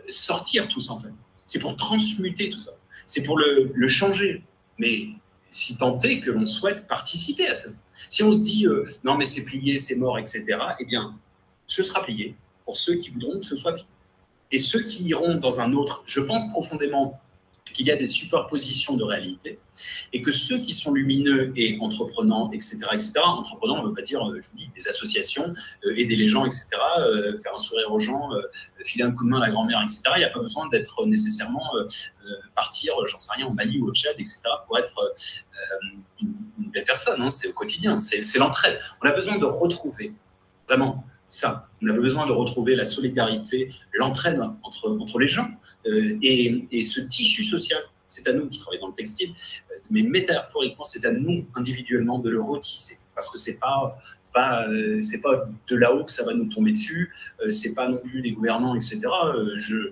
sortir 0.09 0.67
tout 0.67 0.80
ça, 0.80 0.93
en 0.93 0.99
fait. 0.99 1.13
C'est 1.45 1.59
pour 1.59 1.75
transmuter 1.75 2.49
tout 2.49 2.59
ça. 2.59 2.71
C'est 3.07 3.23
pour 3.23 3.38
le, 3.38 3.71
le 3.73 3.88
changer 3.88 4.43
mais 4.78 5.07
si 5.49 5.78
tant 5.78 5.97
est 5.99 6.19
que 6.19 6.32
l'on 6.32 6.45
souhaite 6.45 6.88
participer 6.88 7.47
à 7.47 7.53
ça. 7.53 7.69
Si 8.09 8.23
on 8.23 8.32
se 8.32 8.39
dit 8.39 8.67
euh, 8.67 8.86
non 9.03 9.15
mais 9.15 9.25
c'est 9.25 9.43
plié, 9.43 9.78
c'est 9.78 9.95
mort, 9.95 10.19
etc., 10.19 10.45
eh 10.80 10.86
bien, 10.86 11.17
ce 11.65 11.84
sera 11.84 12.03
plié 12.03 12.36
pour 12.65 12.78
ceux 12.78 12.95
qui 12.95 13.09
voudront 13.09 13.39
que 13.39 13.45
ce 13.45 13.55
soit 13.55 13.73
plié. 13.73 13.88
Et 14.51 14.59
ceux 14.59 14.82
qui 14.82 15.03
iront 15.03 15.36
dans 15.36 15.59
un 15.59 15.73
autre, 15.73 16.03
je 16.05 16.21
pense 16.21 16.49
profondément 16.51 17.19
qu'il 17.74 17.88
y 17.88 17.91
a 17.91 17.95
des 17.95 18.07
superpositions 18.07 18.95
de 18.95 19.03
réalité 19.03 19.59
et 20.13 20.22
que 20.22 20.32
ceux 20.32 20.59
qui 20.59 20.74
sont 20.74 20.93
lumineux 20.93 21.51
et 21.55 21.78
entreprenants, 21.82 22.49
etc., 22.51 22.80
etc., 22.93 23.13
entreprenants, 23.24 23.80
on 23.80 23.84
ne 23.84 23.89
veut 23.89 23.93
pas 23.93 24.01
dire, 24.01 24.24
euh, 24.28 24.39
je 24.41 24.49
vous 24.49 24.57
dis, 24.57 24.70
des 24.76 24.88
associations, 24.88 25.53
euh, 25.86 25.95
aider 25.95 26.15
les 26.15 26.28
gens, 26.28 26.45
etc., 26.45 26.70
euh, 26.99 27.38
faire 27.39 27.53
un 27.55 27.59
sourire 27.59 27.91
aux 27.91 27.99
gens, 27.99 28.30
filer 28.84 29.03
un 29.03 29.11
coup 29.11 29.26
de 29.26 29.30
main 29.30 29.41
à 29.41 29.45
la 29.45 29.51
grand-mère, 29.51 29.82
etc., 29.84 30.03
il 30.15 30.20
n'y 30.20 30.26
a 30.26 30.30
pas 30.30 30.39
besoin 30.39 30.68
d'être 30.70 31.05
nécessairement 31.05 31.72
partir, 32.55 32.93
j'en 33.07 33.18
sais 33.18 33.34
rien, 33.36 33.47
au 33.47 33.51
Mali 33.51 33.80
ou 33.80 33.88
au 33.88 33.93
Tchad, 33.93 34.15
etc., 34.18 34.41
pour 34.65 34.78
être 34.78 35.13
une, 36.22 36.34
belle 36.72 36.86
personne. 36.86 37.22
Hein, 37.22 37.30
c'est 37.30 37.47
au 37.47 37.53
quotidien, 37.53 37.99
c'est 37.99 38.38
l'entraide. 38.38 38.80
On 39.01 39.07
a 39.07 39.11
besoin 39.11 39.38
de 39.38 39.45
retrouver 39.45 40.13
vraiment 40.68 41.05
ça. 41.28 41.69
On 41.82 41.89
a 41.89 41.93
besoin 41.93 42.25
de 42.25 42.32
retrouver 42.32 42.75
la 42.75 42.86
solidarité, 42.86 43.73
l'entraide 43.93 44.39
entre, 44.63 44.97
entre 44.99 45.19
les 45.19 45.28
gens. 45.28 45.49
Euh, 45.86 46.17
et, 46.21 46.84
ce 46.84 47.01
tissu 47.01 47.43
social, 47.43 47.82
c'est 48.07 48.28
à 48.28 48.34
nous, 48.34 48.47
qui 48.47 48.59
travaillons 48.59 48.84
dans 48.84 48.88
le 48.88 48.93
textile, 48.93 49.32
euh, 49.32 49.75
mais 49.91 50.01
métaphoriquement, 50.01 50.86
c'est 50.86 51.05
à 51.05 51.11
nous, 51.11 51.45
individuellement, 51.55 52.19
de 52.19 52.30
le 52.30 52.41
retisser. 52.41 52.97
Parce 53.13 53.30
que 53.30 53.38
c'est 53.38 53.59
pas 53.59 53.99
pas, 54.34 54.67
euh, 54.67 54.99
pas 55.23 55.49
de 55.67 55.75
là-haut 55.75 56.03
que 56.03 56.11
ça 56.11 56.23
va 56.23 56.34
nous 56.34 56.45
tomber 56.45 56.71
dessus, 56.71 57.11
c'est 57.49 57.73
pas 57.73 57.88
non 57.88 57.97
plus 57.97 58.21
les 58.21 58.34
gouvernants, 58.34 58.75
etc. 58.75 59.01
Je, 59.57 59.89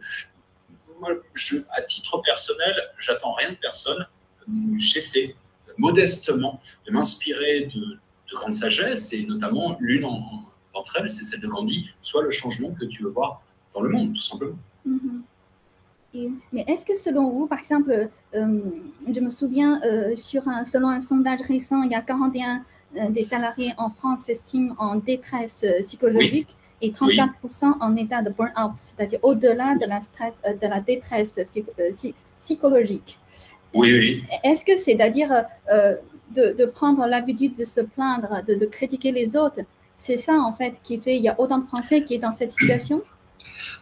je, 1.33 1.57
à 1.71 1.81
titre 1.81 2.21
personnel, 2.21 2.75
j'attends 2.99 3.33
rien 3.33 3.51
de 3.51 3.55
personne. 3.55 4.05
J'essaie 4.77 5.35
modestement 5.77 6.61
de 6.85 6.91
m'inspirer 6.91 7.61
de, 7.73 7.79
de 7.79 8.35
grande 8.35 8.53
sagesse, 8.53 9.13
et 9.13 9.25
notamment 9.25 9.77
l'une 9.79 10.05
d'entre 10.75 10.97
elles, 10.99 11.09
c'est 11.09 11.23
celle 11.23 11.41
de 11.41 11.47
Gandhi, 11.47 11.89
soit 12.01 12.21
le 12.21 12.29
changement 12.29 12.71
que 12.71 12.85
tu 12.85 13.01
veux 13.03 13.09
voir 13.09 13.41
dans 13.73 13.81
le 13.81 13.89
monde, 13.89 14.13
tout 14.13 14.21
simplement. 14.21 14.57
Mm-hmm 14.87 15.21
mais 16.51 16.63
est-ce 16.67 16.85
que 16.85 16.95
selon 16.95 17.29
vous, 17.29 17.47
par 17.47 17.59
exemple, 17.59 17.91
euh, 18.35 18.59
je 19.13 19.19
me 19.19 19.29
souviens, 19.29 19.81
euh, 19.83 20.15
sur 20.15 20.47
un, 20.47 20.63
selon 20.63 20.89
un 20.89 21.01
sondage 21.01 21.41
récent, 21.41 21.81
il 21.83 21.91
y 21.91 21.95
a 21.95 22.01
41 22.01 22.63
euh, 22.97 23.09
des 23.09 23.23
salariés 23.23 23.73
en 23.77 23.89
France 23.89 24.21
s'estiment 24.21 24.75
en 24.77 24.95
détresse 24.95 25.65
psychologique 25.81 26.55
et 26.81 26.91
34% 26.91 27.73
en 27.79 27.95
état 27.95 28.21
de 28.21 28.29
burn-out, 28.29 28.73
c'est-à-dire 28.75 29.19
au-delà 29.23 29.75
de 29.75 29.85
la 29.85 30.01
stress, 30.01 30.41
de 30.43 30.67
la 30.67 30.79
détresse 30.81 31.39
psychologique. 32.41 33.19
Oui, 33.73 33.93
oui. 33.93 34.23
Est-ce 34.43 34.63
que 34.63 34.77
c'est-à-dire 34.77 35.45
de, 36.35 36.65
prendre 36.65 37.05
l'habitude 37.07 37.55
de 37.55 37.65
se 37.65 37.81
plaindre, 37.81 38.43
de, 38.47 38.55
de 38.55 38.65
critiquer 38.65 39.11
les 39.11 39.35
autres, 39.35 39.61
c'est 39.97 40.17
ça 40.17 40.33
en 40.33 40.53
fait 40.53 40.75
qui 40.83 40.99
fait 40.99 41.15
il 41.15 41.23
y 41.23 41.29
a 41.29 41.39
autant 41.39 41.59
de 41.59 41.65
Français 41.67 42.03
qui 42.03 42.15
est 42.15 42.19
dans 42.19 42.31
cette 42.31 42.51
situation? 42.51 43.01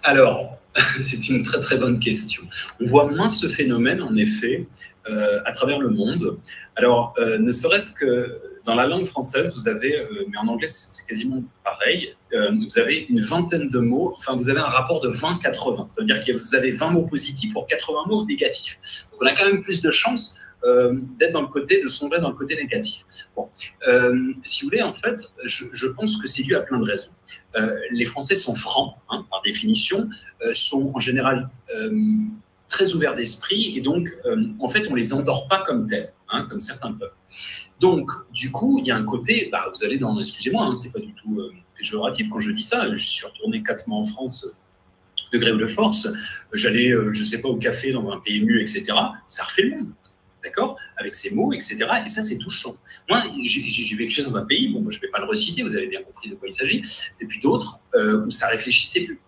Alors, 0.04 0.58
c'est 1.00 1.30
une 1.30 1.44
très 1.44 1.60
très 1.60 1.78
bonne 1.78 2.00
question. 2.00 2.44
On 2.82 2.86
voit 2.86 3.10
moins 3.10 3.30
ce 3.30 3.48
phénomène, 3.48 4.02
en 4.02 4.16
effet, 4.16 4.68
euh, 5.10 5.42
à 5.46 5.52
travers 5.52 5.80
le 5.80 5.90
monde. 5.90 6.38
Alors, 6.76 7.14
euh, 7.18 7.38
ne 7.38 7.52
serait-ce 7.52 7.94
que 7.94 8.40
dans 8.66 8.76
la 8.76 8.88
langue 8.88 9.06
française, 9.06 9.52
vous 9.54 9.68
avez, 9.68 10.00
euh, 10.00 10.26
mais 10.32 10.38
en 10.38 10.48
anglais 10.48 10.70
c'est 10.70 11.06
quasiment 11.06 11.44
pareil, 11.64 12.16
vous 12.32 12.80
avez 12.80 13.06
une 13.10 13.22
vingtaine 13.22 13.70
de 13.70 13.78
mots, 13.78 14.16
enfin 14.18 14.36
vous 14.36 14.50
avez 14.50 14.60
un 14.60 14.64
rapport 14.64 15.02
de 15.02 15.10
20-80, 15.10 15.86
c'est-à-dire 15.90 16.26
que 16.26 16.32
vous 16.32 16.56
avez 16.56 16.72
20 16.72 16.90
mots 16.90 17.06
positifs 17.06 17.54
pour 17.54 17.68
80 17.68 18.06
mots 18.08 18.26
négatifs. 18.26 18.80
Donc 19.12 19.22
on 19.22 19.26
a 19.28 19.36
quand 19.36 19.46
même 19.46 19.62
plus 19.62 19.82
de 19.82 19.92
chances 19.92 20.40
euh, 20.66 20.94
d'être 21.20 21.34
dans 21.34 21.42
le 21.42 21.48
côté, 21.48 21.84
de 21.84 21.90
sombrer 21.90 22.22
dans 22.22 22.30
le 22.30 22.36
côté 22.36 22.56
négatif. 22.56 23.06
Bon, 23.36 23.50
euh, 23.86 24.32
si 24.44 24.62
vous 24.62 24.70
voulez, 24.70 24.82
en 24.82 24.94
fait, 24.94 25.34
je, 25.44 25.88
pense 25.88 26.16
que 26.16 26.28
c'est 26.28 26.44
dû 26.44 26.56
à 26.56 26.62
plein 26.62 26.80
de 26.80 26.86
raisons. 26.86 27.12
Euh, 27.58 27.78
les 27.92 28.06
Français 28.06 28.36
sont 28.36 28.56
francs, 28.56 28.96
hein, 29.10 29.26
par 29.30 29.42
définition, 29.42 30.10
sont 30.54 30.94
en 30.96 31.00
général 31.00 31.50
très 32.70 32.94
ouverts 32.94 33.16
d'esprit, 33.16 33.74
et 33.76 33.82
donc, 33.82 34.10
en 34.60 34.68
fait, 34.70 34.88
on 34.90 34.96
les 34.96 35.14
endort 35.14 35.48
pas 35.50 35.64
comme 35.66 35.88
tels, 35.88 36.14
hein, 36.30 36.48
comme 36.50 36.62
certains 36.62 36.94
peuvent. 36.94 37.12
Donc, 37.82 38.10
du 38.32 38.52
coup, 38.52 38.80
il 38.80 38.88
y 38.88 38.92
a 38.92 38.96
un 38.96 39.04
côté, 39.04 39.50
bah, 39.52 39.66
vous 39.74 39.84
allez 39.84 39.98
dans, 39.98 40.18
excusez-moi, 40.18 40.66
hein, 40.66 40.74
c'est 40.74 40.94
pas 40.94 41.00
du 41.00 41.14
tout 41.14 41.42
péjoratif 41.78 42.30
quand 42.30 42.40
je 42.40 42.52
dis 42.52 42.64
ça, 42.64 42.96
je 42.96 43.06
suis 43.06 43.26
retourné 43.26 43.64
quatre 43.64 43.88
mois 43.88 43.98
en 43.98 44.04
France 44.04 44.64
de 45.34 45.38
gré 45.38 45.52
ou 45.52 45.58
de 45.58 45.68
force, 45.68 46.08
j'allais, 46.54 46.94
je 47.12 47.24
sais 47.24 47.40
pas, 47.40 47.50
au 47.50 47.58
café 47.58 47.92
dans 47.92 48.10
un 48.12 48.20
PMU, 48.20 48.62
etc., 48.62 48.86
ça 49.28 49.44
refait 49.44 49.64
le 49.64 49.76
monde 49.78 49.94
d'accord? 50.44 50.78
Avec 50.98 51.16
ces 51.16 51.34
mots, 51.34 51.54
etc. 51.54 51.78
Et 52.06 52.10
ça, 52.10 52.22
c'est 52.22 52.38
touchant. 52.38 52.76
Moi, 53.10 53.24
j'ai 53.46 53.96
vécu 53.96 54.22
dans 54.22 54.38
un 54.38 54.46
pays, 54.46 54.68
bon, 54.68 54.90
je 54.90 54.98
ne 54.98 55.02
vais 55.02 55.10
pas 55.10 55.20
le 55.20 55.26
reciter, 55.26 55.64
vous 55.64 55.76
avez 55.76 55.88
bien 55.88 56.04
compris 56.04 56.30
de 56.30 56.36
quoi 56.36 56.48
il 56.48 56.54
s'agit, 56.54 56.84
et 57.20 57.26
puis 57.26 57.40
d'autres 57.40 57.80
euh, 57.96 58.26
où 58.26 58.32
ça 58.32 58.48
réfléchissait 58.48 59.06
plus. 59.06 59.20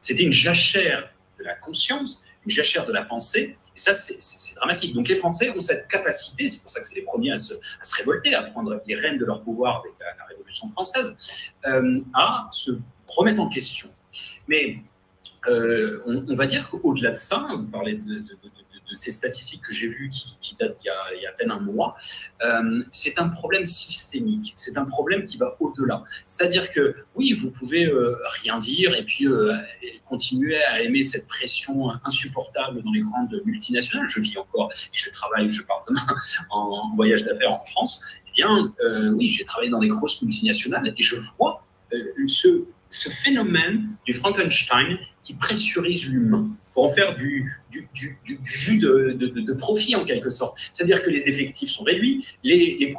C'était 0.00 0.22
une 0.22 0.32
jachère 0.32 1.10
de 1.38 1.44
la 1.44 1.54
conscience, 1.54 2.22
une 2.44 2.50
jachère 2.50 2.86
de 2.86 2.92
la 2.92 3.02
pensée, 3.02 3.56
et 3.76 3.80
ça, 3.80 3.92
c'est 3.92 4.54
dramatique. 4.54 4.94
Donc 4.94 5.08
les 5.08 5.16
Français 5.16 5.50
ont 5.50 5.60
cette 5.60 5.88
capacité, 5.88 6.48
c'est 6.48 6.60
pour 6.60 6.70
ça 6.70 6.80
que 6.80 6.86
c'est 6.86 6.94
les 6.94 7.02
premiers 7.02 7.32
à 7.32 7.38
se, 7.38 7.54
révolter, 7.96 8.34
à 8.34 8.42
prendre 8.44 8.80
les 8.86 8.94
rênes 8.94 9.18
de 9.18 9.24
leur 9.24 9.42
pouvoir 9.42 9.80
avec 9.80 9.92
la, 9.98 10.24
Révolution 10.26 10.70
française, 10.70 11.16
euh, 11.66 12.00
à 12.14 12.48
se 12.52 12.70
remettre 13.08 13.40
en 13.40 13.48
question. 13.48 13.88
Mais 14.46 14.78
euh, 15.48 16.02
on, 16.06 16.34
va 16.34 16.46
dire 16.46 16.70
qu'au-delà 16.70 17.10
de 17.10 17.16
ça, 17.16 17.48
vous 17.50 17.66
parlez 17.66 17.96
de 17.96 18.22
ces 18.94 19.10
statistiques 19.10 19.62
que 19.62 19.72
j'ai 19.72 19.88
vues 19.88 20.10
qui, 20.10 20.56
datent 20.58 20.78
il 20.84 21.22
y, 21.22 21.26
a, 21.26 21.30
à 21.30 21.32
peine 21.32 21.50
un 21.50 21.60
mois, 21.60 21.96
euh, 22.42 22.82
c'est 22.90 23.18
un 23.18 23.28
problème 23.28 23.66
systémique. 23.66 24.52
C'est 24.56 24.76
un 24.76 24.84
problème 24.84 25.24
qui 25.24 25.36
va 25.36 25.56
au-delà. 25.60 26.04
C'est-à-dire 26.26 26.70
que 26.70 26.94
oui, 27.14 27.32
vous 27.32 27.50
pouvez 27.50 27.86
euh, 27.86 28.16
rien 28.42 28.58
dire 28.58 28.94
et 28.94 29.04
puis 29.04 29.26
euh, 29.26 29.54
continuer 30.08 30.62
à 30.64 30.82
aimer 30.82 31.02
cette 31.02 31.26
pression 31.26 31.90
insupportable 32.04 32.82
dans 32.82 32.92
les 32.92 33.00
grandes 33.00 33.40
multinationales. 33.44 34.08
Je 34.08 34.20
vis 34.20 34.36
encore 34.38 34.70
et 34.72 34.96
je 34.96 35.10
travaille, 35.10 35.50
je 35.50 35.62
pars 35.62 35.84
demain 35.88 36.06
en, 36.50 36.94
voyage 36.94 37.24
d'affaires 37.24 37.52
en 37.52 37.64
France. 37.66 38.04
Eh 38.28 38.32
bien, 38.36 38.74
oui, 39.16 39.32
j'ai 39.32 39.44
travaillé 39.44 39.70
dans 39.70 39.80
les 39.80 39.88
grosses 39.88 40.22
multinationales 40.22 40.94
et 40.96 41.02
je 41.02 41.16
vois 41.38 41.64
ce, 42.26 42.66
ce 42.88 43.08
phénomène 43.08 43.96
du 44.06 44.12
Frankenstein 44.12 44.98
qui 45.22 45.34
pressurise 45.34 46.08
l'humain 46.08 46.48
pour 46.72 46.84
en 46.84 46.88
faire 46.88 47.16
du, 47.16 47.52
jus 48.44 48.78
de, 48.78 49.52
profit 49.54 49.96
en 49.96 50.04
quelque 50.04 50.30
sorte. 50.30 50.58
C'est-à-dire 50.72 51.02
que 51.02 51.10
les 51.10 51.28
effectifs 51.28 51.70
sont 51.70 51.84
réduits, 51.84 52.26
les, 52.42 52.92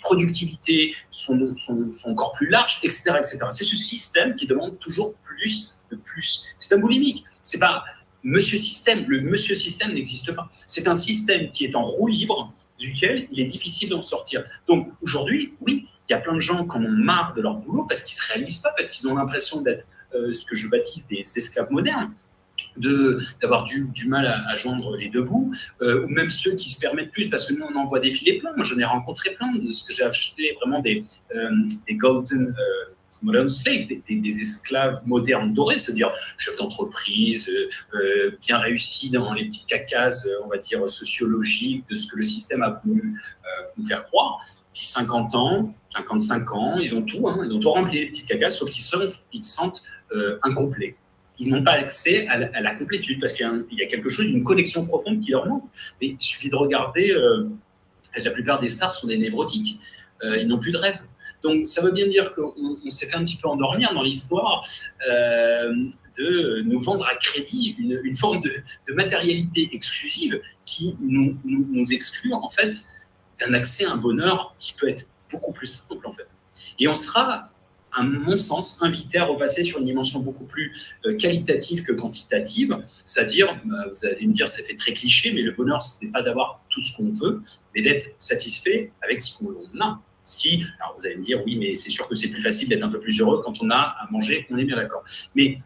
productivités 0.00 0.94
sont, 1.10 1.54
sont, 1.54 1.90
sont, 1.90 2.10
encore 2.10 2.32
plus 2.32 2.48
larges, 2.48 2.78
etc. 2.82 3.10
etc. 3.18 3.38
C'est 3.50 3.64
ce 3.64 3.76
système 3.76 4.34
qui 4.34 4.46
demande 4.46 4.78
toujours 4.78 5.14
plus 5.24 5.78
de 5.90 5.96
plus. 5.96 6.44
C'est 6.58 6.74
un 6.74 6.78
boulimique. 6.78 7.24
C'est 7.42 7.58
pas 7.58 7.84
monsieur 8.22 8.58
système. 8.58 9.04
Le 9.08 9.20
monsieur 9.20 9.54
système 9.54 9.92
n'existe 9.92 10.34
pas. 10.34 10.50
C'est 10.66 10.88
un 10.88 10.94
système 10.94 11.50
qui 11.50 11.64
est 11.64 11.74
en 11.74 11.82
roue 11.82 12.08
libre 12.08 12.52
duquel 12.78 13.28
il 13.32 13.40
est 13.40 13.46
difficile 13.46 13.90
d'en 13.90 14.02
sortir. 14.02 14.44
Donc 14.66 14.90
aujourd'hui, 15.02 15.54
oui, 15.60 15.86
il 16.08 16.12
y 16.12 16.14
a 16.14 16.20
plein 16.20 16.34
de 16.34 16.40
gens 16.40 16.66
qui 16.66 16.76
en 16.76 16.84
ont 16.84 16.90
marre 16.90 17.34
de 17.34 17.42
leur 17.42 17.56
boulot 17.56 17.86
parce 17.86 18.02
qu'ils 18.02 18.16
ne 18.16 18.22
se 18.22 18.32
réalisent 18.32 18.58
pas, 18.58 18.70
parce 18.76 18.90
qu'ils 18.90 19.08
ont 19.08 19.16
l'impression 19.16 19.62
d'être 19.62 19.86
euh, 20.14 20.32
ce 20.32 20.46
que 20.46 20.54
je 20.54 20.68
baptise 20.68 21.06
des 21.06 21.20
esclaves 21.20 21.70
modernes 21.70 22.12
d'avoir 23.40 23.64
du, 23.64 23.88
du, 23.88 24.06
mal 24.06 24.26
à, 24.26 24.56
joindre 24.56 24.96
les 24.96 25.08
deux 25.08 25.22
bouts, 25.22 25.52
euh, 25.82 26.04
ou 26.04 26.08
même 26.08 26.30
ceux 26.30 26.54
qui 26.54 26.70
se 26.70 26.78
permettent 26.78 27.10
plus, 27.10 27.28
parce 27.28 27.46
que 27.46 27.54
nous, 27.54 27.64
on 27.64 27.74
en 27.74 27.86
voit 27.86 27.98
défiler 27.98 28.38
plein. 28.38 28.52
Moi, 28.54 28.64
j'en 28.64 28.78
ai 28.78 28.84
rencontré 28.84 29.30
plein 29.30 29.52
de 29.52 29.70
ce 29.70 29.84
que 29.84 29.92
j'ai 29.92 30.04
acheté 30.04 30.56
vraiment 30.60 30.80
des, 30.80 31.02
euh, 31.34 31.50
des 31.88 31.96
golden 31.96 32.54
modern 33.22 33.48
slaves, 33.48 33.86
des, 33.86 34.40
esclaves 34.40 35.00
modernes 35.06 35.52
dorés, 35.52 35.78
c'est-à-dire 35.78 36.12
chef 36.36 36.56
d'entreprise, 36.56 37.50
bien 38.40 38.58
réussi 38.58 39.10
dans 39.10 39.32
les 39.32 39.46
petits 39.46 39.66
cacas, 39.66 40.26
on 40.44 40.48
va 40.48 40.58
dire, 40.58 40.88
sociologiques 40.88 41.84
de 41.90 41.96
ce 41.96 42.06
que 42.06 42.16
le 42.16 42.24
système 42.24 42.62
a 42.62 42.80
voulu 42.84 43.20
nous 43.76 43.84
faire 43.84 44.04
croire. 44.04 44.40
Puis 44.72 44.84
50 44.84 45.34
ans, 45.34 45.74
55 45.96 46.52
ans, 46.52 46.78
ils 46.78 46.94
ont 46.94 47.02
tout, 47.02 47.26
hein, 47.28 47.42
ils 47.44 47.52
ont 47.52 47.58
tout 47.58 47.70
rempli 47.70 48.00
les 48.00 48.06
petites 48.06 48.26
cacas, 48.26 48.50
sauf 48.50 48.70
qu'ils 48.70 48.84
ils 49.32 49.42
se 49.42 49.56
sentent 49.56 49.82
euh, 50.12 50.38
incomplets. 50.42 50.96
Ils 51.40 51.50
n'ont 51.50 51.62
pas 51.62 51.72
accès 51.72 52.26
à 52.28 52.60
la, 52.60 52.74
complétude 52.74 53.20
parce 53.20 53.32
qu'il 53.32 53.46
y, 53.72 53.82
a 53.82 53.86
quelque 53.86 54.08
chose, 54.08 54.26
une 54.26 54.42
connexion 54.42 54.86
profonde 54.86 55.20
qui 55.20 55.30
leur 55.30 55.46
manque. 55.46 55.64
Il 56.00 56.16
suffit 56.18 56.48
de 56.48 56.56
regarder, 56.56 57.12
euh, 57.12 57.48
la 58.16 58.30
plupart 58.32 58.58
des 58.58 58.68
stars 58.68 58.92
sont 58.92 59.06
des 59.06 59.18
névrotiques. 59.18 59.78
Euh, 60.24 60.36
ils 60.38 60.48
n'ont 60.48 60.58
plus 60.58 60.72
de 60.72 60.78
rêve. 60.78 60.98
Donc, 61.42 61.66
ça 61.66 61.82
veut 61.82 61.92
bien 61.92 62.06
dire 62.06 62.34
qu'on 62.34 62.90
s'est 62.90 63.06
fait 63.06 63.16
un 63.16 63.24
petit 63.24 63.36
peu 63.36 63.48
endormir 63.48 63.94
dans 63.94 64.02
l'histoire 64.02 64.66
de 65.06 66.62
nous 66.62 66.80
vendre 66.80 67.06
à 67.06 67.14
crédit 67.14 67.76
une, 67.78 68.14
forme 68.14 68.42
de, 68.42 68.94
matérialité 68.94 69.68
exclusive 69.72 70.40
qui 70.64 70.96
nous, 71.00 71.36
exclut, 71.92 72.32
en 72.32 72.48
fait, 72.48 72.74
d'un 73.40 73.54
accès 73.54 73.84
à 73.84 73.92
un 73.92 73.96
bonheur 73.96 74.54
qui 74.58 74.72
peut 74.72 74.88
être 74.88 75.06
beaucoup 75.30 75.52
plus 75.52 75.66
simple, 75.66 76.06
en 76.06 76.12
fait. 76.12 76.26
Et 76.80 76.88
on 76.88 76.94
sera 76.94 77.50
à 77.92 78.02
mon 78.02 78.36
sens, 78.36 78.82
invité 78.82 79.18
à 79.18 79.24
repasser 79.24 79.64
sur 79.64 79.78
une 79.78 79.86
dimension 79.86 80.20
beaucoup 80.20 80.44
plus 80.44 80.72
euh, 81.06 81.16
qualitative 81.16 81.82
que 81.82 81.92
quantitative. 81.92 82.76
C'est-à-dire, 83.04 83.48
euh, 83.48 83.90
vous 83.90 84.06
allez 84.06 84.26
me 84.26 84.32
dire, 84.32 84.48
ça 84.48 84.62
fait 84.62 84.76
très 84.76 84.92
cliché, 84.92 85.32
mais 85.32 85.42
le 85.42 85.52
bonheur, 85.52 85.82
ce 85.82 86.04
n'est 86.04 86.10
pas 86.10 86.22
d'avoir 86.22 86.62
tout 86.68 86.80
ce 86.80 86.96
qu'on 86.96 87.10
veut, 87.10 87.42
mais 87.74 87.82
d'être 87.82 88.14
satisfait 88.18 88.92
avec 89.02 89.22
ce 89.22 89.38
qu'on 89.38 89.80
a. 89.80 90.00
Qui, 90.24 90.62
alors 90.78 90.94
vous 90.98 91.06
allez 91.06 91.16
me 91.16 91.22
dire, 91.22 91.42
oui, 91.44 91.56
mais 91.56 91.74
c'est 91.74 91.90
sûr 91.90 92.06
que 92.06 92.14
c'est 92.14 92.28
plus 92.28 92.42
facile 92.42 92.68
d'être 92.68 92.82
un 92.82 92.90
peu 92.90 93.00
plus 93.00 93.18
heureux 93.20 93.40
quand 93.42 93.62
on 93.62 93.70
a 93.70 93.76
à 93.76 94.08
manger, 94.10 94.46
on 94.50 94.58
est 94.58 94.64
bien 94.64 94.76
d'accord. 94.76 95.02
Mais 95.34 95.58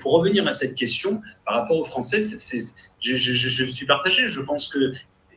pour 0.00 0.12
revenir 0.12 0.46
à 0.46 0.52
cette 0.52 0.74
question, 0.74 1.20
par 1.44 1.56
rapport 1.56 1.78
aux 1.78 1.84
Français, 1.84 2.18
je, 3.00 3.16
suis 3.16 3.86
partagé. 3.86 4.28
Je 4.28 4.40
pense 4.40 4.68
que 4.68 4.92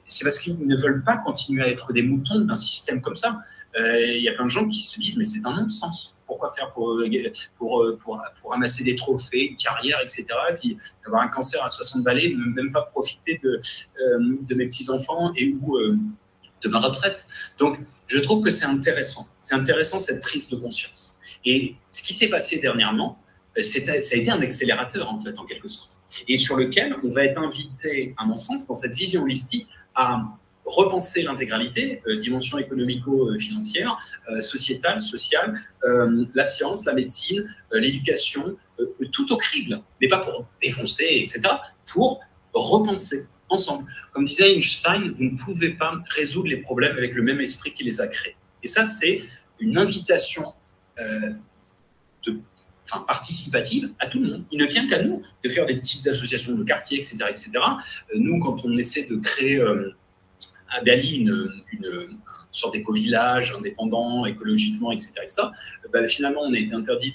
c'est 0.08 0.24
parce 0.24 0.40
qu'ils 0.40 0.66
ne 0.66 0.76
veulent 0.76 1.04
pas 1.04 1.18
continuer 1.18 1.64
à 1.64 1.70
être 1.70 1.94
des 1.94 2.02
moutons 2.02 2.40
d'un 2.40 2.56
système 2.56 3.02
comme 3.02 3.16
ça. 3.16 3.40
Euh, 3.80 4.02
il 4.02 4.22
y 4.22 4.30
a 4.30 4.34
plein 4.34 4.46
de 4.46 4.50
gens 4.50 4.68
qui 4.68 4.82
se 4.82 5.00
disent, 5.00 5.18
mais 5.18 5.24
c'est 5.24 5.46
un 5.46 5.62
non-sens. 5.62 6.18
Pourquoi 6.26 6.52
faire 6.52 6.72
pour, 6.74 7.00
pour, 7.58 7.86
pour, 8.00 8.22
pour, 8.42 8.54
amasser 8.54 8.84
des 8.84 8.96
trophées, 8.96 9.56
carrière, 9.56 10.00
etc. 10.02 10.26
Et 10.52 10.54
puis 10.56 10.78
avoir 11.06 11.22
un 11.22 11.28
cancer 11.28 11.64
à 11.64 11.70
60 11.70 12.04
balais, 12.04 12.34
même 12.36 12.72
pas 12.72 12.84
profiter 12.84 13.40
de, 13.44 13.62
euh, 14.02 14.38
de 14.42 14.56
mes 14.56 14.66
petits-enfants 14.66 15.32
et 15.36 15.56
euh, 15.74 15.98
de 16.62 16.70
ma 16.70 16.80
retraite. 16.80 17.26
Donc, 17.58 17.80
je 18.08 18.20
trouve 18.20 18.44
que 18.44 18.52
c'est 18.52 18.66
intéressant. 18.66 19.28
C'est 19.42 19.56
intéressant 19.56 20.00
cette 20.00 20.22
prise 20.22 20.50
de 20.50 20.56
conscience. 20.56 21.18
Et 21.46 21.76
ce 21.92 22.02
qui 22.04 22.14
s'est 22.14 22.30
passé 22.30 22.60
dernièrement, 22.60 23.22
ça 23.62 23.80
a 23.92 24.16
été 24.16 24.30
un 24.30 24.42
accélérateur, 24.42 25.12
en 25.12 25.20
fait, 25.20 25.38
en 25.40 25.46
quelque 25.46 25.68
sorte. 25.68 25.98
Et 26.28 26.38
sur 26.38 26.58
lequel 26.58 26.96
on 27.04 27.10
va 27.10 27.26
être 27.26 27.40
invité, 27.40 28.16
à 28.18 28.26
mon 28.26 28.36
sens, 28.36 28.68
dans 28.68 28.76
cette 28.76 28.96
vision 28.96 29.24
holistique, 29.24 29.68
à 29.96 30.22
repenser 30.66 31.24
l'intégralité, 31.24 32.02
euh, 32.08 32.18
dimension 32.18 32.58
économico-financière, 32.58 33.98
euh, 34.30 34.42
sociétale, 34.42 35.02
sociale, 35.02 35.60
euh, 35.84 36.26
la 36.36 36.46
science, 36.46 36.86
la 36.86 36.94
médecine, 36.94 37.44
l'éducation, 37.72 38.56
tout 39.12 39.34
au 39.34 39.38
crible, 39.38 39.82
mais 40.00 40.08
pas 40.08 40.20
pour 40.20 40.46
défoncer, 40.62 41.08
etc., 41.10 41.42
pour 41.92 42.22
repenser 42.54 43.26
ensemble. 43.50 43.86
Comme 44.12 44.26
disait 44.26 44.56
Einstein, 44.56 45.12
vous 45.12 45.24
ne 45.24 45.38
pouvez 45.38 45.72
pas 45.72 45.94
résoudre 46.10 46.48
les 46.48 46.58
problèmes 46.58 46.98
avec 46.98 47.14
le 47.14 47.22
même 47.22 47.42
esprit 47.42 47.74
qui 47.74 47.84
les 47.84 48.02
a 48.02 48.08
créés. 48.08 48.36
Et 48.64 48.68
ça, 48.68 48.86
c'est 48.86 49.22
une 49.60 49.78
invitation 49.78 50.54
de 52.26 52.40
enfin, 52.84 53.04
participative 53.08 53.92
à 54.00 54.08
tout 54.08 54.20
le 54.20 54.30
monde. 54.30 54.46
Il 54.52 54.60
ne 54.60 54.66
tient 54.66 54.88
qu'à 54.88 55.02
nous 55.02 55.22
de 55.44 55.50
faire 55.50 55.66
des 55.66 55.76
petites 55.76 56.08
associations 56.08 56.56
de 56.56 56.64
quartier, 56.64 56.98
etc., 56.98 57.18
etc. 57.30 57.52
Nous, 58.16 58.40
quand 58.40 58.66
on 58.66 58.78
essaie 58.78 59.08
de 59.08 59.16
créer 59.18 59.62
à 60.70 60.82
Bali 60.82 61.18
une, 61.18 61.64
sorte 62.52 62.74
d'éco-village 62.74 63.54
indépendant, 63.58 64.26
écologiquement, 64.26 64.92
etc., 64.92 65.14
ben, 65.92 66.08
finalement, 66.08 66.42
on 66.44 66.54
a 66.54 66.58
été 66.58 66.74
interdit 66.74 67.14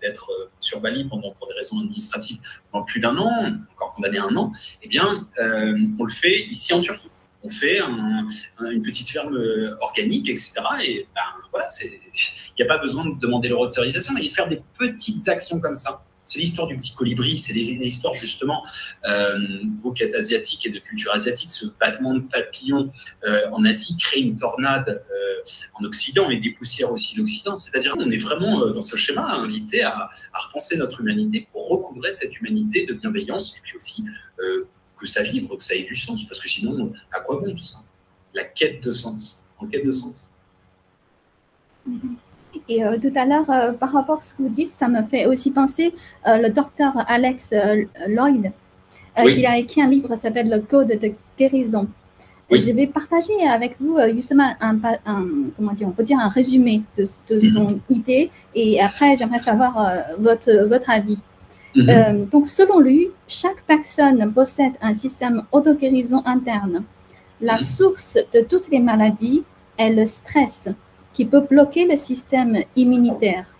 d'être 0.00 0.30
euh, 0.30 0.50
sur 0.60 0.80
Bali 0.80 1.04
pendant, 1.04 1.32
pour 1.32 1.48
des 1.48 1.54
raisons 1.54 1.80
administratives 1.80 2.38
pendant 2.70 2.84
plus 2.84 3.00
d'un 3.00 3.16
an, 3.16 3.56
encore 3.74 3.94
condamné 3.94 4.18
un 4.18 4.36
an. 4.36 4.52
Eh 4.82 4.88
bien, 4.88 5.28
euh, 5.40 5.76
on 5.98 6.04
le 6.04 6.12
fait 6.12 6.44
ici 6.44 6.72
en 6.72 6.80
Turquie. 6.80 7.10
On 7.42 7.48
fait 7.48 7.80
une 7.80 8.82
petite 8.82 9.08
ferme 9.08 9.36
euh, 9.36 9.76
organique, 9.80 10.30
etc. 10.30 10.60
Et 10.82 11.06
ben, 11.14 11.20
voilà, 11.50 11.68
il 11.82 11.90
n'y 12.58 12.64
a 12.64 12.68
pas 12.68 12.78
besoin 12.78 13.06
de 13.06 13.18
demander 13.18 13.48
leur 13.48 13.60
autorisation, 13.60 14.14
mais 14.14 14.22
faire 14.28 14.48
des 14.48 14.62
petites 14.78 15.28
actions 15.28 15.60
comme 15.60 15.76
ça 15.76 16.04
c'est 16.24 16.38
l'histoire 16.38 16.66
du 16.66 16.76
petit 16.76 16.94
colibri, 16.94 17.38
c'est 17.38 17.52
l'histoire 17.52 18.14
justement, 18.14 18.64
euh, 19.06 19.38
êtes 20.00 20.14
asiatique 20.14 20.66
et 20.66 20.70
de 20.70 20.78
culture 20.78 21.12
asiatique, 21.12 21.50
ce 21.50 21.66
battement 21.78 22.14
de 22.14 22.20
papillons 22.20 22.90
euh, 23.24 23.48
en 23.52 23.64
Asie 23.64 23.96
crée 23.96 24.20
une 24.20 24.36
tornade 24.36 24.88
euh, 24.88 25.42
en 25.74 25.84
Occident 25.84 26.30
et 26.30 26.36
dépoussière 26.36 26.90
aussi 26.90 27.16
l'Occident. 27.16 27.56
C'est-à-dire 27.56 27.92
qu'on 27.92 28.10
est 28.10 28.18
vraiment 28.18 28.62
euh, 28.62 28.72
dans 28.72 28.82
ce 28.82 28.96
schéma 28.96 29.34
invité 29.34 29.82
à, 29.82 30.10
à, 30.32 30.38
repenser 30.46 30.76
notre 30.76 31.00
humanité 31.00 31.46
pour 31.52 31.68
recouvrer 31.68 32.10
cette 32.10 32.36
humanité 32.40 32.86
de 32.86 32.94
bienveillance 32.94 33.56
et 33.56 33.60
puis 33.62 33.76
aussi 33.76 34.04
que 34.96 35.06
ça 35.06 35.22
vibre, 35.22 35.56
que 35.56 35.62
ça 35.62 35.74
ait 35.74 35.84
du 35.84 35.96
sens, 35.96 36.24
parce 36.24 36.40
que 36.40 36.48
sinon, 36.48 36.92
à 37.12 37.20
quoi 37.20 37.40
bon 37.40 37.54
tout 37.54 37.62
ça? 37.62 37.78
La 38.32 38.44
quête 38.44 38.82
de 38.82 38.90
sens, 38.90 39.48
en 39.58 39.66
quête 39.66 39.84
de 39.86 39.92
sens. 39.92 40.30
Mm-hmm. 41.88 42.16
Et 42.68 42.84
euh, 42.84 42.98
tout 42.98 43.12
à 43.14 43.24
l'heure, 43.24 43.48
euh, 43.50 43.72
par 43.72 43.92
rapport 43.92 44.18
à 44.18 44.20
ce 44.22 44.34
que 44.34 44.42
vous 44.42 44.48
dites, 44.48 44.70
ça 44.70 44.88
me 44.88 45.02
fait 45.02 45.26
aussi 45.26 45.50
penser 45.50 45.94
euh, 46.26 46.36
le 46.36 46.50
docteur 46.50 46.92
Alex 47.08 47.52
Lloyd, 48.08 48.52
qui 49.16 49.46
a 49.46 49.58
écrit 49.58 49.82
un 49.82 49.88
livre 49.88 50.08
qui 50.08 50.16
s'appelle 50.16 50.48
Le 50.48 50.60
Code 50.60 50.88
de 50.88 51.12
guérison. 51.38 51.86
Je 52.50 52.70
vais 52.72 52.86
partager 52.86 53.32
avec 53.48 53.76
vous 53.80 53.96
justement 54.14 54.54
un, 54.60 54.78
comment 55.56 55.72
dire, 55.72 55.88
on 55.88 55.92
peut 55.92 56.04
dire 56.04 56.18
un 56.18 56.28
résumé 56.28 56.82
de, 56.96 57.40
son 57.40 57.80
idée 57.90 58.30
et 58.54 58.80
après 58.80 59.16
j'aimerais 59.16 59.38
savoir 59.38 59.92
votre, 60.18 60.68
votre 60.68 60.90
avis. 60.90 61.18
Mhm. 61.74 62.26
donc 62.30 62.46
selon 62.46 62.78
lui, 62.78 63.08
chaque 63.26 63.62
personne 63.66 64.32
possède 64.32 64.74
un 64.80 64.94
système 64.94 65.42
auto-guérison 65.50 66.22
interne. 66.26 66.84
La 67.40 67.54
mhm. 67.54 67.60
source 67.60 68.18
de 68.32 68.40
toutes 68.42 68.68
les 68.70 68.78
maladies 68.78 69.42
est 69.76 69.90
le 69.90 70.06
stress 70.06 70.68
qui 71.14 71.24
peut 71.24 71.46
bloquer 71.48 71.86
le 71.86 71.96
système 71.96 72.58
immunitaire. 72.76 73.56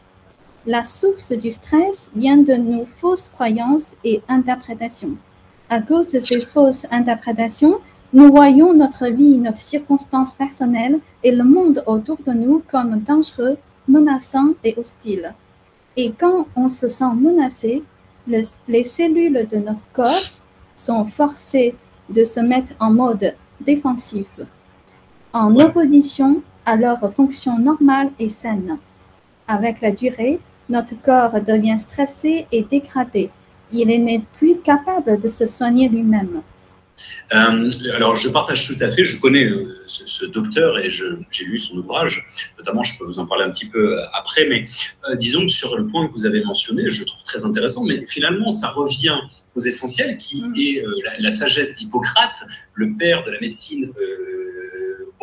La 0.67 0.85
source 0.85 1.33
du 1.33 1.51
stress 1.51 2.11
vient 2.15 2.37
de 2.37 2.55
nos 2.55 2.85
fausses 2.85 3.31
croyances 3.31 3.95
et 4.05 4.21
interprétations. 4.29 5.17
À 5.71 5.81
cause 5.81 6.09
de 6.09 6.19
ces 6.19 6.41
fausses 6.41 6.87
interprétations, 6.91 7.79
nous 8.13 8.31
voyons 8.31 8.75
notre 8.75 9.07
vie, 9.07 9.39
notre 9.39 9.59
circonstance 9.59 10.35
personnelle 10.35 11.01
et 11.23 11.33
le 11.33 11.45
monde 11.45 11.83
autour 11.87 12.19
de 12.27 12.33
nous 12.33 12.63
comme 12.71 13.01
dangereux, 13.01 13.57
menaçant 13.89 14.55
et 14.63 14.75
hostile. 14.77 15.35
Et 15.97 16.13
quand 16.13 16.47
on 16.57 16.69
se 16.69 16.89
sent 16.89 17.15
menacé, 17.17 17.83
les 18.27 18.85
cellules 18.85 19.47
de 19.51 19.59
notre 19.59 19.85
corps 19.93 20.31
sont 20.75 21.05
forcées 21.05 21.77
de 22.09 22.25
se 22.25 22.41
mettre 22.41 22.73
en 22.81 22.91
mode 22.91 23.35
défensif, 23.61 24.29
en 25.33 25.55
opposition 25.57 26.43
à 26.67 26.77
leur 26.77 27.13
fonction 27.13 27.59
normale 27.59 28.11
et 28.19 28.29
saine. 28.29 28.79
Avec 29.47 29.81
la 29.81 29.93
durée, 29.93 30.41
notre 30.69 30.95
corps 31.01 31.41
devient 31.41 31.79
stressé 31.79 32.47
et 32.51 32.63
dégradé. 32.63 33.31
Il 33.73 33.89
n'est 33.89 34.23
plus 34.39 34.59
capable 34.61 35.21
de 35.21 35.29
se 35.29 35.47
soigner 35.47 35.89
lui-même. 35.89 36.43
Euh, 37.35 37.71
alors, 37.95 38.15
je 38.15 38.29
partage 38.29 38.69
tout 38.69 38.77
à 38.81 38.91
fait. 38.91 39.05
Je 39.05 39.21
connais 39.21 39.45
euh, 39.45 39.83
ce, 39.87 40.27
docteur 40.27 40.79
et 40.79 40.91
j'ai 40.91 41.45
lu 41.45 41.59
son 41.59 41.79
ouvrage. 41.79 42.25
Notamment, 42.59 42.83
je 42.83 42.97
peux 42.99 43.05
vous 43.05 43.19
en 43.19 43.27
parler 43.27 43.45
un 43.45 43.51
petit 43.51 43.69
peu 43.69 43.99
euh, 43.99 44.05
après. 44.15 44.47
Mais 44.49 44.65
disons 45.17 45.43
que 45.43 45.53
sur 45.53 45.77
le 45.77 45.89
point 45.89 46.07
que 46.07 46.13
vous 46.13 46.25
avez 46.25 46.45
mentionné, 46.45 46.89
je 46.91 47.05
trouve 47.05 47.23
très 47.25 47.45
intéressant. 47.45 47.85
Mais 47.85 48.07
finalement, 48.07 48.53
ça 48.53 48.71
revient 48.71 49.19
aux 49.57 49.61
essentiels, 49.61 50.17
qui 50.19 50.43
mm. 50.43 50.55
est 50.57 50.85
la, 51.05 51.19
la, 51.19 51.31
sagesse 51.31 51.75
d'Hippocrate, 51.75 52.37
le 52.75 52.95
père 52.97 53.25
de 53.25 53.33
la 53.33 53.41
médecine 53.41 53.93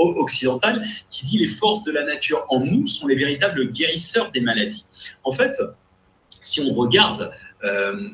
occidentale 0.01 0.85
qui 1.09 1.25
dit 1.25 1.37
les 1.37 1.47
forces 1.47 1.83
de 1.83 1.91
la 1.91 2.03
nature 2.03 2.45
en 2.49 2.59
nous 2.59 2.87
sont 2.87 3.07
les 3.07 3.15
véritables 3.15 3.71
guérisseurs 3.71 4.31
des 4.31 4.41
maladies. 4.41 4.85
En 5.23 5.31
fait, 5.31 5.57
si 6.41 6.61
on 6.61 6.73
regarde, 6.73 7.31
euh, 7.63 8.09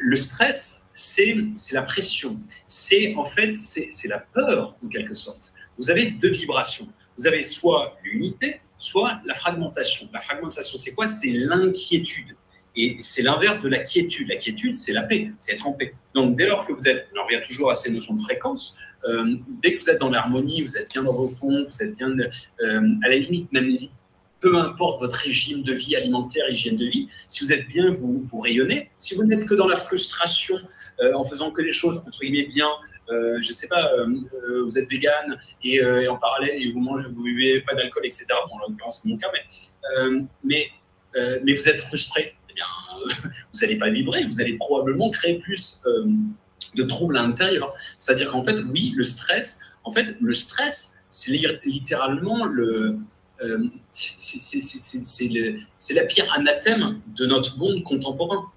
le 0.00 0.16
stress, 0.16 0.90
c'est 0.94 1.36
la 1.72 1.82
pression, 1.82 2.38
c'est 2.66 3.14
en 3.16 3.24
fait 3.24 3.56
c'est 3.56 4.08
la 4.08 4.18
peur 4.18 4.76
en 4.84 4.88
quelque 4.88 5.14
sorte. 5.14 5.52
Vous 5.78 5.90
avez 5.90 6.10
deux 6.10 6.30
vibrations. 6.30 6.88
Vous 7.16 7.26
avez 7.26 7.42
soit 7.44 7.98
l'unité, 8.02 8.60
soit 8.76 9.20
la 9.24 9.34
fragmentation. 9.34 10.08
La 10.12 10.20
fragmentation, 10.20 10.76
c'est 10.76 10.94
quoi? 10.94 11.06
C'est 11.06 11.30
l'inquiétude. 11.30 12.36
Et 12.74 12.96
c'est 13.00 13.22
l'inverse 13.22 13.60
de 13.62 13.68
la 13.68 13.78
quiétude. 13.78 14.28
La 14.28 14.36
quiétude, 14.36 14.74
c'est 14.74 14.92
la 14.92 15.02
paix, 15.02 15.30
c'est 15.40 15.52
être 15.52 15.66
en 15.66 15.72
paix. 15.72 15.94
Donc, 16.14 16.36
dès 16.36 16.46
lors 16.46 16.66
que 16.66 16.72
vous 16.72 16.88
êtes, 16.88 17.08
on 17.16 17.24
revient 17.24 17.46
toujours 17.46 17.70
à 17.70 17.74
ces 17.74 17.90
notions 17.90 18.14
de 18.14 18.22
fréquence, 18.22 18.78
euh, 19.04 19.36
dès 19.62 19.74
que 19.74 19.82
vous 19.82 19.90
êtes 19.90 20.00
dans 20.00 20.10
l'harmonie, 20.10 20.62
vous 20.62 20.76
êtes 20.76 20.92
bien 20.92 21.02
dans 21.02 21.12
vos 21.12 21.28
pompes, 21.28 21.68
vous 21.68 21.82
êtes 21.82 21.94
bien, 21.96 22.10
euh, 22.10 22.80
à 23.04 23.08
la 23.08 23.16
limite, 23.16 23.52
même 23.52 23.76
peu 24.40 24.56
importe 24.58 25.00
votre 25.00 25.16
régime 25.16 25.62
de 25.62 25.72
vie 25.72 25.94
alimentaire, 25.94 26.48
hygiène 26.50 26.76
de 26.76 26.86
vie, 26.86 27.08
si 27.28 27.44
vous 27.44 27.52
êtes 27.52 27.68
bien, 27.68 27.92
vous, 27.92 28.40
rayonnez. 28.40 28.90
Si 28.98 29.14
vous 29.14 29.24
n'êtes 29.24 29.46
que 29.46 29.54
dans 29.54 29.68
la 29.68 29.76
frustration, 29.76 30.56
euh, 31.00 31.14
en 31.14 31.24
faisant 31.24 31.52
que 31.52 31.62
les 31.62 31.72
choses, 31.72 31.98
entre 31.98 32.20
guillemets, 32.20 32.46
bien, 32.46 32.68
je 33.10 33.46
ne 33.46 33.52
sais 33.52 33.68
pas, 33.68 33.92
vous 34.62 34.78
êtes 34.78 34.88
vegan 34.88 35.38
et, 35.62 35.84
en 36.08 36.16
parallèle, 36.16 36.62
et 36.62 36.72
vous 36.72 36.80
ne 36.80 37.08
vous 37.08 37.24
buvez 37.24 37.60
pas 37.60 37.74
d'alcool, 37.74 38.06
etc. 38.06 38.24
Bon, 38.48 38.54
en 38.56 38.70
l'occurrence, 38.70 39.02
c'est 39.02 39.08
mon 39.10 39.18
cas, 39.18 39.28
mais, 40.44 40.70
mais, 41.14 41.54
vous 41.54 41.68
êtes 41.68 41.80
frustré. 41.80 42.34
Eh 42.48 42.54
vous 43.52 43.60
n'allez 43.60 43.76
pas 43.76 43.90
vibrer, 43.90 44.24
vous 44.24 44.40
allez 44.40 44.56
probablement 44.56 45.10
créer 45.10 45.40
plus 45.40 45.82
de 46.74 46.82
troubles 46.84 47.16
à 47.16 47.22
l'intérieur. 47.22 47.74
C'est-à-dire 47.98 48.30
qu'en 48.30 48.44
fait, 48.44 48.56
oui, 48.70 48.92
le 48.94 49.04
stress, 49.04 49.60
en 49.84 49.90
fait, 49.90 50.16
le 50.20 50.34
stress, 50.34 50.94
c'est 51.10 51.32
littéralement 51.64 52.44
le, 52.44 52.98
euh, 53.42 53.58
c'est 53.92 55.94
la 55.94 56.04
pire 56.04 56.32
anathème 56.34 57.00
de 57.16 57.26
notre 57.26 57.58
monde 57.58 57.82
contemporain. 57.82 58.50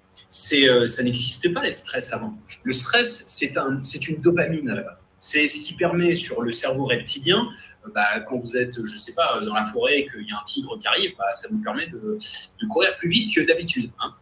Euh, 0.52 0.86
ça 0.86 1.02
n'existait 1.02 1.50
pas 1.50 1.62
les 1.62 1.72
stress 1.72 2.12
avant. 2.12 2.38
Le 2.62 2.72
stress, 2.72 3.24
c'est 3.28 3.56
un, 3.58 3.80
une 4.08 4.20
dopamine 4.20 4.68
à 4.70 4.74
la 4.74 4.82
base. 4.82 5.06
C'est 5.18 5.46
ce 5.46 5.60
qui 5.60 5.74
permet 5.74 6.14
sur 6.14 6.42
le 6.42 6.52
cerveau 6.52 6.86
reptilien, 6.86 7.48
euh, 7.84 7.90
bah, 7.94 8.20
quand 8.20 8.38
vous 8.38 8.56
êtes, 8.56 8.84
je 8.84 8.96
sais 8.96 9.14
pas, 9.14 9.40
dans 9.44 9.54
la 9.54 9.64
forêt 9.64 10.00
et 10.00 10.08
qu'il 10.08 10.26
y 10.26 10.32
a 10.32 10.36
un 10.36 10.44
tigre 10.44 10.78
qui 10.80 10.86
arrive, 10.86 11.12
bah, 11.18 11.32
ça 11.34 11.48
vous 11.50 11.58
permet 11.58 11.88
de, 11.88 12.18
courir 12.68 12.96
plus 12.98 13.08
vite 13.08 13.34
que 13.34 13.40
d'habitude. 13.40 13.90
Hein. 14.00 14.14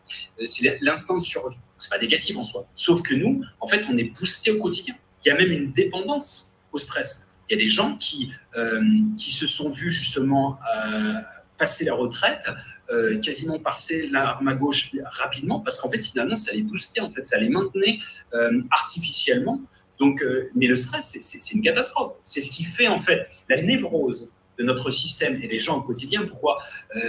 C'est 0.44 0.78
l'instinct 0.82 1.16
de 1.16 1.22
survie 1.22 1.56
c'est 1.84 1.90
pas 1.90 1.98
négatif 1.98 2.36
en 2.36 2.44
soi. 2.44 2.66
Sauf 2.74 3.02
que 3.02 3.14
nous, 3.14 3.44
en 3.60 3.66
fait, 3.66 3.84
on 3.90 3.96
est 3.98 4.04
boosté 4.18 4.50
au 4.50 4.62
quotidien. 4.62 4.94
Il 5.24 5.28
y 5.28 5.30
a 5.30 5.36
même 5.36 5.52
une 5.52 5.72
dépendance 5.72 6.54
au 6.72 6.78
stress. 6.78 7.36
Il 7.48 7.52
y 7.52 7.60
a 7.60 7.62
des 7.62 7.68
gens 7.68 7.96
qui, 7.96 8.30
euh, 8.56 8.82
qui 9.18 9.30
se 9.32 9.46
sont 9.46 9.70
vus 9.70 9.90
justement 9.90 10.58
euh, 10.76 11.14
passer 11.58 11.84
la 11.84 11.94
retraite, 11.94 12.40
euh, 12.90 13.18
quasiment 13.18 13.58
passer 13.58 14.08
l'arme 14.08 14.48
à 14.48 14.54
gauche 14.54 14.92
rapidement, 15.04 15.60
parce 15.60 15.78
qu'en 15.78 15.90
fait, 15.90 16.02
finalement, 16.02 16.38
ça 16.38 16.54
les 16.54 16.62
boostait, 16.62 17.00
en 17.00 17.10
fait, 17.10 17.24
ça 17.24 17.38
les 17.38 17.50
maintenait 17.50 17.98
euh, 18.32 18.62
artificiellement. 18.70 19.60
Donc, 19.98 20.24
mais 20.56 20.66
le 20.66 20.74
stress, 20.74 21.16
c'est 21.20 21.54
une 21.54 21.62
catastrophe. 21.62 22.14
C'est 22.24 22.40
ce 22.40 22.50
qui 22.50 22.64
fait, 22.64 22.88
en 22.88 22.98
fait, 22.98 23.28
la 23.48 23.62
névrose 23.62 24.32
de 24.58 24.64
notre 24.64 24.90
système 24.90 25.40
et 25.40 25.46
des 25.46 25.60
gens 25.60 25.78
au 25.78 25.82
quotidien. 25.82 26.24
Pourquoi 26.26 26.60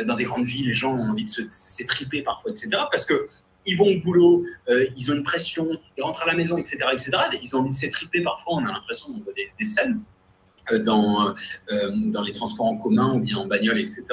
dans 0.06 0.14
des 0.14 0.24
grandes 0.24 0.46
villes, 0.46 0.68
les 0.68 0.76
gens 0.76 0.94
ont 0.94 1.10
envie 1.10 1.26
de 1.26 1.30
s'étriper 1.50 2.22
parfois, 2.22 2.52
etc. 2.52 2.70
Parce 2.92 3.06
que 3.06 3.28
ils 3.66 3.78
vont 3.78 3.88
au 3.88 4.00
boulot, 4.00 4.46
ils 4.96 5.12
ont 5.12 5.16
une 5.16 5.24
pression, 5.24 5.68
ils 5.98 6.04
rentrent 6.04 6.24
à 6.24 6.28
la 6.28 6.36
maison, 6.36 6.58
etc., 6.58 6.78
etc. 6.94 7.12
Ils 7.42 7.56
ont 7.56 7.60
envie 7.60 7.72
de 7.72 7.76
s'étriper 7.76 8.22
parfois. 8.22 8.56
On 8.56 8.66
a 8.66 8.72
l'impression 8.72 9.12
qu'on 9.12 9.22
voit 9.22 9.34
des, 9.34 9.50
des 9.60 9.66
scènes 9.66 10.02
euh, 10.72 10.80
dans, 10.80 11.36
euh, 11.72 11.92
dans 12.08 12.24
les 12.24 12.34
transports 12.34 12.66
en 12.66 12.78
commun 12.78 13.14
ou 13.14 13.20
bien 13.20 13.38
en 13.38 13.46
bagnole, 13.46 13.80
etc., 13.80 14.06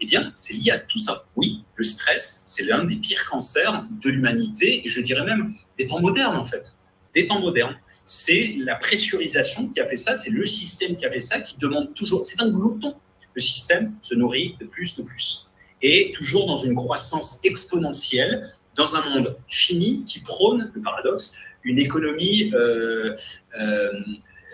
eh 0.00 0.06
bien, 0.06 0.32
c'est 0.34 0.54
lié 0.54 0.70
à 0.70 0.78
tout 0.78 0.98
ça. 0.98 1.24
Oui, 1.36 1.62
le 1.74 1.84
stress, 1.84 2.42
c'est 2.46 2.64
l'un 2.64 2.84
des 2.84 2.96
pires 2.96 3.28
cancers 3.28 3.84
de 4.02 4.08
l'humanité 4.08 4.86
et 4.86 4.88
je 4.88 5.00
dirais 5.02 5.24
même 5.24 5.52
des 5.76 5.86
temps 5.86 6.00
modernes, 6.00 6.36
en 6.36 6.44
fait. 6.44 6.74
Des 7.14 7.26
temps 7.26 7.40
modernes. 7.40 7.76
C'est 8.06 8.54
la 8.58 8.76
pressurisation 8.76 9.68
qui 9.68 9.80
a 9.80 9.86
fait 9.86 9.98
ça, 9.98 10.14
c'est 10.14 10.30
le 10.30 10.46
système 10.46 10.96
qui 10.96 11.04
a 11.04 11.10
fait 11.10 11.20
ça, 11.20 11.40
qui 11.40 11.58
demande 11.58 11.92
toujours. 11.92 12.24
C'est 12.24 12.40
un 12.40 12.48
glouton. 12.48 12.94
Le 13.34 13.42
système 13.42 13.94
se 14.00 14.14
nourrit 14.14 14.56
de 14.58 14.64
plus, 14.66 14.96
de 14.96 15.02
plus. 15.02 15.48
Et 15.82 16.12
toujours 16.14 16.46
dans 16.46 16.56
une 16.56 16.74
croissance 16.74 17.40
exponentielle, 17.44 18.50
dans 18.76 18.96
un 18.96 19.08
monde 19.10 19.36
fini 19.48 20.04
qui 20.04 20.20
prône, 20.20 20.70
le 20.74 20.80
paradoxe, 20.80 21.34
une 21.62 21.78
économie 21.78 22.50
euh, 22.54 23.14
euh, 23.60 24.00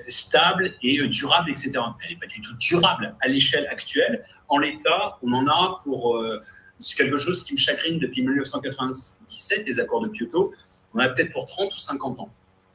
stable 0.09 0.75
et 0.83 0.99
euh, 1.01 1.09
durable, 1.09 1.51
etc. 1.51 1.73
Elle 1.75 2.11
n'est 2.11 2.21
pas 2.21 2.27
du 2.27 2.41
tout 2.41 2.55
durable 2.59 3.15
à 3.21 3.29
l'échelle 3.29 3.67
actuelle. 3.69 4.25
En 4.49 4.59
l'état, 4.59 5.19
on 5.23 5.33
en 5.33 5.47
a 5.47 5.79
pour 5.85 6.23
c'est 6.79 6.97
quelque 6.97 7.17
chose 7.17 7.43
qui 7.43 7.55
me 7.55 7.59
chagrine 7.59 7.99
depuis 7.99 8.23
1997, 8.23 9.67
les 9.67 9.81
accords 9.81 10.03
de 10.03 10.09
Kyoto. 10.09 10.53
On 10.93 10.99
a 10.99 11.09
peut-être 11.09 11.33
pour 11.33 11.47
30 11.47 11.75
ou 11.75 11.79
50 11.79 12.21
ans. 12.21 12.31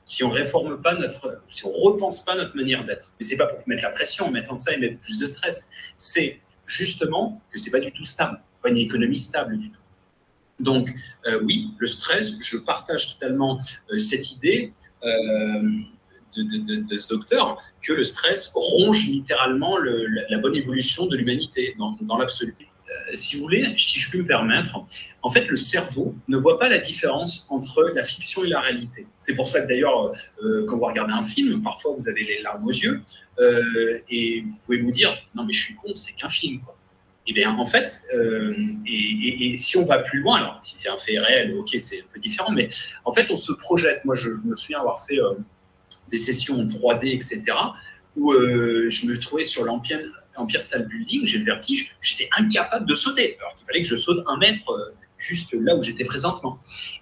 Si 0.05 0.23
on 0.23 0.29
réforme 0.29 0.81
pas 0.81 0.95
notre, 0.95 1.41
si 1.47 1.65
on 1.65 1.71
repense 1.71 2.25
pas 2.25 2.35
notre 2.35 2.55
manière 2.55 2.83
d'être, 2.83 3.13
mais 3.19 3.25
c'est 3.25 3.37
pas 3.37 3.45
pour 3.45 3.59
mettre 3.67 3.83
la 3.83 3.91
pression 3.91 4.25
en 4.25 4.31
mettant 4.31 4.55
ça 4.55 4.73
et 4.73 4.77
mettre 4.77 4.99
plus 4.99 5.19
de 5.19 5.25
stress. 5.25 5.69
C'est 5.97 6.41
justement 6.65 7.41
que 7.51 7.59
c'est 7.59 7.71
pas 7.71 7.79
du 7.79 7.91
tout 7.91 8.03
stable, 8.03 8.41
pas 8.61 8.69
une 8.69 8.77
économie 8.77 9.19
stable 9.19 9.57
du 9.57 9.69
tout. 9.69 9.79
Donc 10.61 10.93
euh, 11.27 11.41
oui, 11.43 11.69
le 11.77 11.87
stress, 11.87 12.33
je 12.41 12.57
partage 12.57 13.13
totalement 13.13 13.59
cette 13.97 14.31
idée 14.31 14.73
de, 16.37 16.97
ce 16.97 17.13
docteur 17.13 17.61
que 17.81 17.93
le 17.93 18.03
stress 18.03 18.51
ronge 18.53 19.05
littéralement 19.07 19.77
la, 19.77 20.37
bonne 20.39 20.55
évolution 20.55 21.07
de 21.07 21.17
l'humanité 21.17 21.75
dans, 21.77 22.17
l'absolu. 22.17 22.55
Euh, 22.59 23.11
si 23.13 23.37
vous 23.37 23.43
voulez, 23.43 23.73
si 23.77 23.99
je 23.99 24.09
puis 24.09 24.19
me 24.19 24.27
permettre, 24.27 24.83
en 25.21 25.29
fait, 25.29 25.47
le 25.47 25.55
cerveau 25.55 26.13
ne 26.27 26.37
voit 26.37 26.59
pas 26.59 26.67
la 26.67 26.77
différence 26.77 27.47
entre 27.49 27.91
la 27.95 28.03
fiction 28.03 28.43
et 28.43 28.47
la 28.47 28.59
réalité. 28.59 29.07
C'est 29.19 29.35
pour 29.35 29.47
ça 29.47 29.61
que 29.61 29.67
d'ailleurs, 29.67 30.11
euh, 30.43 30.65
quand 30.67 30.77
vous 30.77 30.85
regardez 30.85 31.13
un 31.13 31.21
film, 31.21 31.61
parfois 31.61 31.93
vous 31.97 32.09
avez 32.09 32.23
les 32.23 32.41
larmes 32.41 32.65
aux 32.67 32.71
yeux 32.71 33.01
euh, 33.39 33.99
et 34.09 34.41
vous 34.41 34.57
pouvez 34.65 34.79
vous 34.81 34.91
dire 34.91 35.15
non 35.35 35.45
mais 35.45 35.53
je 35.53 35.63
suis 35.63 35.75
con, 35.75 35.93
c'est 35.95 36.15
qu'un 36.15 36.29
film. 36.29 36.59
Eh 37.27 37.33
bien 37.33 37.55
en 37.55 37.65
fait, 37.65 38.01
et, 38.85 39.55
si 39.55 39.77
on 39.77 39.85
va 39.85 39.99
plus 39.99 40.21
loin, 40.21 40.37
alors 40.37 40.57
si 40.61 40.75
c'est 40.75 40.89
un 40.89 40.97
fait 40.97 41.19
réel, 41.19 41.55
ok, 41.55 41.69
c'est 41.77 41.99
un 41.99 42.05
peu 42.11 42.19
différent, 42.19 42.51
mais 42.51 42.67
en 43.05 43.13
fait 43.13 43.29
on 43.29 43.35
se 43.35 43.51
projette. 43.51 44.03
Moi, 44.05 44.15
je, 44.15 44.29
me 44.43 44.55
souviens 44.55 44.79
avoir 44.79 44.99
fait 45.05 45.19
des 46.09 46.17
sessions 46.17 46.59
en 46.59 46.65
3D, 46.65 47.13
etc., 47.15 47.43
où 48.17 48.33
euh, 48.33 48.89
je 48.89 49.05
me 49.07 49.17
trouvais 49.17 49.43
sur 49.43 49.63
l'Empire 49.63 49.99
Empire 50.35 50.61
State 50.61 50.87
Building, 50.87 51.25
j'ai 51.25 51.39
le 51.39 51.45
vertige, 51.45 51.95
j'étais 52.01 52.29
incapable 52.37 52.85
de 52.85 52.95
sauter, 52.95 53.37
alors 53.39 53.55
qu'il 53.55 53.65
fallait 53.65 53.81
que 53.81 53.87
je 53.87 53.95
saute 53.95 54.23
un 54.27 54.37
mètre 54.37 54.69
euh, 54.69 54.93
juste 55.17 55.53
là 55.53 55.75
où 55.75 55.81
j'étais 55.81 56.05
présentement. 56.05 56.57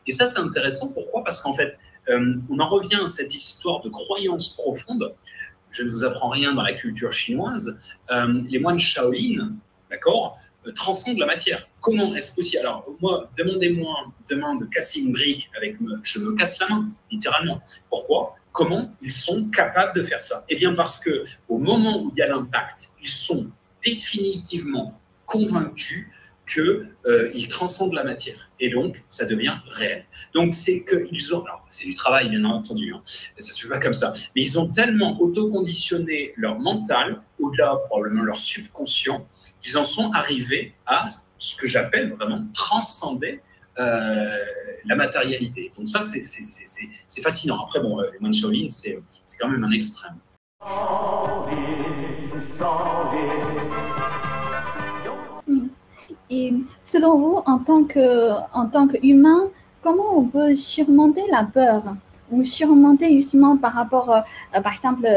Et 0.07 0.11
ça, 0.11 0.25
c'est 0.25 0.39
intéressant. 0.39 0.93
Pourquoi? 0.93 1.23
Parce 1.23 1.41
qu'en 1.41 1.53
fait, 1.53 1.77
euh, 2.09 2.35
on 2.49 2.59
en 2.59 2.67
revient 2.67 2.99
à 3.03 3.07
cette 3.07 3.33
histoire 3.33 3.81
de 3.81 3.89
croyance 3.89 4.55
profonde. 4.55 5.13
Je 5.71 5.83
ne 5.83 5.89
vous 5.89 6.03
apprends 6.03 6.29
rien 6.29 6.53
dans 6.53 6.63
la 6.63 6.73
culture 6.73 7.13
chinoise. 7.13 7.97
les 8.49 8.57
moines 8.57 8.79
Shaolin, 8.79 9.53
d'accord, 9.89 10.37
transcendent 10.75 11.17
la 11.19 11.25
matière. 11.25 11.67
Comment 11.79 12.13
est-ce 12.15 12.35
possible? 12.35 12.59
Alors, 12.59 12.85
moi, 12.99 13.29
demandez-moi 13.37 14.11
demain 14.29 14.55
de 14.55 14.65
casser 14.65 14.99
une 14.99 15.13
brique 15.13 15.49
avec 15.55 15.77
je 16.03 16.19
me 16.19 16.35
casse 16.35 16.59
la 16.59 16.67
main, 16.67 16.89
littéralement. 17.11 17.61
Pourquoi? 17.89 18.35
Comment 18.51 18.93
ils 19.01 19.11
sont 19.11 19.49
capables 19.51 19.95
de 19.95 20.03
faire 20.03 20.21
ça? 20.21 20.43
Eh 20.49 20.55
bien 20.55 20.73
parce 20.73 20.99
que 20.99 21.23
au 21.47 21.59
moment 21.59 22.01
où 22.01 22.11
il 22.15 22.19
y 22.19 22.21
a 22.21 22.27
l'impact, 22.27 22.89
ils 23.01 23.11
sont 23.11 23.51
définitivement 23.83 24.99
convaincus 25.25 26.07
qu'ils 26.51 26.89
euh, 27.05 27.47
transcendent 27.49 27.93
la 27.93 28.03
matière. 28.03 28.48
Et 28.59 28.69
donc, 28.69 29.01
ça 29.07 29.25
devient 29.25 29.55
réel. 29.71 30.05
Donc, 30.33 30.53
c'est 30.53 30.83
qu'ils 30.85 31.33
ont... 31.33 31.43
Alors, 31.43 31.65
c'est 31.69 31.85
du 31.85 31.93
travail, 31.93 32.29
bien 32.29 32.43
entendu, 32.45 32.93
hein, 32.93 33.01
ça 33.05 33.53
se 33.53 33.61
fait 33.61 33.69
pas 33.69 33.79
comme 33.79 33.93
ça. 33.93 34.13
Mais 34.35 34.41
ils 34.41 34.59
ont 34.59 34.69
tellement 34.69 35.19
autoconditionné 35.21 36.33
leur 36.35 36.59
mental, 36.59 37.21
au-delà 37.39 37.75
probablement 37.85 38.23
leur 38.23 38.39
subconscient, 38.39 39.27
qu'ils 39.61 39.77
en 39.77 39.85
sont 39.85 40.11
arrivés 40.13 40.73
à 40.85 41.09
ce 41.37 41.55
que 41.55 41.67
j'appelle 41.67 42.13
vraiment 42.13 42.45
transcender 42.53 43.41
euh, 43.79 44.29
la 44.85 44.95
matérialité. 44.95 45.71
Donc 45.77 45.87
ça, 45.87 46.01
c'est 46.01 47.21
fascinant. 47.21 47.63
Après, 47.63 47.79
bon, 47.79 48.01
euh, 48.01 48.31
Shaolin, 48.31 48.67
c'est 48.67 49.01
quand 49.39 49.47
même 49.47 49.63
un 49.63 49.71
extrême. 49.71 50.17
Et 56.29 56.53
selon 56.83 57.17
vous, 57.17 57.39
en 57.45 57.59
tant 57.59 57.83
qu'humain, 57.83 59.43
en 59.43 59.49
comment 59.81 60.17
on 60.17 60.23
peut 60.23 60.55
surmonter 60.55 61.23
la 61.31 61.43
peur 61.43 61.95
ou 62.31 62.43
surmonter 62.43 63.13
justement 63.13 63.57
par 63.57 63.73
rapport, 63.73 64.11
euh, 64.11 64.61
par 64.61 64.73
exemple, 64.73 65.07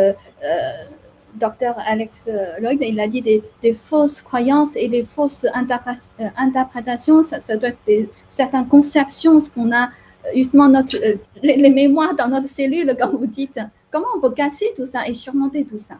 docteur 1.35 1.77
Alex 1.87 2.29
euh, 2.29 2.59
Lloyd, 2.61 2.81
il 2.83 3.01
a 3.01 3.09
dit 3.09 3.23
des, 3.23 3.73
fausses 3.73 4.21
croyances 4.21 4.77
et 4.77 4.89
des 4.89 5.05
fausses 5.05 5.45
euh, 5.45 6.29
interprétations. 6.37 7.23
Ça, 7.23 7.57
doit 7.57 7.71
être 7.87 8.11
certaines 8.29 8.67
conceptions, 8.67 9.41
ce 9.41 9.51
qu'on 9.51 9.73
a 9.73 9.87
euh, 9.87 10.29
justement 10.35 10.69
notre, 10.69 10.97
les, 11.43 11.71
mémoires 11.71 12.15
dans 12.15 12.29
notre 12.29 12.49
cellule, 12.49 12.95
quand 12.99 13.11
vous 13.11 13.27
dites. 13.27 13.59
Comment 13.91 14.07
on 14.17 14.21
peut 14.21 14.33
casser 14.33 14.73
tout 14.77 14.87
ça 14.87 15.07
et 15.07 15.15
surmonter 15.15 15.65
tout 15.65 15.79
ça? 15.79 15.95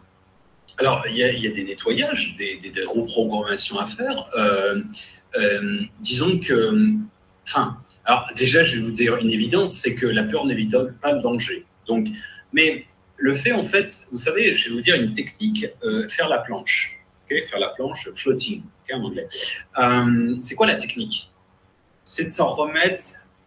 Alors, 0.79 1.03
il 1.07 1.17
y, 1.17 1.23
a, 1.23 1.51
des 1.51 1.63
nettoyages, 1.63 2.35
des, 2.37 2.59
reprogrammations 2.85 3.79
à 3.79 3.85
faire. 3.85 4.27
disons 6.01 6.39
que, 6.39 6.95
enfin, 7.47 7.77
alors 8.05 8.27
déjà, 8.35 8.63
je 8.63 8.77
vais 8.77 8.81
vous 8.81 8.91
dire 8.91 9.17
une 9.17 9.29
évidence, 9.29 9.73
c'est 9.73 9.95
que 9.95 10.05
la 10.05 10.23
peur 10.23 10.45
n'évite 10.45 10.75
pas 11.01 11.13
le 11.13 11.21
danger. 11.21 11.65
Donc, 11.87 12.07
mais 12.51 12.85
le 13.17 13.33
fait, 13.33 13.53
en 13.53 13.63
fait, 13.63 13.89
vous 14.11 14.17
savez, 14.17 14.55
je 14.55 14.69
vais 14.69 14.75
vous 14.75 14.81
dire 14.81 14.95
une 14.95 15.13
technique, 15.13 15.65
euh, 15.83 16.07
faire 16.09 16.27
la 16.27 16.39
planche. 16.39 16.99
faire 17.29 17.59
la 17.59 17.69
planche 17.69 18.09
floating, 18.15 18.63
en 18.91 19.03
anglais. 19.03 19.27
Euh, 19.79 20.35
c'est 20.41 20.55
quoi 20.55 20.67
la 20.67 20.75
technique? 20.75 21.31
C'est 22.03 22.25
de 22.25 22.29
s'en 22.29 22.49
remettre 22.53 23.03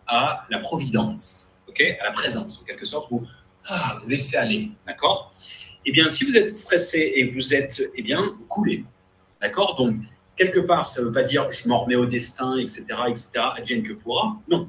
à 0.07 0.47
la 0.51 0.59
providence, 0.59 1.63
à 2.01 2.05
la 2.05 2.13
présence, 2.13 2.63
en 2.63 2.65
quelque 2.65 2.87
sorte, 2.87 3.11
vous, 3.11 3.27
ah, 3.69 3.99
vous 4.01 4.09
laissez 4.09 4.37
aller, 4.39 4.71
d'accord? 4.87 5.35
Eh 5.87 5.93
bien, 5.93 6.09
si 6.09 6.25
vous 6.25 6.37
êtes 6.37 6.55
stressé 6.57 7.13
et 7.17 7.29
vous 7.29 7.55
êtes, 7.55 7.81
eh 7.95 8.03
bien, 8.03 8.37
vous 8.51 8.65
d'accord? 9.41 9.77
Donc, 9.77 9.97
quelque 10.37 10.61
part, 10.61 10.87
ça 10.87 11.01
ne 11.01 11.07
veut 11.07 11.13
pas 11.13 11.23
dire 11.23 11.51
je 11.53 11.69
m'en 11.69 11.85
remets 11.85 11.95
au 11.95 12.07
destin, 12.07 12.59
etc., 12.59 12.85
etc., 13.09 13.31
advienne 13.57 13.83
que 13.83 13.95
pourra. 13.95 14.37
Non 14.49 14.69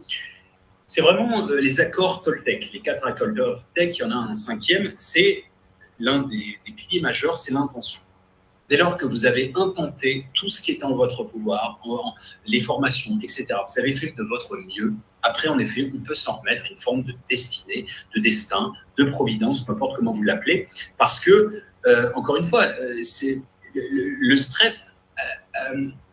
c'est 0.87 1.01
vraiment 1.01 1.47
euh, 1.49 1.59
les 1.59 1.79
accords 1.81 2.21
Toltec. 2.21 2.71
Les 2.73 2.79
quatre 2.79 3.05
accords 3.05 3.33
Toltec, 3.35 3.97
il 3.97 4.01
y 4.01 4.03
en 4.05 4.11
a 4.11 4.15
un 4.15 4.35
cinquième, 4.35 4.93
c'est 4.97 5.43
l'un 5.99 6.23
des, 6.23 6.57
piliers 6.75 7.01
majeurs, 7.01 7.37
c'est 7.37 7.53
l'intention. 7.53 8.01
Dès 8.69 8.77
lors 8.77 8.97
que 8.97 9.05
vous 9.05 9.25
avez 9.25 9.51
intenté 9.55 10.25
tout 10.33 10.49
ce 10.49 10.61
qui 10.61 10.71
est 10.71 10.83
en 10.83 10.95
votre 10.95 11.23
pouvoir, 11.23 11.79
les 12.45 12.61
formations, 12.61 13.19
etc., 13.21 13.47
vous 13.67 13.79
avez 13.79 13.93
fait 13.93 14.13
de 14.17 14.23
votre 14.23 14.57
mieux, 14.57 14.93
après, 15.23 15.47
en 15.47 15.57
effet, 15.59 15.89
on 15.93 15.99
peut 15.99 16.15
s'en 16.15 16.33
remettre 16.33 16.63
à 16.63 16.67
une 16.69 16.77
forme 16.77 17.03
de 17.03 17.13
destinée, 17.29 17.85
de 18.15 18.21
destin, 18.21 18.73
de 18.97 19.05
providence, 19.05 19.65
peu 19.65 19.73
importe 19.73 19.97
comment 19.97 20.11
vous 20.11 20.23
l'appelez, 20.23 20.67
parce 20.97 21.19
que, 21.19 21.61
euh, 21.85 22.11
encore 22.15 22.37
une 22.37 22.43
fois, 22.43 22.65
euh, 22.65 22.95
le, 23.75 24.35
stress 24.35 24.95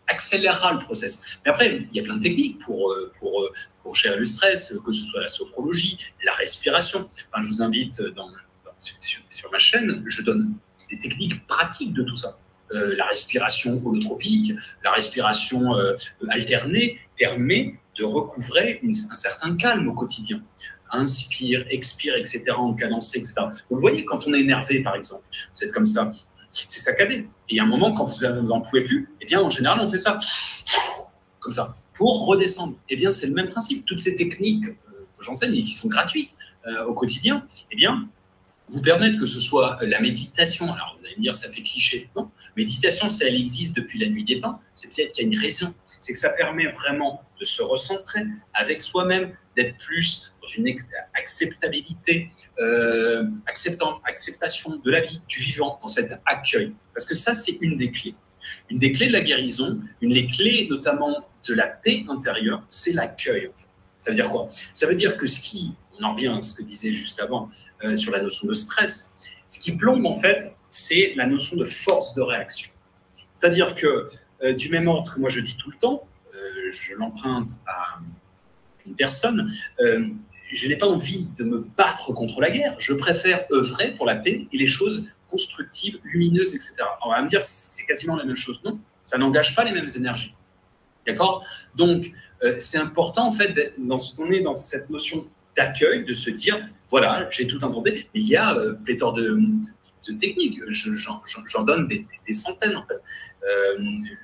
accélérera 0.07 0.73
le 0.73 0.79
process. 0.81 1.25
Mais 1.45 1.51
après, 1.51 1.87
il 1.91 1.97
y 1.97 2.01
a 2.01 2.03
plein 2.03 2.17
de 2.17 2.23
techniques 2.23 2.59
pour, 2.61 2.95
pour, 3.19 3.49
pour 3.83 3.97
gérer 3.97 4.19
le 4.19 4.25
stress, 4.25 4.75
que 4.85 4.93
ce 4.93 5.05
soit 5.05 5.21
la 5.21 5.29
sophrologie, 5.29 5.99
la 6.25 6.33
respiration. 6.33 7.09
Enfin, 7.33 7.43
je 7.43 7.49
vous 7.49 7.63
invite 7.63 8.03
sur, 8.79 9.51
ma 9.51 9.59
chaîne, 9.59 10.03
je 10.07 10.23
donne 10.23 10.55
des 10.91 10.99
techniques 10.99 11.47
pratiques 11.47 11.93
de 11.93 12.03
tout 12.03 12.17
ça. 12.17 12.39
Euh, 12.73 12.97
la 12.97 13.07
respiration 13.07 13.81
holotropique, 13.85 14.55
la 14.83 14.93
respiration 14.93 15.77
euh, 15.77 15.97
alternée 16.31 16.99
permet 17.17 17.79
de 17.99 18.05
recouvrer 18.05 18.81
un 19.11 19.15
certain 19.15 19.57
calme 19.57 19.89
au 19.89 19.95
quotidien. 19.95 20.43
Inspire, 20.91 21.65
expire, 21.71 22.17
etc., 22.17 22.45
en 22.57 22.75
cadencé, 22.75 23.19
etc. 23.19 23.35
Vous 23.71 23.81
voyez, 23.81 24.05
quand 24.05 24.27
on 24.27 24.35
est 24.35 24.41
énervé, 24.41 24.81
par 24.81 24.95
exemple, 24.95 25.25
vous 25.57 25.65
êtes 25.65 25.73
comme 25.73 25.87
ça, 25.87 26.13
C'est 26.53 26.81
saccadé. 26.81 27.29
Et 27.49 27.59
a 27.59 27.65
un 27.65 27.67
moment, 27.67 27.93
quand 27.93 28.05
vous 28.05 28.43
n'en 28.43 28.61
pouvez 28.61 28.85
plus, 28.85 29.11
eh 29.21 29.27
bien, 29.27 29.41
en 29.41 29.51
général, 29.51 29.81
on 29.81 29.89
fait 29.89 29.99
ça, 29.99 30.21
comme 31.41 31.53
ça, 31.53 31.75
pour 31.95 32.27
redescendre. 32.27 32.77
Eh 32.89 32.97
bien, 32.97 33.11
c'est 33.11 33.27
le 33.27 33.35
même 33.35 33.49
principe. 33.49 33.85
Toutes 33.87 34.01
ces 34.01 34.17
techniques 34.17 34.67
euh, 34.67 35.07
que 35.19 35.25
j'enseigne 35.25 35.55
et 35.55 35.65
qui 35.65 35.73
sont 35.73 35.89
gratuites 35.89 36.31
euh, 36.67 36.85
au 36.85 36.95
quotidien, 36.95 37.47
eh 37.71 37.77
bien, 37.77 38.09
vous 38.69 38.81
permettent 38.81 39.19
que 39.19 39.27
ce 39.27 39.41
soit 39.41 39.79
la 39.83 40.01
méditation. 40.01 40.73
Alors, 40.73 40.97
vous 40.99 41.07
allez 41.07 41.17
me 41.17 41.23
dire, 41.23 41.35
ça 41.35 41.51
fait 41.51 41.63
cliché. 41.63 42.09
Non, 42.17 42.31
méditation, 42.57 43.09
si 43.09 43.25
elle 43.25 43.35
existe 43.35 43.77
depuis 43.77 43.99
la 43.99 44.09
nuit 44.09 44.25
des 44.25 44.41
temps, 44.41 44.61
c'est 44.73 44.95
peut-être 44.95 45.13
qu'il 45.13 45.25
y 45.25 45.27
a 45.27 45.33
une 45.33 45.39
raison. 45.39 45.75
C'est 46.01 46.13
que 46.13 46.19
ça 46.19 46.31
permet 46.31 46.67
vraiment 46.73 47.23
de 47.45 47.49
se 47.49 47.63
recentrer 47.63 48.23
avec 48.55 48.81
soi-même, 48.81 49.37
d'être 49.55 49.77
plus 49.77 50.33
dans 50.41 50.49
une 50.49 50.75
acceptabilité, 51.13 52.31
euh, 52.59 53.25
acceptation 53.47 54.77
de 54.77 54.91
la 54.91 55.01
vie, 55.01 55.21
du 55.29 55.41
vivant, 55.41 55.79
dans 55.81 55.87
cet 55.87 56.11
accueil. 56.25 56.73
Parce 56.95 57.07
que 57.07 57.15
ça, 57.15 57.35
c'est 57.35 57.59
une 57.61 57.77
des 57.77 57.91
clés. 57.93 58.15
Une 58.71 58.79
des 58.79 58.93
clés 58.93 59.09
de 59.09 59.13
la 59.13 59.21
guérison, 59.21 59.81
une 60.01 60.13
des 60.13 60.27
clés 60.27 60.67
notamment 60.71 61.29
de 61.47 61.55
la 61.55 61.67
paix 61.67 62.05
intérieure, 62.09 62.65
c'est 62.69 62.95
l'accueil. 62.95 63.51
Ça 63.99 64.11
veut 64.11 64.17
dire 64.17 64.31
quoi? 64.31 64.49
Ça 64.73 64.87
veut 64.87 64.95
dire 64.95 65.17
que 65.17 65.27
ce 65.27 65.41
qui, 65.41 65.75
on 65.99 66.05
en 66.05 66.15
revient 66.15 66.29
à 66.29 66.41
ce 66.41 66.55
que 66.55 66.63
disait 66.63 66.93
juste 66.93 67.21
avant 67.21 67.51
euh, 67.85 67.97
sur 67.97 68.11
la 68.13 68.23
notion 68.23 68.49
de 68.49 68.55
stress, 68.55 69.19
ce 69.47 69.59
qui 69.59 69.73
plombe 69.77 70.07
en 70.07 70.15
fait, 70.15 70.57
c'est 70.69 71.13
la 71.17 71.27
notion 71.27 71.57
de 71.57 71.65
force 71.65 72.15
de 72.15 72.23
réaction. 72.23 72.73
C'est-à-dire 73.33 73.75
que 73.75 74.09
euh, 74.43 74.53
du 74.53 74.69
même 74.71 74.89
ordre 74.89 75.15
que 75.15 75.21
moi 75.21 75.29
je 75.29 75.41
dis 75.41 75.57
tout 75.57 75.71
le 75.71 75.77
temps, 75.79 76.07
je 76.73 76.95
l'emprunte 76.95 77.51
à 77.67 78.01
une 78.87 78.95
personne, 78.95 79.51
euh, 79.81 80.07
je 80.53 80.69
n'ai 80.69 80.77
pas 80.77 80.87
envie 80.87 81.27
de 81.37 81.45
me 81.45 81.67
battre 81.77 82.13
contre 82.13 82.41
la 82.41 82.51
guerre, 82.51 82.75
je 82.79 82.93
préfère 82.93 83.45
œuvrer 83.51 83.93
pour 83.93 84.07
la 84.07 84.17
paix 84.17 84.47
et 84.53 84.59
les 84.59 84.67
choses 84.67 85.11
constructives, 85.29 85.99
lumineuses, 86.05 86.55
etc. 86.55 86.77
on 87.05 87.11
va 87.11 87.23
me 87.23 87.29
dire, 87.29 87.43
c'est 87.43 87.87
quasiment 87.87 88.15
la 88.17 88.25
même 88.25 88.37
chose. 88.37 88.63
Non, 88.65 88.79
ça 89.03 89.19
n'engage 89.19 89.57
pas 89.57 89.65
les 89.65 89.73
mêmes 89.73 89.89
énergies. 89.97 90.35
D'accord? 91.07 91.45
Donc, 91.75 92.13
c'est 92.59 92.79
important, 92.79 93.27
en 93.27 93.33
fait, 93.33 93.75
dans 93.79 93.99
ce 93.99 94.15
qu'on 94.15 94.31
est 94.31 94.43
dans 94.43 94.55
cette 94.55 94.91
notion 94.91 95.27
d'accueil, 95.57 96.05
de 96.05 96.15
se 96.15 96.31
dire, 96.31 96.69
voilà, 96.89 97.27
j'ai 97.31 97.49
tout 97.49 97.63
entendu, 97.65 97.91
mais 97.93 98.07
il 98.15 98.29
y 98.29 98.37
a 98.37 98.55
pléthore 98.85 99.15
de, 99.15 99.41
de 100.09 100.13
techniques. 100.15 100.59
J'en 100.71 101.65
donne 101.65 101.89
des, 101.89 102.07
centaines, 102.33 102.77
en 102.77 102.85
fait. 102.85 102.95
Euh, 102.95 103.79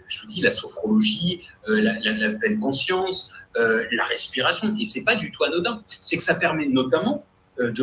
je 0.08 0.20
vous 0.20 0.26
dis, 0.26 0.40
la 0.40 0.50
sophrologie, 0.50 1.42
euh, 1.68 1.80
la, 1.80 2.30
pleine 2.30 2.58
conscience, 2.58 3.34
euh, 3.56 3.86
la 3.92 4.04
respiration, 4.04 4.74
et 4.78 4.84
c'est 4.84 5.04
pas 5.04 5.16
du 5.16 5.30
tout 5.30 5.44
anodin. 5.44 5.82
C'est 6.00 6.16
que 6.16 6.22
ça 6.22 6.34
permet 6.34 6.66
notamment 6.66 7.24
de, 7.58 7.74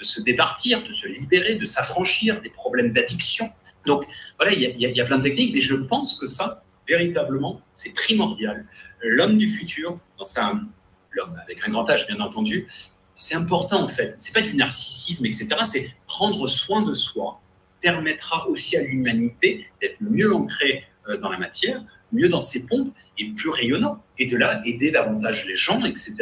se 0.00 0.20
départir, 0.22 0.82
de 0.82 0.92
se 0.92 1.06
libérer, 1.08 1.56
de 1.56 1.64
s'affranchir 1.66 2.40
des 2.40 2.50
problèmes 2.50 2.92
d'addiction. 2.92 3.48
Donc, 3.86 4.04
voilà, 4.38 4.52
il 4.52 4.60
y, 4.60 5.00
a 5.00 5.04
plein 5.04 5.18
de 5.18 5.22
techniques, 5.22 5.54
mais 5.54 5.60
je 5.60 5.74
pense 5.74 6.18
que 6.18 6.26
ça, 6.26 6.64
véritablement, 6.86 7.60
c'est 7.74 7.94
primordial. 7.94 8.66
L'homme 9.02 9.36
du 9.38 9.48
futur, 9.48 9.98
dans 10.18 10.60
l'homme 11.12 11.36
avec 11.42 11.66
un 11.66 11.70
grand 11.70 11.84
H, 11.84 12.06
bien 12.06 12.20
entendu, 12.20 12.66
c'est 13.18 13.34
important 13.34 13.82
en 13.82 13.88
fait. 13.88 14.14
C'est 14.18 14.32
pas 14.32 14.42
du 14.42 14.54
narcissisme, 14.54 15.26
etc. 15.26 15.48
C'est 15.64 15.90
prendre 16.06 16.46
soin 16.46 16.82
de 16.82 16.94
soi 16.94 17.40
permettra 17.80 18.48
aussi 18.48 18.76
à 18.76 18.82
l'humanité 18.82 19.66
d'être 19.80 20.00
mieux 20.00 20.32
ancrée 20.32 20.84
euh, 21.08 21.16
dans 21.16 21.28
la 21.28 21.38
matière, 21.38 21.82
mieux 22.12 22.28
dans 22.28 22.40
ses 22.40 22.66
pompes 22.66 22.94
et 23.18 23.30
plus 23.30 23.50
rayonnant. 23.50 24.02
Et 24.18 24.26
de 24.26 24.36
là, 24.36 24.62
aider 24.64 24.92
davantage 24.92 25.46
les 25.46 25.56
gens, 25.56 25.84
etc. 25.84 26.14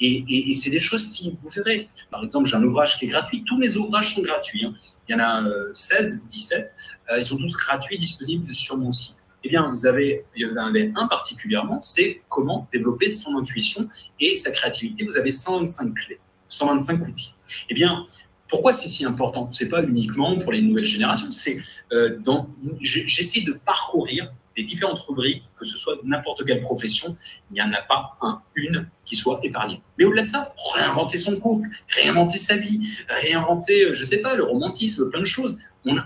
Et, 0.00 0.54
c'est 0.54 0.70
des 0.70 0.78
choses 0.78 1.12
qui, 1.12 1.36
vous 1.42 1.50
verrez, 1.50 1.88
par 2.10 2.24
exemple, 2.24 2.48
j'ai 2.48 2.56
un 2.56 2.62
ouvrage 2.62 2.98
qui 2.98 3.04
est 3.04 3.08
gratuit. 3.08 3.44
Tous 3.44 3.58
mes 3.58 3.76
ouvrages 3.76 4.14
sont 4.14 4.22
gratuits. 4.22 4.64
Hein. 4.64 4.74
Il 5.06 5.12
y 5.12 5.14
en 5.14 5.20
a 5.20 5.44
16, 5.74 6.22
euh, 6.24 6.28
17. 6.30 6.74
Euh, 7.10 7.18
ils 7.18 7.24
sont 7.26 7.36
tous 7.36 7.56
gratuits, 7.56 7.98
disponibles 7.98 8.54
sur 8.54 8.78
mon 8.78 8.90
site. 8.90 9.22
Eh 9.44 9.50
bien, 9.50 9.70
vous 9.70 9.86
avez, 9.86 10.24
il 10.34 10.48
y 10.48 10.50
en 10.50 10.56
avait 10.56 10.92
un 10.96 11.06
particulièrement, 11.08 11.80
c'est 11.82 12.22
comment 12.28 12.66
développer 12.72 13.08
son 13.10 13.36
intuition 13.36 13.86
et 14.18 14.34
sa 14.34 14.50
créativité. 14.50 15.04
Vous 15.04 15.16
avez 15.16 15.30
125 15.30 15.94
clés. 15.94 16.20
125 16.48 17.06
outils. 17.06 17.34
Eh 17.68 17.74
bien, 17.74 18.06
pourquoi 18.48 18.72
c'est 18.72 18.88
si 18.88 19.04
important? 19.04 19.50
C'est 19.52 19.68
pas 19.68 19.82
uniquement 19.82 20.38
pour 20.38 20.52
les 20.52 20.62
nouvelles 20.62 20.84
générations, 20.84 21.30
c'est 21.30 21.60
euh, 21.92 22.18
dans 22.18 22.48
j'essaie 22.80 23.42
de 23.42 23.52
parcourir 23.52 24.32
les 24.56 24.64
différentes 24.64 24.98
rubriques, 25.00 25.44
que 25.56 25.64
ce 25.64 25.78
soit 25.78 25.96
n'importe 26.02 26.44
quelle 26.44 26.62
profession, 26.62 27.16
il 27.50 27.54
n'y 27.54 27.62
en 27.62 27.72
a 27.72 27.80
pas 27.80 28.16
un, 28.20 28.42
une 28.56 28.90
qui 29.04 29.14
soit 29.14 29.38
épargnée. 29.44 29.80
Mais 29.96 30.04
au-delà 30.04 30.22
de 30.22 30.26
ça, 30.26 30.52
réinventer 30.74 31.16
son 31.16 31.38
couple, 31.38 31.68
réinventer 31.88 32.38
sa 32.38 32.56
vie, 32.56 32.90
réinventer, 33.08 33.94
je 33.94 34.02
sais 34.02 34.18
pas, 34.18 34.34
le 34.34 34.42
romantisme, 34.42 35.10
plein 35.10 35.20
de 35.20 35.26
choses. 35.26 35.58
On 35.84 35.96
a, 35.96 36.04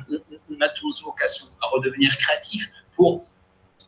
on 0.51 0.61
a 0.61 0.69
tous 0.69 1.03
vocation 1.03 1.47
à 1.63 1.69
redevenir 1.69 2.15
créatif 2.19 2.71
pour 2.95 3.25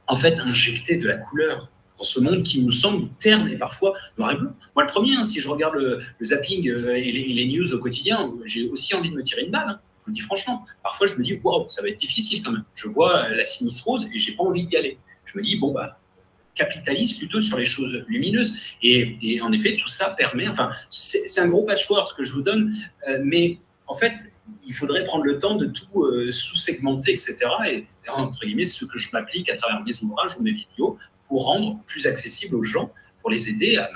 en 0.06 0.16
fait 0.16 0.40
injecter 0.40 0.96
de 0.96 1.08
la 1.08 1.18
couleur, 1.18 1.70
dans 1.98 2.04
ce 2.04 2.20
monde 2.20 2.42
qui 2.42 2.62
nous 2.62 2.72
semble 2.72 3.08
terne 3.18 3.48
et 3.48 3.56
parfois 3.56 3.94
noir 4.18 4.32
et 4.32 4.36
blanc. 4.36 4.52
Moi, 4.74 4.84
le 4.84 4.90
premier, 4.90 5.16
hein, 5.16 5.24
si 5.24 5.40
je 5.40 5.48
regarde 5.48 5.74
le, 5.74 6.00
zapping 6.22 6.68
euh, 6.68 6.94
et 6.94 7.12
les, 7.12 7.46
news 7.46 7.72
au 7.72 7.78
quotidien, 7.78 8.32
j'ai 8.44 8.68
aussi 8.68 8.94
envie 8.94 9.10
de 9.10 9.14
me 9.14 9.22
tirer 9.22 9.42
une 9.42 9.50
balle. 9.50 9.68
Hein. 9.68 9.80
Je 10.00 10.06
vous 10.06 10.12
dis 10.12 10.20
franchement, 10.20 10.66
parfois 10.82 11.06
je 11.06 11.14
me 11.14 11.22
dis, 11.22 11.40
waouh, 11.42 11.68
ça 11.68 11.82
va 11.82 11.88
être 11.88 11.98
difficile 11.98 12.42
quand 12.42 12.52
même. 12.52 12.64
Je 12.74 12.88
vois 12.88 13.28
la 13.30 13.44
sinistre 13.44 13.84
rose 13.84 14.08
et 14.12 14.18
j'ai 14.18 14.32
pas 14.32 14.42
envie 14.42 14.64
d'y 14.64 14.76
aller. 14.76 14.98
Je 15.24 15.38
me 15.38 15.42
dis, 15.42 15.56
bon, 15.56 15.72
bah, 15.72 15.98
capitalise 16.54 17.14
plutôt 17.14 17.40
sur 17.40 17.58
les 17.58 17.66
choses 17.66 18.04
lumineuses. 18.08 18.56
Et, 18.82 19.40
en 19.40 19.52
effet, 19.52 19.76
tout 19.76 19.88
ça 19.88 20.10
permet, 20.10 20.48
enfin, 20.48 20.70
c'est 20.90 21.40
un 21.40 21.48
gros 21.48 21.64
patchwork 21.64 22.16
que 22.16 22.24
je 22.24 22.32
vous 22.32 22.42
donne, 22.42 22.74
euh, 23.08 23.20
mais 23.24 23.58
en 23.86 23.94
fait, 23.94 24.14
il 24.66 24.72
faudrait 24.72 25.04
prendre 25.04 25.24
le 25.24 25.38
temps 25.38 25.56
de 25.56 25.66
tout 25.66 26.04
euh, 26.04 26.32
sous-segmenter, 26.32 27.12
etc. 27.12 27.36
Et 27.70 27.84
entre 28.08 28.44
guillemets, 28.44 28.66
ce 28.66 28.84
que 28.84 28.98
je 28.98 29.10
m'applique 29.12 29.50
à 29.50 29.56
travers 29.56 29.82
mes 29.84 29.92
ouvrages 30.02 30.32
ou 30.38 30.42
mes 30.42 30.52
vidéos 30.52 30.96
pour 31.34 31.46
rendre 31.46 31.80
plus 31.88 32.06
accessible 32.06 32.54
aux 32.54 32.62
gens, 32.62 32.92
pour 33.20 33.28
les 33.28 33.48
aider 33.50 33.76
à 33.76 33.90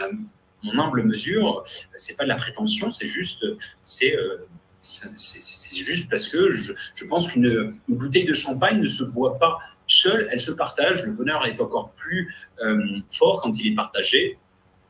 mon 0.64 0.76
humble 0.76 1.04
mesure. 1.04 1.62
C'est 1.96 2.16
pas 2.16 2.24
de 2.24 2.28
la 2.28 2.34
prétention, 2.34 2.90
c'est 2.90 3.06
juste, 3.06 3.46
c'est 3.84 4.16
euh, 4.16 4.38
juste 4.82 6.10
parce 6.10 6.26
que 6.26 6.50
je, 6.50 6.72
pense 7.08 7.30
qu'une 7.30 7.78
bouteille 7.86 8.24
de 8.24 8.34
champagne 8.34 8.80
ne 8.80 8.88
se 8.88 9.04
boit 9.04 9.38
pas 9.38 9.60
seule, 9.86 10.28
elle 10.32 10.40
se 10.40 10.50
partage. 10.50 11.04
Le 11.04 11.12
bonheur 11.12 11.46
est 11.46 11.60
encore 11.60 11.92
plus 11.92 12.34
euh, 12.60 12.98
fort 13.08 13.40
quand 13.40 13.56
il 13.60 13.70
est 13.70 13.76
partagé. 13.76 14.36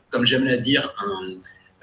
Comme 0.08 0.24
j'aime 0.24 0.44
la 0.44 0.56
dire, 0.56 0.90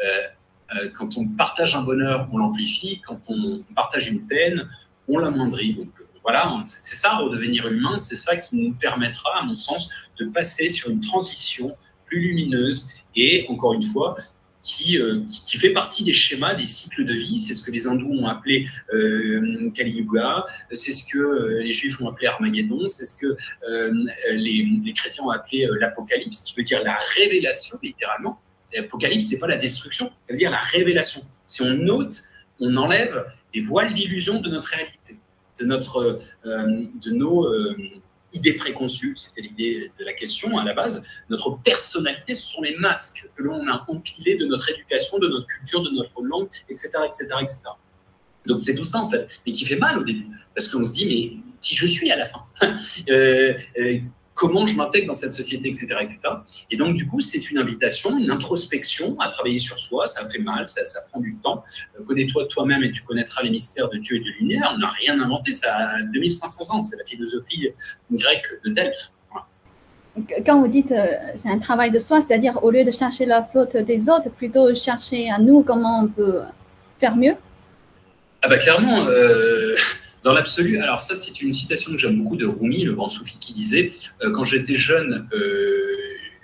euh, 0.03 0.89
quand 0.95 1.15
on 1.15 1.27
partage 1.27 1.75
un 1.75 1.83
bonheur, 1.83 2.27
on 2.31 2.39
l'amplifie. 2.39 3.03
Quand 3.05 3.21
on 3.29 3.61
partage 3.75 4.09
une 4.09 4.25
peine, 4.25 4.67
on 5.07 5.19
l'amoindrit. 5.19 5.75
Donc, 5.75 5.91
voilà, 6.25 6.59
c'est 6.63 6.95
ça, 6.95 7.17
redevenir 7.17 7.67
humain, 7.67 7.99
c'est 7.99 8.15
ça 8.15 8.35
qui 8.35 8.55
nous 8.55 8.73
permettra, 8.73 9.37
à 9.37 9.43
mon 9.43 9.53
sens, 9.53 9.91
de 10.19 10.25
passer 10.25 10.69
sur 10.69 10.89
une 10.89 11.01
transition 11.01 11.75
plus 12.05 12.19
lumineuse 12.19 12.89
et, 13.15 13.45
encore 13.49 13.73
une 13.73 13.83
fois, 13.83 14.17
qui, 14.65 14.99
euh, 14.99 15.21
qui, 15.45 15.57
fait 15.57 15.69
partie 15.69 16.03
des 16.03 16.13
schémas, 16.13 16.55
des 16.55 16.65
cycles 16.65 17.05
de 17.05 17.13
vie. 17.13 17.39
C'est 17.39 17.53
ce 17.53 17.63
que 17.63 17.71
les 17.71 17.87
hindous 17.87 18.11
ont 18.11 18.25
appelé 18.25 18.67
euh, 18.93 19.69
Kali 19.75 19.91
Yuga, 19.91 20.43
c'est 20.73 20.91
ce 20.91 21.05
que 21.05 21.19
euh, 21.19 21.61
les 21.61 21.71
juifs 21.71 22.01
ont 22.01 22.09
appelé 22.09 22.25
Armageddon, 22.27 22.85
c'est 22.87 23.05
ce 23.05 23.15
que 23.15 23.37
les, 24.31 24.67
les, 24.83 24.93
chrétiens 24.93 25.23
ont 25.23 25.29
appelé 25.29 25.69
l'Apocalypse, 25.79 26.41
qui 26.41 26.55
veut 26.55 26.63
dire 26.63 26.83
la 26.83 26.97
révélation, 27.15 27.77
littéralement. 27.83 28.41
L'Apocalypse, 28.73 29.27
c'est 29.27 29.39
pas 29.39 29.47
la 29.47 29.57
destruction, 29.57 30.07
ça 30.07 30.33
veut 30.33 30.39
dire 30.39 30.51
la 30.51 30.57
révélation. 30.57 31.21
Si 31.45 31.61
on 31.61 31.87
ôte, 31.87 32.23
on 32.59 32.75
enlève 32.75 33.23
les 33.53 33.61
voiles 33.61 33.93
d'illusion 33.93 34.41
de 34.41 34.49
notre 34.49 34.69
réalité 34.69 35.19
de, 35.61 35.65
notre, 35.65 36.19
de 36.43 37.11
nos 37.11 37.47
euh, 38.35 38.37
idées 38.37 38.53
préconçues, 38.53 39.15
c'était 39.15 39.41
l'idée 39.41 39.91
de 39.97 40.05
la 40.05 40.13
question 40.13 40.57
à 40.57 40.63
la 40.63 40.73
base, 40.73 41.03
notre 41.29 41.57
personnalité, 41.61 42.33
ce 42.33 42.45
sont 42.47 42.61
les 42.61 42.75
masques 42.77 43.29
que 43.35 43.43
l'on 43.43 43.67
a 43.67 43.85
empilés 43.87 44.35
de 44.35 44.45
notre 44.45 44.69
éducation, 44.69 45.19
de 45.19 45.27
notre 45.27 45.47
culture, 45.47 45.83
de 45.83 45.89
notre 45.89 46.21
langue, 46.21 46.47
etc. 46.69 46.91
etc., 47.05 47.27
etc. 47.41 47.59
Donc 48.45 48.61
c'est 48.61 48.75
tout 48.75 48.83
ça 48.83 48.99
en 48.99 49.09
fait, 49.09 49.27
mais 49.45 49.53
qui 49.53 49.65
fait 49.65 49.77
mal 49.77 49.99
au 49.99 50.03
début, 50.03 50.27
parce 50.53 50.67
qu'on 50.67 50.83
se 50.83 50.93
dit 50.93 51.05
mais 51.07 51.55
qui 51.61 51.75
je 51.75 51.87
suis 51.87 52.11
à 52.11 52.17
la 52.17 52.25
fin? 52.25 52.45
Euh, 53.09 53.53
comment 54.35 54.67
je 54.67 54.75
m'intègre 54.75 55.07
dans 55.07 55.13
cette 55.13 55.33
société, 55.33 55.69
etc., 55.69 55.87
etc. 56.01 56.19
Et 56.69 56.77
donc, 56.77 56.93
du 56.93 57.07
coup, 57.07 57.21
c'est 57.21 57.49
une 57.49 57.57
invitation, 57.57 58.17
une 58.19 58.29
introspection 58.29 59.17
à 59.19 59.29
travailler 59.29 59.59
sur 59.59 59.79
soi. 59.79 60.05
Ça 60.05 60.27
fait 60.29 60.39
mal, 60.39 60.67
ça, 60.67 60.85
ça 60.85 60.99
prend 61.09 61.21
du 61.21 61.37
temps. 61.37 61.63
Euh, 61.97 62.03
connais-toi 62.03 62.45
toi-même 62.47 62.83
et 62.83 62.91
tu 62.91 63.01
connaîtras 63.01 63.41
les 63.43 63.49
mystères 63.49 63.89
de 63.89 63.97
Dieu 63.97 64.17
et 64.17 64.19
de 64.19 64.29
lumière. 64.39 64.73
On 64.75 64.77
n'a 64.77 64.89
rien 64.89 65.19
inventé, 65.19 65.53
ça 65.53 65.73
a 65.73 66.03
2500 66.03 66.75
ans. 66.75 66.81
C'est 66.81 66.97
la 66.97 67.05
philosophie 67.05 67.69
grecque 68.11 68.45
de 68.63 68.71
Delphes. 68.71 69.11
Quand 70.45 70.61
vous 70.61 70.69
dites 70.69 70.93
euh, 70.93 71.07
c'est 71.35 71.49
un 71.49 71.59
travail 71.59 71.91
de 71.91 71.99
soi, 71.99 72.21
c'est-à-dire 72.21 72.63
au 72.63 72.71
lieu 72.71 72.85
de 72.85 72.91
chercher 72.91 73.25
la 73.25 73.43
faute 73.43 73.75
des 73.75 74.09
autres, 74.09 74.29
plutôt 74.29 74.73
chercher 74.73 75.29
à 75.29 75.39
nous 75.39 75.61
comment 75.61 76.03
on 76.03 76.07
peut 76.07 76.41
faire 76.99 77.17
mieux? 77.17 77.35
Ah 78.41 78.47
bah 78.47 78.57
clairement, 78.57 79.05
euh, 79.07 79.75
dans 80.25 80.33
l'absolu, 80.33 80.79
alors 80.79 81.01
ça 81.01 81.15
c'est 81.15 81.39
une 81.41 81.51
citation 81.51 81.91
que 81.91 81.99
j'aime 81.99 82.17
beaucoup 82.17 82.35
de 82.35 82.47
Rumi, 82.47 82.83
le 82.83 82.93
grand 82.93 83.07
soufi, 83.07 83.37
qui 83.39 83.53
disait 83.53 83.93
euh, 84.23 84.31
Quand 84.31 84.43
j'étais 84.43 84.73
jeune, 84.73 85.29
euh, 85.31 85.87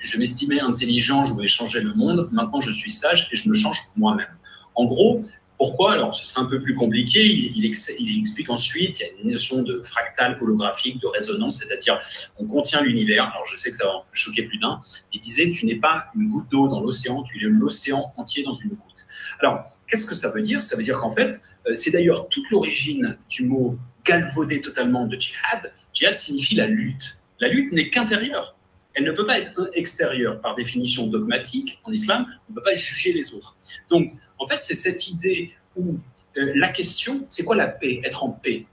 je 0.03 0.17
m'estimais 0.19 0.59
intelligent, 0.59 1.25
je 1.25 1.33
voulais 1.33 1.47
changer 1.47 1.81
le 1.81 1.93
monde, 1.95 2.29
maintenant 2.31 2.61
je 2.61 2.69
suis 2.69 2.91
sage 2.91 3.27
et 3.31 3.35
je 3.35 3.49
me 3.49 3.55
change 3.55 3.79
moi-même. 3.97 4.33
En 4.75 4.85
gros, 4.85 5.25
Pourquoi? 5.57 5.93
Alors, 5.93 6.15
ce 6.15 6.25
serait 6.25 6.41
un 6.41 6.49
peu 6.49 6.59
plus 6.59 6.73
compliqué. 6.73 7.23
Il, 7.23 7.63
explique 7.65 8.49
ensuite, 8.49 8.99
il 8.99 9.03
y 9.03 9.05
a 9.05 9.09
une 9.23 9.31
notion 9.31 9.61
de 9.61 9.79
fractal 9.83 10.35
holographique, 10.41 10.99
de 10.99 11.05
résonance, 11.05 11.59
c'est-à-dire 11.59 11.99
on 12.39 12.45
contient 12.47 12.81
l'univers. 12.81 13.25
Alors, 13.31 13.45
je 13.45 13.57
sais 13.57 13.69
que 13.69 13.75
ça 13.75 13.85
va 13.85 13.99
choquer 14.11 14.43
plus 14.43 14.57
d'un. 14.57 14.81
Il 15.13 15.19
disait, 15.19 15.51
tu 15.51 15.67
n'es 15.67 15.75
pas 15.75 16.05
une 16.15 16.29
goutte 16.29 16.49
d'eau 16.51 16.67
dans 16.67 16.81
l'océan, 16.81 17.21
tu 17.21 17.37
es 17.37 17.47
l'océan 17.47 18.11
entier 18.17 18.41
dans 18.41 18.53
une 18.53 18.71
goutte. 18.71 19.05
Alors, 19.41 19.65
qu'est-ce 19.87 20.05
que 20.05 20.15
ça 20.15 20.29
veut 20.29 20.41
dire? 20.41 20.61
Ça 20.61 20.77
veut 20.77 20.83
dire 20.83 20.99
qu'en 20.99 21.11
fait, 21.11 21.41
euh, 21.67 21.75
c'est 21.75 21.91
d'ailleurs 21.91 22.29
toute 22.29 22.49
l'origine 22.51 23.17
du 23.29 23.45
mot 23.45 23.77
galvaudé 24.05 24.61
totalement 24.61 25.05
de 25.07 25.19
djihad. 25.19 25.71
Djihad 25.93 26.15
signifie 26.15 26.55
la 26.55 26.67
lutte. 26.67 27.19
La 27.39 27.47
lutte 27.47 27.71
n'est 27.73 27.89
qu'intérieure. 27.89 28.55
Elle 28.93 29.05
ne 29.05 29.11
peut 29.11 29.25
pas 29.25 29.39
être 29.39 29.69
extérieure 29.73 30.41
par 30.41 30.55
définition 30.55 31.07
dogmatique 31.07 31.79
en 31.83 31.91
islam. 31.91 32.25
On 32.49 32.53
ne 32.53 32.55
peut 32.55 32.63
pas 32.63 32.75
juger 32.75 33.13
les 33.13 33.33
autres. 33.33 33.55
Donc, 33.89 34.11
en 34.37 34.45
fait, 34.45 34.59
c'est 34.59 34.75
cette 34.75 35.07
idée 35.07 35.51
où 35.75 35.97
euh, 36.37 36.51
la 36.55 36.69
question, 36.69 37.25
c'est 37.29 37.43
quoi 37.43 37.55
la 37.55 37.67
paix? 37.67 38.01
Être 38.03 38.23
en 38.23 38.29
paix. 38.29 38.65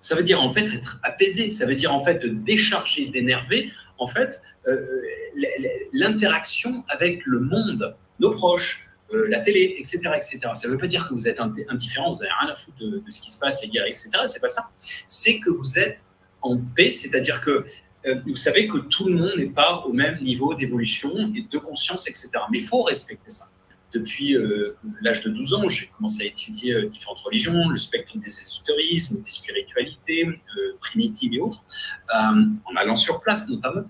Ça 0.00 0.16
veut 0.16 0.24
dire 0.24 0.42
en 0.42 0.52
fait 0.52 0.64
être 0.64 0.98
apaisé. 1.04 1.50
Ça 1.50 1.66
veut 1.66 1.76
dire 1.76 1.94
en 1.94 2.04
fait 2.04 2.26
décharger, 2.26 3.06
d'énerver 3.06 3.70
en 3.98 4.06
fait 4.06 4.40
euh, 4.66 4.84
l'interaction 5.92 6.84
avec 6.88 7.24
le 7.24 7.40
monde, 7.40 7.94
nos 8.18 8.32
proches, 8.32 8.84
euh, 9.12 9.28
la 9.28 9.40
télé, 9.40 9.74
etc., 9.78 10.00
etc. 10.16 10.40
Ça 10.54 10.68
ne 10.68 10.72
veut 10.72 10.78
pas 10.78 10.86
dire 10.86 11.08
que 11.08 11.14
vous 11.14 11.28
êtes 11.28 11.40
indifférent, 11.40 12.10
vous 12.10 12.18
n'avez 12.18 12.32
rien 12.40 12.52
à 12.52 12.56
foutre 12.56 12.78
de, 12.78 12.98
de, 12.98 13.10
ce 13.10 13.20
qui 13.20 13.30
se 13.30 13.38
passe, 13.38 13.62
les 13.62 13.68
guerres, 13.68 13.86
etc. 13.86 14.10
C'est 14.26 14.40
pas 14.40 14.48
ça. 14.48 14.70
C'est 15.06 15.38
que 15.38 15.50
vous 15.50 15.78
êtes 15.78 16.04
en 16.40 16.58
paix, 16.58 16.90
c'est-à-dire 16.90 17.40
que 17.40 17.64
euh, 18.06 18.16
vous 18.26 18.36
savez 18.36 18.66
que 18.66 18.78
tout 18.78 19.08
le 19.08 19.14
monde 19.14 19.32
n'est 19.36 19.46
pas 19.46 19.84
au 19.86 19.92
même 19.92 20.20
niveau 20.22 20.54
d'évolution 20.54 21.10
et 21.34 21.42
de 21.42 21.58
conscience, 21.58 22.08
etc. 22.08 22.30
Mais 22.50 22.58
il 22.58 22.64
faut 22.64 22.82
respecter 22.82 23.30
ça. 23.30 23.46
Depuis 23.92 24.34
euh, 24.34 24.76
l'âge 25.02 25.22
de 25.22 25.30
12 25.30 25.54
ans, 25.54 25.68
j'ai 25.68 25.88
commencé 25.96 26.24
à 26.24 26.26
étudier 26.26 26.86
différentes 26.86 27.20
religions, 27.20 27.68
le 27.68 27.76
spectre 27.76 28.16
des 28.16 28.26
ésotérismes, 28.26 29.20
des 29.20 29.30
spiritualités 29.30 30.26
primitives 30.80 31.34
et 31.34 31.40
autres, 31.40 31.62
en 32.14 32.76
allant 32.76 32.96
sur 32.96 33.20
place 33.20 33.48
notamment. 33.50 33.84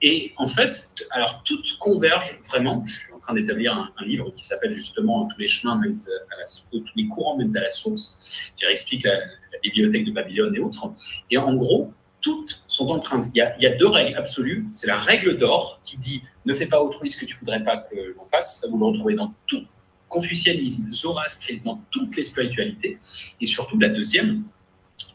Et 0.00 0.32
en 0.36 0.46
fait, 0.46 0.94
alors 1.10 1.42
toutes 1.44 1.76
convergent 1.78 2.38
vraiment. 2.48 2.84
Je 2.86 3.00
suis 3.00 3.12
en 3.12 3.18
train 3.18 3.34
d'établir 3.34 3.74
un, 3.74 4.04
livre 4.04 4.32
qui 4.34 4.44
s'appelle 4.44 4.70
justement 4.70 5.26
Tous 5.26 5.40
les 5.40 5.48
chemins 5.48 5.76
mènent 5.76 5.98
à 6.30 6.36
la, 6.36 6.44
tous 6.70 6.92
les 6.94 7.08
courants 7.08 7.36
mènent 7.36 7.56
à 7.56 7.62
la 7.62 7.70
source, 7.70 8.52
qui 8.54 8.64
explique 8.66 9.04
la 9.04 9.18
bibliothèque 9.62 10.04
de 10.04 10.12
Babylone 10.12 10.54
et 10.54 10.60
autres. 10.60 10.92
Et 11.30 11.36
en 11.36 11.52
gros, 11.54 11.92
toutes 12.20 12.62
sont 12.68 12.88
empreintes. 12.88 13.26
Il 13.34 13.38
y 13.38 13.66
a, 13.66 13.74
deux 13.76 13.88
règles 13.88 14.16
absolues. 14.16 14.66
C'est 14.72 14.86
la 14.86 14.98
règle 14.98 15.36
d'or 15.36 15.80
qui 15.82 15.96
dit 15.96 16.22
ne 16.46 16.54
fais 16.54 16.66
pas 16.66 16.80
autrui 16.80 17.08
ce 17.08 17.18
que 17.18 17.26
tu 17.26 17.36
voudrais 17.36 17.62
pas 17.62 17.78
que 17.78 18.14
l'on 18.16 18.26
fasse. 18.26 18.60
Ça, 18.60 18.68
vous 18.68 18.78
le 18.78 18.86
retrouvez 18.86 19.14
dans 19.14 19.34
tout 19.46 19.66
confucianisme, 20.08 20.90
zoroastrisme, 20.90 21.64
dans 21.64 21.82
toutes 21.90 22.16
les 22.16 22.22
spiritualités. 22.22 22.98
Et 23.40 23.46
surtout, 23.46 23.78
la 23.78 23.88
deuxième, 23.88 24.44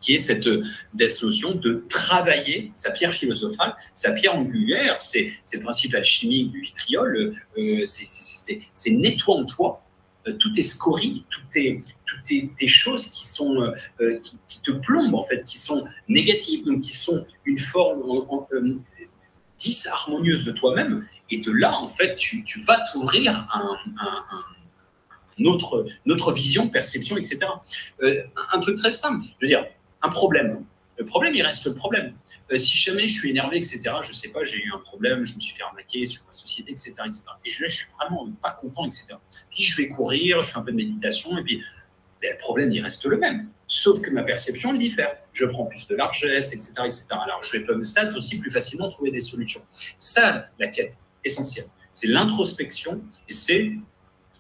qui 0.04 0.16
est 0.16 0.20
cette, 0.20 0.47
notion 1.22 1.56
de 1.56 1.86
travailler 1.88 2.72
sa 2.76 2.91
pierre 2.91 3.14
philosophale, 3.14 3.76
sa 3.93 4.12
pierre 4.12 4.36
angulaire, 4.36 4.99
c'est 4.99 5.32
le 5.54 5.62
principe 5.62 5.95
alchimique 5.95 6.51
du 6.51 6.62
vitriol, 6.62 7.36
euh, 7.58 7.84
c'est 7.86 8.91
nettoie 8.91 9.36
en 9.36 9.45
toi, 9.45 9.84
euh, 10.28 10.34
tout 10.34 10.51
est 10.58 10.64
scorie, 10.64 11.26
tout 11.30 11.41
est, 11.56 11.80
des 12.32 12.68
choses 12.68 13.08
qui 13.08 13.26
sont 13.26 13.62
euh, 13.62 13.72
euh, 14.01 14.20
qui, 14.47 14.60
te 14.62 14.72
plombent 14.72 15.16
en 15.16 15.24
fait, 15.24 15.43
qui 15.43 15.58
sont 15.58 15.86
négatives, 16.08 16.66
donc 16.66 16.82
qui 16.82 16.95
sont 16.95 17.26
une 17.45 17.58
forme 17.58 18.01
euh, 18.54 18.78
disharmonieuse 19.58 20.45
de 20.45 20.51
toi-même. 20.51 21.08
Et 21.30 21.39
de 21.39 21.51
là, 21.51 21.76
en 21.78 21.88
fait, 21.88 22.16
tu, 22.16 22.45
vas 22.66 22.82
t'ouvrir 22.91 23.47
un, 23.54 23.78
un, 23.99 25.45
autre, 25.45 25.86
notre 26.06 26.32
vision, 26.32 26.70
perception, 26.70 27.18
etc. 27.18 27.39
un 28.01 28.60
truc 28.60 28.78
très 28.78 28.93
simple, 28.93 29.26
je 29.26 29.34
veux 29.41 29.47
dire, 29.47 29.66
un 30.04 30.10
problème. 30.10 30.64
Le 30.97 31.06
problème, 31.06 31.34
il 31.34 31.41
reste 31.41 31.66
le 31.66 31.74
problème. 31.74 32.14
si 32.56 32.78
jamais 32.78 33.08
je 33.08 33.14
suis 33.18 33.32
énervé, 33.32 33.58
etc., 33.58 33.82
je 34.04 34.14
sais 34.14 34.30
pas, 34.30 34.43
j'ai 34.43 34.58
eu 34.58 34.72
un 34.74 34.78
problème, 34.78 35.26
je 35.26 35.34
me 35.34 35.39
suis 35.39 35.56
fait 35.56 35.64
arnaquer 35.64 36.06
sur 36.06 36.24
ma 36.26 36.34
société, 36.34 36.72
etc., 36.72 36.93
etc. 37.06 37.24
Et 37.43 37.49
je, 37.49 37.66
je 37.66 37.76
suis 37.76 37.88
vraiment 37.99 38.30
pas 38.41 38.51
content, 38.51 38.86
etc. 38.86 39.16
Puis 39.49 39.64
je 39.64 39.76
vais 39.78 39.89
courir, 39.89 40.43
je 40.43 40.51
fais 40.51 40.60
un 40.60 40.62
peu 40.62 40.72
de 40.72 40.78
méditation, 40.78 41.36
et 41.38 41.43
puis 41.43 41.64
le 42.22 42.38
problème, 42.38 42.72
il 42.72 42.82
reste 42.82 43.06
le 43.06 43.18
même. 43.18 43.49
Sauf 43.66 44.01
que 44.01 44.12
ma 44.12 44.24
perception, 44.24 44.72
elle 44.72 44.80
diffère. 44.80 45.18
Je 45.34 45.45
prends 45.45 45.66
plus 45.66 45.88
de 45.88 45.95
largesse, 45.95 46.54
etc. 46.54 46.74
etc. 46.86 47.08
Alors, 47.12 47.43
je 47.43 47.58
vais 47.58 47.66
me 47.66 48.16
aussi 48.16 48.38
plus 48.38 48.51
facilement 48.51 48.89
trouver 48.89 49.12
des 49.12 49.20
solutions. 49.20 49.62
Ça 49.97 50.49
la 50.60 50.68
quête 50.68 50.99
essentielle. 51.24 51.66
C'est 51.91 52.08
l'introspection 52.08 53.01
et 53.28 53.34
c'est 53.34 53.74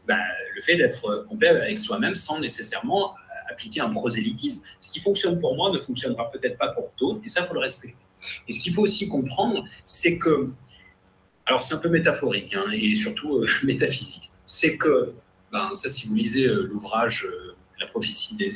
bah, 0.07 0.17
le 0.55 0.61
fait 0.61 0.75
d'être 0.75 1.27
en 1.29 1.37
paix 1.37 1.47
avec 1.47 1.79
soi-même 1.79 2.15
sans 2.15 2.39
nécessairement 2.39 3.15
appliquer 3.49 3.81
un 3.81 3.89
prosélytisme. 3.89 4.63
Ce 4.79 4.89
qui 4.91 4.99
fonctionne 4.99 5.39
pour 5.39 5.55
moi 5.55 5.71
ne 5.71 5.79
fonctionnera 5.79 6.31
peut-être 6.31 6.57
pas 6.57 6.69
pour 6.69 6.91
d'autres, 6.99 7.21
et 7.23 7.27
ça, 7.27 7.41
il 7.41 7.47
faut 7.47 7.53
le 7.53 7.59
respecter. 7.59 8.03
Et 8.47 8.53
ce 8.53 8.59
qu'il 8.59 8.73
faut 8.73 8.83
aussi 8.83 9.07
comprendre, 9.07 9.65
c'est 9.85 10.17
que, 10.17 10.49
alors 11.45 11.61
c'est 11.61 11.73
un 11.75 11.79
peu 11.79 11.89
métaphorique 11.89 12.53
hein, 12.53 12.65
et 12.71 12.95
surtout 12.95 13.37
euh, 13.37 13.47
métaphysique, 13.63 14.31
c'est 14.45 14.77
que, 14.77 15.13
ben, 15.51 15.73
ça, 15.73 15.89
si 15.89 16.07
vous 16.07 16.15
lisez 16.15 16.47
euh, 16.47 16.67
l'ouvrage 16.69 17.25
euh, 17.25 17.55
la 17.79 17.87
prophétie 17.87 18.35
des, 18.35 18.53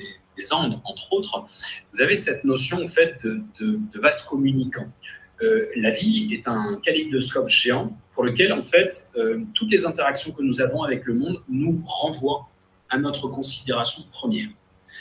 Andes, 0.52 0.80
entre 0.86 1.14
autres, 1.14 1.48
vous 1.92 2.02
avez 2.02 2.16
cette 2.16 2.44
notion 2.44 2.78
en 2.84 2.88
fait 2.88 3.26
de, 3.26 3.42
de, 3.60 4.00
vase 4.00 4.22
communicant. 4.22 4.88
La 5.42 5.90
vie 5.90 6.30
est 6.32 6.48
un 6.48 6.80
kaléidoscope 6.84 7.50
géant 7.50 7.98
pour 8.14 8.24
lequel 8.24 8.54
en 8.54 8.62
fait 8.62 9.10
toutes 9.56 9.72
les 9.72 9.88
interactions 9.88 10.32
que 10.34 10.44
nous 10.44 10.62
avons 10.62 10.84
avec 10.84 11.06
le 11.06 11.16
monde 11.16 11.44
nous 11.50 11.82
renvoient 11.88 12.48
à 12.92 13.00
notre 13.00 13.28
considération 13.30 14.04
première. 14.12 14.50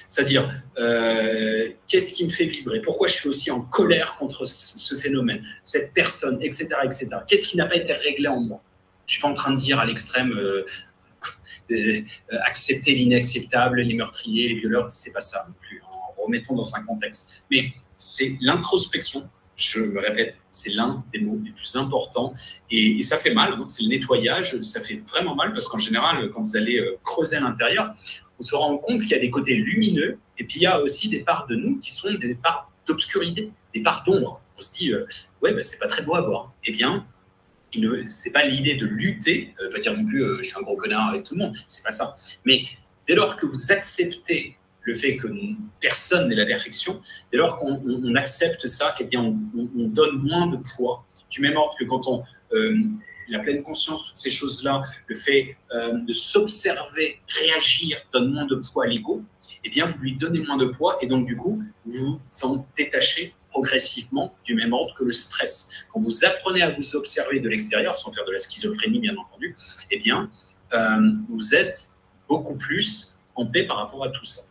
C'est-à-dire, 0.08 0.48
euh, 0.78 1.68
qu'est-ce 1.88 2.12
qui 2.12 2.24
me 2.24 2.30
fait 2.30 2.46
vibrer? 2.46 2.80
Pourquoi 2.80 3.08
je 3.08 3.14
suis 3.14 3.28
aussi 3.28 3.50
en 3.50 3.60
colère 3.60 4.16
contre 4.16 4.44
ce 4.46 4.96
phénomène, 4.96 5.42
cette 5.62 5.92
personne, 5.92 6.38
etc. 6.42 6.68
etc. 6.84 7.08
Qu'est-ce 7.26 7.46
qui 7.46 7.56
n'a 7.56 7.66
pas 7.66 7.76
été 7.76 7.92
réglé 7.92 8.28
en 8.28 8.40
moi? 8.40 8.62
Je 9.06 9.10
ne 9.10 9.12
suis 9.14 9.22
pas 9.22 9.28
en 9.28 9.34
train 9.34 9.52
de 9.52 9.56
dire 9.58 9.78
à 9.78 9.86
l'extrême, 9.86 10.32
euh, 10.32 10.64
accepter 12.46 12.94
l'inacceptable, 12.94 13.80
les 13.80 13.94
meurtriers, 13.94 14.48
les 14.48 14.54
violeurs, 14.54 14.90
c'est 14.90 15.12
pas 15.12 15.20
ça 15.20 15.44
non 15.48 15.54
plus. 15.60 15.82
En 15.90 16.22
remettant 16.22 16.54
dans 16.54 16.74
un 16.74 16.82
contexte. 16.82 17.42
Mais 17.50 17.72
c'est 17.96 18.36
l'introspection. 18.40 19.28
Je 19.56 19.80
me 19.80 20.00
répète, 20.00 20.36
c'est 20.50 20.70
l'un 20.70 21.02
des 21.12 21.20
mots 21.20 21.40
les 21.42 21.50
plus 21.50 21.76
importants 21.76 22.34
et, 22.70 23.02
ça 23.02 23.16
fait 23.16 23.32
mal. 23.32 23.54
Hein. 23.54 23.64
c'est 23.66 23.82
le 23.82 23.88
nettoyage. 23.88 24.60
Ça 24.60 24.80
fait 24.80 24.96
vraiment 24.96 25.34
mal 25.34 25.52
parce 25.52 25.66
qu'en 25.66 25.78
général, 25.78 26.30
quand 26.30 26.42
vous 26.42 26.56
allez 26.56 26.78
euh, 26.78 26.98
creuser 27.02 27.36
à 27.36 27.40
l'intérieur, 27.40 27.94
on 28.38 28.42
se 28.42 28.54
rend 28.54 28.76
compte 28.78 29.00
qu'il 29.00 29.10
y 29.10 29.14
a 29.14 29.18
des 29.18 29.30
côtés 29.30 29.54
lumineux 29.54 30.18
et 30.38 30.44
puis 30.44 30.56
il 30.60 30.62
y 30.62 30.66
a 30.66 30.80
aussi 30.80 31.08
des 31.08 31.20
parts 31.20 31.46
de 31.46 31.54
nous 31.54 31.78
qui 31.78 31.90
sont 31.90 32.12
des 32.12 32.34
parts 32.34 32.70
d'obscurité, 32.86 33.50
des 33.74 33.82
parts 33.82 34.04
d'ombre. 34.04 34.40
On 34.58 34.62
se 34.62 34.70
dit, 34.70 34.92
euh, 34.92 35.06
ouais, 35.42 35.52
ben, 35.52 35.64
c'est 35.64 35.78
pas 35.78 35.88
très 35.88 36.02
beau 36.02 36.14
à 36.14 36.20
voir. 36.20 36.52
Eh 36.64 36.72
bien, 36.72 37.06
c'est 38.06 38.32
pas 38.32 38.44
l'idée 38.44 38.76
de 38.76 38.86
lutter, 38.86 39.54
euh, 39.60 39.70
pas 39.70 39.78
dire 39.78 39.96
non 39.96 40.04
plus 40.04 40.22
euh, 40.22 40.38
je 40.38 40.44
suis 40.44 40.56
un 40.58 40.62
gros 40.62 40.76
connard 40.76 41.10
avec 41.10 41.24
tout 41.24 41.34
le 41.34 41.44
monde, 41.44 41.56
c'est 41.68 41.82
pas 41.82 41.90
ça. 41.90 42.16
Mais 42.44 42.62
dès 43.06 43.14
lors 43.14 43.36
que 43.36 43.46
vous 43.46 43.72
acceptez 43.72 44.56
le 44.82 44.94
fait 44.94 45.16
que 45.16 45.26
personne 45.80 46.28
n'est 46.28 46.36
la 46.36 46.46
perfection, 46.46 47.00
dès 47.32 47.38
lors 47.38 47.58
qu'on 47.58 48.14
accepte 48.14 48.66
ça, 48.68 48.94
eh 49.00 49.04
bien 49.04 49.20
on, 49.20 49.88
donne 49.88 50.22
moins 50.22 50.46
de 50.46 50.58
poids. 50.76 51.04
Du 51.28 51.40
même 51.40 51.56
ordre 51.56 51.74
que 51.78 51.84
quand 51.84 52.06
on 52.06 52.22
euh, 52.52 52.76
la 53.28 53.40
pleine 53.40 53.62
conscience, 53.62 54.06
toutes 54.08 54.18
ces 54.18 54.30
choses-là, 54.30 54.82
le 55.06 55.16
fait 55.16 55.56
de 55.72 56.12
s'observer, 56.12 57.20
réagir, 57.28 57.98
donne 58.12 58.32
moins 58.32 58.46
de 58.46 58.56
poids 58.56 58.84
à 58.84 58.88
l'ego, 58.88 59.24
eh 59.64 59.70
bien, 59.70 59.86
vous 59.86 59.98
lui 59.98 60.16
donnez 60.16 60.40
moins 60.40 60.56
de 60.56 60.66
poids 60.66 60.96
et 61.00 61.06
donc, 61.06 61.26
du 61.26 61.36
coup, 61.36 61.62
vous 61.84 62.20
vous 62.30 62.46
en 62.46 62.66
détachez 62.76 63.34
progressivement 63.50 64.34
du 64.44 64.54
même 64.54 64.72
ordre 64.72 64.94
que 64.94 65.02
le 65.02 65.12
stress. 65.12 65.86
Quand 65.92 66.00
vous 66.00 66.24
apprenez 66.24 66.62
à 66.62 66.70
vous 66.70 66.94
observer 66.94 67.40
de 67.40 67.48
l'extérieur, 67.48 67.96
sans 67.96 68.12
faire 68.12 68.24
de 68.24 68.32
la 68.32 68.38
schizophrénie 68.38 69.00
bien 69.00 69.16
entendu, 69.16 69.56
eh 69.90 69.98
bien, 69.98 70.30
euh, 70.74 71.12
vous 71.28 71.54
êtes 71.54 71.90
beaucoup 72.28 72.54
plus 72.54 73.16
en 73.34 73.46
paix 73.46 73.64
par 73.64 73.78
rapport 73.78 74.04
à 74.04 74.10
tout 74.10 74.24
ça. 74.24 74.42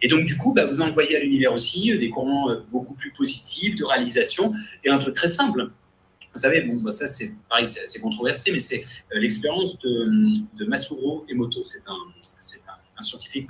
Et 0.00 0.08
donc, 0.08 0.24
du 0.24 0.36
coup, 0.38 0.54
bah, 0.54 0.64
vous 0.64 0.80
envoyez 0.80 1.16
à 1.16 1.20
l'univers 1.20 1.52
aussi 1.52 1.98
des 1.98 2.08
courants 2.08 2.50
euh, 2.50 2.60
beaucoup 2.70 2.94
plus 2.94 3.12
positifs 3.12 3.74
de 3.76 3.84
réalisation 3.84 4.52
et 4.84 4.90
un 4.90 4.98
truc 4.98 5.14
très 5.14 5.28
simple. 5.28 5.70
Vous 6.34 6.40
savez, 6.40 6.62
bon, 6.62 6.82
bah, 6.82 6.92
ça 6.92 7.08
c'est 7.08 7.32
pareil, 7.48 7.66
c'est 7.66 7.84
assez 7.84 8.00
controversé, 8.00 8.52
mais 8.52 8.58
c'est 8.58 8.82
euh, 9.14 9.18
l'expérience 9.18 9.78
de, 9.80 10.64
Masuro 10.66 11.26
Emoto. 11.28 11.62
C'est 11.64 11.86
un, 11.86 11.96
scientifique 13.00 13.48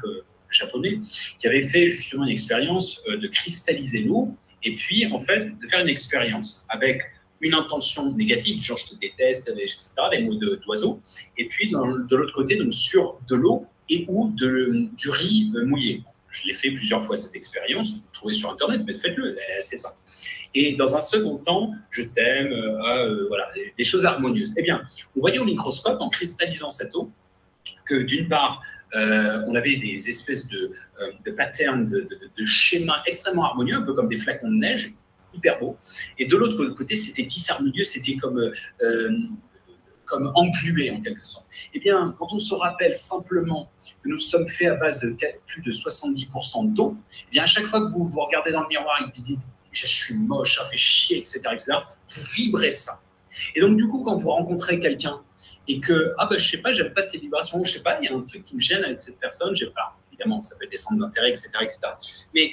japonais 0.51 0.99
qui 1.39 1.47
avait 1.47 1.61
fait 1.61 1.91
justement 1.91 2.25
une 2.25 2.31
expérience 2.31 3.03
de 3.07 3.27
cristalliser 3.29 4.05
l'eau 4.05 4.35
et 4.63 4.75
puis 4.77 5.07
en 5.13 5.21
fait 5.21 5.45
de 5.45 5.67
faire 5.67 5.81
une 5.81 5.91
expérience 5.91 6.65
avec 6.71 7.03
une 7.43 7.55
intention 7.55 8.15
négative, 8.15 8.63
genre 8.63 8.79
je 8.79 8.95
te 8.95 8.95
déteste, 8.95 9.49
etc., 9.49 9.93
les 10.13 10.23
mots 10.23 10.37
d'oiseau, 10.37 11.01
et 11.37 11.47
puis 11.49 11.71
de 11.71 12.17
l'autre 12.17 12.33
côté, 12.33 12.57
donc 12.57 12.73
sur 12.73 13.19
de 13.29 13.35
l'eau 13.35 13.67
et 13.89 14.07
ou 14.09 14.31
du 14.31 15.11
riz 15.11 15.53
euh, 15.57 15.67
mouillé. 15.67 16.03
Je 16.33 16.47
l'ai 16.47 16.55
fait 16.55 16.71
plusieurs 16.71 17.05
fois 17.05 17.17
cette 17.17 17.37
expérience, 17.37 17.93
vous 17.93 18.03
trouvez 18.13 18.35
sur 18.35 18.51
Internet, 18.51 18.83
mais 18.87 18.95
faites-le, 18.95 19.37
c'est 19.61 19.77
ça. 19.77 19.91
Et 20.55 20.75
dans 20.75 20.97
un 20.97 21.01
second 21.01 21.37
temps, 21.37 21.73
je 21.91 22.03
t'aime, 22.03 22.53
euh, 22.53 22.79
ah, 22.85 23.05
euh, 23.05 23.27
voilà, 23.29 23.49
des 23.77 23.85
choses 23.85 24.05
harmonieuses. 24.05 24.55
Eh 24.57 24.63
bien, 24.63 24.83
on 25.17 25.21
voyait 25.21 25.39
au 25.39 25.45
microscope, 25.45 26.01
en 26.01 26.09
cristallisant 26.09 26.71
cette 26.71 26.95
eau, 26.95 27.11
que 27.87 28.03
d'une 28.03 28.29
part, 28.29 28.61
euh, 28.95 29.43
on 29.47 29.55
avait 29.55 29.77
des 29.77 30.09
espèces 30.09 30.49
de, 30.49 30.73
de 31.25 31.31
patterns, 31.31 31.87
de, 31.87 32.07
de, 32.37 32.45
schémas 32.45 33.03
extrêmement 33.07 33.45
harmonieux, 33.45 33.77
un 33.77 33.83
peu 33.83 33.95
comme 33.95 34.09
des 34.09 34.19
flacons 34.19 34.51
de 34.51 34.57
neige, 34.57 34.93
hyper 35.33 35.59
beaux. 35.59 35.79
Et 36.19 36.27
de 36.27 36.37
l'autre 36.37 36.67
côté, 36.67 36.97
c'était 36.97 37.23
disharmonieux, 37.23 37.85
c'était 37.85 38.17
comme 38.17 38.53
comme 40.13 40.31
englué 40.35 40.91
en 40.91 41.01
quelque 41.01 41.27
sorte. 41.27 41.47
Eh 41.73 41.81
bien, 41.81 42.15
quand 42.19 42.33
on 42.33 42.39
se 42.39 42.55
rappelle 42.55 42.95
simplement 42.95 43.71
que 44.03 44.11
nous 44.11 44.19
sommes 44.19 44.47
faits 44.47 44.69
à 44.69 44.75
base 44.75 45.01
de 45.01 45.17
plus 45.47 45.63
de 45.63 45.73
70% 45.73 46.75
d'eau, 46.75 46.97
eh 47.13 47.31
bien, 47.31 47.45
à 47.45 47.47
chaque 47.47 47.65
fois 47.65 47.81
que 47.81 47.91
vous 47.91 48.07
vous 48.07 48.21
regardez 48.21 48.53
dans 48.53 48.61
le 48.61 48.69
miroir 48.69 49.01
et 49.01 49.11
que 49.11 49.17
vous 49.17 49.23
dites 49.23 49.41
je 49.73 49.87
suis 49.87 50.15
moche, 50.15 50.59
ça 50.59 50.67
fait 50.67 50.77
chier, 50.77 51.17
etc., 51.17 51.41
etc., 51.53 51.73
vous 52.09 52.23
vibrez 52.35 52.73
ça. 52.73 53.01
Et 53.55 53.61
donc, 53.63 53.79
du 53.79 53.89
coup, 53.89 54.05
quand 54.05 54.15
vous 54.17 54.31
rencontrez 54.31 54.79
quelqu'un 54.79 55.23
et 55.67 55.81
que, 55.81 56.13
ah 56.19 56.27
ben, 56.27 56.39
je 56.39 56.51
sais 56.51 56.59
pas, 56.59 56.75
j'aime 56.75 56.93
pas 56.93 57.03
ces 57.03 57.19
vibrations, 57.19 57.65
je 57.65 57.73
sais 57.73 57.83
pas, 57.83 57.99
il 58.03 58.05
y 58.05 58.09
a 58.09 58.15
un 58.15 58.21
truc 58.21 58.43
qui 58.43 58.55
me 58.55 58.61
gêne 58.61 58.85
avec 58.85 59.01
cette 59.01 59.19
personne, 59.19 59.57
j'ai 59.57 59.71
pas, 59.71 59.97
évidemment, 60.11 60.43
ça 60.43 60.57
peut 60.57 60.67
être 60.67 60.71
des 60.71 60.77
centres 60.77 61.01
d'intérêt, 61.01 61.31
etc., 61.31 61.49
etc. 61.63 61.79
Mais 62.35 62.53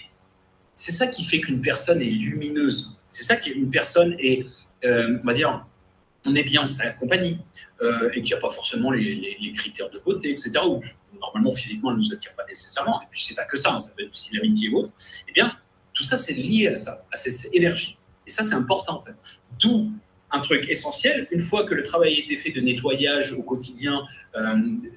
c'est 0.75 0.93
ça 0.93 1.07
qui 1.07 1.25
fait 1.25 1.41
qu'une 1.41 1.61
personne 1.61 2.01
est 2.01 2.05
lumineuse. 2.05 2.97
C'est 3.09 3.23
ça 3.23 3.35
qu'une 3.35 3.69
personne 3.69 4.15
est, 4.17 4.45
euh, 4.85 5.19
on 5.21 5.27
va 5.27 5.33
dire, 5.33 5.65
on 6.25 6.35
est 6.35 6.43
bien 6.43 6.63
en 6.63 6.67
sa 6.67 6.89
compagnie 6.91 7.39
euh, 7.81 8.09
et 8.09 8.21
qu'il 8.21 8.23
n'y 8.23 8.33
a 8.33 8.37
pas 8.37 8.49
forcément 8.49 8.91
les, 8.91 9.53
critères 9.55 9.89
de 9.89 9.99
beauté, 9.99 10.29
etc. 10.29 10.51
Ou 10.65 10.81
normalement 11.19 11.51
physiquement, 11.51 11.91
elle 11.91 11.97
ne 11.97 12.01
nous 12.01 12.13
attire 12.13 12.33
pas 12.35 12.45
nécessairement. 12.47 13.01
Et 13.01 13.05
puis 13.09 13.21
c'est 13.21 13.35
pas 13.35 13.45
que 13.45 13.57
ça, 13.57 13.73
hein, 13.73 13.79
ça 13.79 13.93
peut 13.95 14.03
être 14.03 14.11
aussi 14.11 14.35
l'amitié 14.35 14.69
ou 14.69 14.79
autre. 14.79 14.91
Eh 15.27 15.31
bien, 15.31 15.55
tout 15.93 16.03
ça 16.03 16.17
c'est 16.17 16.33
lié 16.33 16.67
à 16.67 16.75
ça, 16.75 17.05
à 17.11 17.17
cette 17.17 17.53
énergie. 17.53 17.97
Et 18.27 18.31
ça 18.31 18.43
c'est 18.43 18.55
important 18.55 18.97
en 18.97 19.01
fait. 19.01 19.15
D'où 19.59 19.91
un 20.31 20.39
truc 20.41 20.69
essentiel, 20.69 21.27
une 21.31 21.41
fois 21.41 21.65
que 21.65 21.73
le 21.73 21.83
travail 21.83 22.13
a 22.13 22.19
été 22.19 22.37
fait 22.37 22.51
de 22.51 22.61
nettoyage 22.61 23.33
au 23.33 23.41
quotidien, 23.41 24.05
euh, 24.35 24.55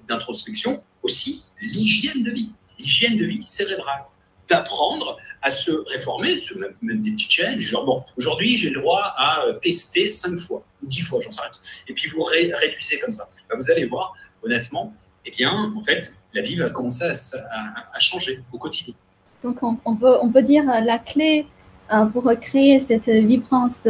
d'introspection, 0.08 0.84
aussi 1.02 1.44
l'hygiène 1.60 2.22
de 2.22 2.30
vie, 2.30 2.50
l'hygiène 2.78 3.16
de 3.16 3.24
vie 3.24 3.42
cérébrale 3.42 4.04
d'apprendre 4.48 5.16
à 5.42 5.50
se 5.50 5.72
réformer, 5.92 6.36
mettre 6.82 7.02
des 7.02 7.10
petits 7.12 7.28
challenges, 7.28 7.62
genre 7.62 7.84
bon, 7.84 8.04
aujourd'hui 8.16 8.56
j'ai 8.56 8.70
le 8.70 8.80
droit 8.80 9.12
à 9.16 9.44
euh, 9.46 9.54
tester 9.54 10.08
cinq 10.08 10.38
fois 10.38 10.62
ou 10.82 10.86
dix 10.86 11.00
fois, 11.00 11.20
j'en 11.20 11.32
sais 11.32 11.42
rien. 11.42 11.50
Et 11.88 11.94
puis 11.94 12.08
vous 12.08 12.22
réduisez 12.22 12.98
comme 13.00 13.12
ça. 13.12 13.28
Bah, 13.48 13.56
vous 13.58 13.70
allez 13.70 13.86
voir, 13.86 14.14
honnêtement, 14.42 14.94
eh 15.24 15.30
bien, 15.30 15.72
en 15.76 15.80
fait, 15.80 16.16
la 16.32 16.42
vie 16.42 16.56
va 16.56 16.70
commencer 16.70 17.04
à, 17.04 17.98
changer 17.98 18.40
au 18.52 18.58
quotidien. 18.58 18.94
Donc 19.42 19.62
on, 19.62 19.76
on, 19.84 19.96
on 20.00 20.28
peut 20.28 20.42
dire 20.42 20.68
euh, 20.70 20.80
la 20.80 20.98
clé 20.98 21.46
euh, 21.92 22.04
pour 22.06 22.30
créer 22.40 22.78
cette 22.78 23.08
vibrance 23.08 23.88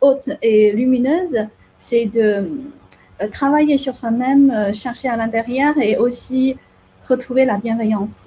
haute 0.00 0.28
et 0.42 0.72
lumineuse, 0.72 1.46
c'est 1.76 2.06
de 2.06 2.50
travailler 3.32 3.78
sur 3.78 3.94
soi-même, 3.94 4.72
chercher 4.74 5.08
à 5.08 5.16
l'intérieur 5.16 5.76
et 5.78 5.96
aussi 5.96 6.56
retrouver 7.08 7.44
la 7.44 7.58
bienveillance. 7.58 8.26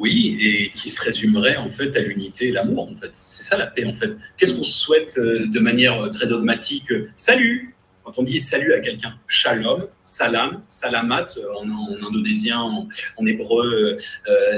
Oui, 0.00 0.38
et 0.40 0.70
qui 0.70 0.88
se 0.88 1.02
résumerait 1.02 1.58
en 1.58 1.68
fait 1.68 1.94
à 1.94 2.00
l'unité 2.00 2.48
et 2.48 2.52
l'amour. 2.52 2.90
En 2.90 2.94
fait, 2.94 3.10
c'est 3.12 3.42
ça 3.42 3.58
la 3.58 3.66
paix. 3.66 3.84
En 3.84 3.92
fait, 3.92 4.16
qu'est-ce 4.38 4.54
qu'on 4.54 4.62
souhaite 4.62 5.18
euh, 5.18 5.46
de 5.46 5.60
manière 5.60 6.02
euh, 6.02 6.08
très 6.08 6.26
dogmatique 6.26 6.90
Salut. 7.14 7.76
Quand 8.02 8.18
on 8.18 8.22
dit 8.22 8.40
salut 8.40 8.72
à 8.72 8.80
quelqu'un, 8.80 9.14
shalom, 9.28 9.88
salam, 10.02 10.62
salamat 10.68 11.26
euh, 11.36 11.52
en, 11.54 12.06
indonésien, 12.08 12.58
en, 12.60 13.26
hébreu, 13.26 13.98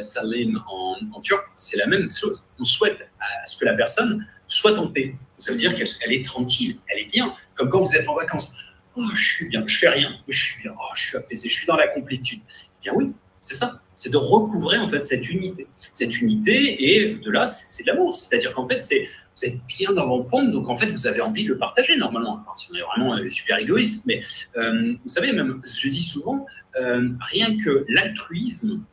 salim 0.01 0.63
en, 0.71 1.21
turc, 1.21 1.45
c'est 1.57 1.77
la 1.77 1.89
même 1.89 2.09
chose. 2.09 2.41
On 2.61 2.65
souhaite 2.65 3.11
à 3.19 3.45
ce 3.45 3.59
que 3.59 3.65
la 3.65 3.75
personne 3.75 4.25
soit 4.47 4.79
en 4.79 4.87
paix. 4.87 5.17
Ça 5.39 5.51
veut 5.51 5.59
dire 5.59 5.75
qu'elle 5.75 6.13
est 6.13 6.25
tranquille, 6.25 6.77
elle 6.87 7.01
est 7.01 7.11
bien. 7.11 7.35
Comme 7.57 7.69
quand 7.69 7.81
vous 7.81 7.97
êtes 7.97 8.09
en 8.09 8.15
vacances. 8.15 8.55
Oh, 8.95 9.03
je 9.13 9.25
suis 9.25 9.49
bien, 9.49 9.65
je 9.67 9.77
fais 9.77 9.89
rien, 9.89 10.13
je 10.29 10.41
suis 10.41 10.63
bien. 10.63 10.73
Oh, 10.79 10.93
je 10.95 11.09
suis 11.09 11.17
apaisé, 11.17 11.49
je 11.49 11.55
suis 11.55 11.67
dans 11.67 11.77
la 11.77 11.89
complétude. 11.89 12.41
Eh 12.47 12.83
bien 12.85 12.93
oui, 12.95 13.13
c'est 13.43 13.55
ça 13.55 13.83
c'est 14.03 14.11
de 14.11 14.17
recouvrer 14.17 14.79
en 14.79 14.89
fait 14.89 15.01
cette 15.03 15.29
unité. 15.31 15.67
Cette 15.93 16.21
unité, 16.21 16.95
et 16.95 17.15
de 17.15 17.31
là, 17.31 17.47
c'est 17.47 17.85
de 17.85 17.89
l'amour. 17.89 18.17
C'est-à-dire 18.17 18.53
qu'en 18.53 18.67
fait, 18.67 18.83
vous 18.83 19.45
êtes 19.45 19.65
bien 19.67 19.93
dans 19.93 20.09
vos 20.09 20.25
pompes, 20.25 20.51
donc 20.51 20.69
en 20.69 20.77
fait, 20.77 20.87
vous 20.87 21.07
avez 21.07 21.21
envie 21.21 21.45
de 21.45 21.51
le 21.51 21.59
partager 21.59 21.97
normalement. 21.97 22.41
Alors, 22.43 22.57
si 22.57 22.71
on 22.73 22.87
vraiment 22.87 23.17
euh, 23.17 23.31
super 23.31 23.59
égoïste, 23.59 24.05
mais 24.07 24.23
euh, 24.57 24.95
vous 25.03 25.09
savez, 25.09 25.33
même, 25.33 25.63
je 25.65 25.89
dis 25.89 26.03
souvent, 26.03 26.47
euh, 26.81 27.11
rien 27.21 27.57
que 27.59 27.85
l'altruisme 27.89 28.85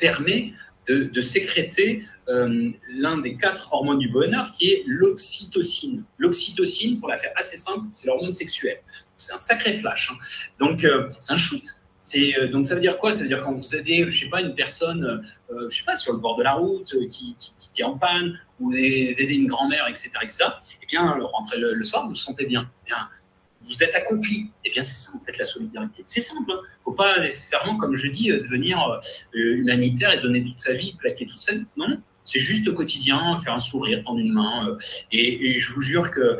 permet 0.00 0.52
de, 0.88 1.04
de 1.04 1.20
sécréter 1.20 2.04
l'un 2.26 3.18
des 3.18 3.36
quatre 3.36 3.72
hormones 3.72 4.00
du 4.00 4.08
bonheur, 4.08 4.50
qui 4.50 4.70
est 4.70 4.82
l'oxytocine. 4.86 6.02
L'oxytocine, 6.18 6.98
pour 6.98 7.08
la 7.08 7.16
faire 7.16 7.30
assez 7.36 7.56
simple, 7.56 7.86
c'est 7.92 8.08
l'hormone 8.08 8.32
sexuelle. 8.32 8.78
C'est 9.16 9.32
un 9.32 9.38
sacré 9.38 9.74
flash. 9.74 10.10
Hein. 10.10 10.16
Donc, 10.58 10.84
c'est 11.20 11.32
un 11.32 11.36
shoot. 11.36 11.62
Euh, 12.16 12.48
donc 12.48 12.66
ça 12.66 12.74
veut 12.74 12.80
dire 12.80 12.98
quoi? 12.98 13.12
Ça 13.12 13.22
veut 13.22 13.28
dire 13.28 13.42
quand 13.42 13.52
vous 13.52 13.76
aidez, 13.76 14.04
je 14.08 14.20
sais 14.24 14.28
pas, 14.28 14.40
une 14.40 14.54
personne, 14.54 15.22
euh, 15.50 15.68
je 15.70 15.76
sais 15.76 15.84
pas, 15.84 15.96
sur 15.96 16.12
le 16.12 16.18
bord 16.18 16.36
de 16.36 16.42
la 16.42 16.52
route, 16.52 16.94
euh, 16.94 17.06
qui, 17.08 17.36
est 17.78 17.82
en 17.84 17.96
panne, 17.96 18.38
ou 18.60 18.72
aidez 18.72 19.34
une 19.34 19.46
grand-mère, 19.46 19.86
etc., 19.88 20.10
etc. 20.22 20.44
Eh 20.82 20.86
bien, 20.86 21.18
rentrer 21.20 21.58
le, 21.58 21.82
soir, 21.84 22.04
vous 22.04 22.10
vous 22.10 22.14
sentez 22.14 22.46
bien. 22.46 22.70
Eh 22.84 22.86
bien 22.86 23.08
vous 23.64 23.80
êtes 23.80 23.94
accompli. 23.94 24.50
Eh 24.64 24.70
bien, 24.70 24.82
c'est 24.82 24.94
ça 24.94 25.16
en 25.16 25.20
fait 25.24 25.38
la 25.38 25.44
solidarité. 25.44 26.02
C'est 26.08 26.20
simple. 26.20 26.42
Il 26.48 26.52
hein. 26.52 26.58
ne 26.62 26.82
faut 26.84 26.92
pas 26.92 27.20
nécessairement, 27.20 27.76
comme 27.76 27.94
je 27.94 28.08
dis, 28.08 28.26
devenir 28.28 29.00
humanitaire 29.32 30.12
et 30.12 30.18
donner 30.18 30.44
toute 30.44 30.58
sa 30.58 30.72
vie, 30.72 30.94
plaquer 30.98 31.26
toute 31.26 31.38
sa 31.38 31.54
vie. 31.54 31.64
Non, 31.76 32.02
c'est 32.24 32.40
juste 32.40 32.66
au 32.66 32.74
quotidien, 32.74 33.38
faire 33.38 33.54
un 33.54 33.60
sourire, 33.60 34.02
tendre 34.02 34.18
une 34.18 34.32
main. 34.32 34.76
et, 35.12 35.46
et, 35.46 35.60
je 35.60 35.72
vous 35.74 35.80
jure 35.80 36.10
que 36.10 36.38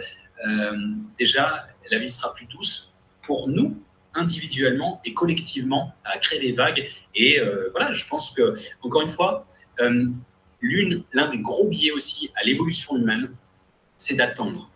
déjà, 1.17 1.65
la 1.93 1.99
vie 1.99 2.11
sera 2.11 2.35
plus 2.35 2.47
douce 2.47 2.97
pour 3.23 3.47
nous 3.47 3.81
individuellement 4.15 5.01
et 5.05 5.15
collectivement 5.15 5.93
à 6.05 6.19
créer 6.19 6.39
des 6.39 6.53
vagues. 6.53 6.89
Et 7.15 7.41
euh, 7.41 7.69
voilà, 7.71 7.93
je 7.93 8.07
pense 8.07 8.33
que, 8.35 8.55
encore 8.83 9.03
une 9.03 9.09
fois, 9.09 9.47
euh, 9.81 10.07
l'un 11.13 11.29
des 11.29 11.39
gros 11.39 11.69
biais 11.69 11.93
aussi 11.93 12.31
à 12.37 12.45
l'évolution 12.45 12.97
humaine, 12.97 13.31
c'est 13.97 14.15
d'attendre. 14.15 14.71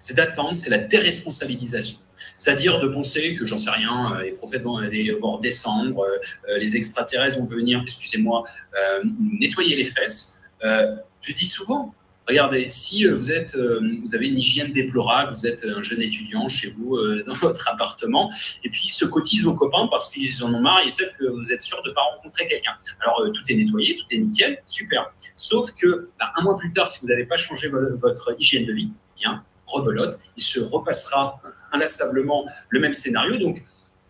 C'est 0.00 0.14
d'attendre, 0.14 0.56
c'est 0.56 0.70
la 0.70 0.78
déresponsabilisation. 0.78 1.98
C'est-à-dire 2.36 2.80
de 2.80 2.88
penser 2.88 3.34
que, 3.34 3.44
j'en 3.44 3.58
sais 3.58 3.70
rien, 3.70 4.14
euh, 4.14 4.22
les 4.22 4.32
prophètes 4.32 4.62
vont, 4.62 4.78
vont 5.20 5.32
redescendre, 5.32 6.04
les 6.58 6.76
extraterrestres 6.76 7.38
vont 7.38 7.46
venir, 7.46 7.80
excusez-moi, 7.84 8.44
nettoyer 9.40 9.76
les 9.76 9.84
fesses. 9.84 10.42
je 10.62 11.32
dis 11.32 11.46
souvent, 11.46 11.94
Regardez, 12.30 12.70
si 12.70 13.08
euh, 13.08 13.16
vous, 13.16 13.32
êtes, 13.32 13.56
euh, 13.56 13.80
vous 14.04 14.14
avez 14.14 14.28
une 14.28 14.38
hygiène 14.38 14.72
déplorable, 14.72 15.34
vous 15.34 15.48
êtes 15.48 15.64
un 15.64 15.82
jeune 15.82 16.00
étudiant 16.00 16.46
chez 16.46 16.70
vous 16.70 16.94
euh, 16.94 17.24
dans 17.26 17.34
votre 17.34 17.68
appartement, 17.68 18.30
et 18.62 18.70
puis 18.70 18.82
ils 18.84 18.92
se 18.92 19.04
cotisent 19.04 19.42
vos 19.42 19.54
copains 19.54 19.88
parce 19.90 20.08
qu'ils 20.12 20.44
en 20.44 20.54
ont 20.54 20.60
marre, 20.60 20.80
ils 20.84 20.92
savent 20.92 21.12
que 21.18 21.24
vous 21.24 21.52
êtes 21.52 21.62
sûr 21.62 21.82
de 21.82 21.88
ne 21.88 21.94
pas 21.94 22.02
rencontrer 22.02 22.46
quelqu'un. 22.46 22.70
Alors 23.00 23.20
tout 23.34 23.42
est 23.48 23.54
nettoyé, 23.56 23.96
tout 23.96 24.04
est 24.12 24.18
nickel, 24.18 24.62
super. 24.68 25.12
Sauf 25.34 25.72
que 25.72 26.08
bah, 26.20 26.32
un 26.36 26.44
mois 26.44 26.56
plus 26.56 26.72
tard, 26.72 26.88
si 26.88 27.00
vous 27.00 27.08
n'avez 27.08 27.24
pas 27.24 27.36
changé 27.36 27.68
votre 27.68 28.36
hygiène 28.38 28.64
de 28.64 28.74
vie, 28.74 28.90
eh 29.16 29.20
bien, 29.22 29.42
rebelote, 29.66 30.20
il 30.36 30.42
se 30.44 30.60
repassera 30.60 31.40
inlassablement 31.72 32.46
le 32.68 32.78
même 32.78 32.94
scénario. 32.94 33.38
Donc 33.38 33.64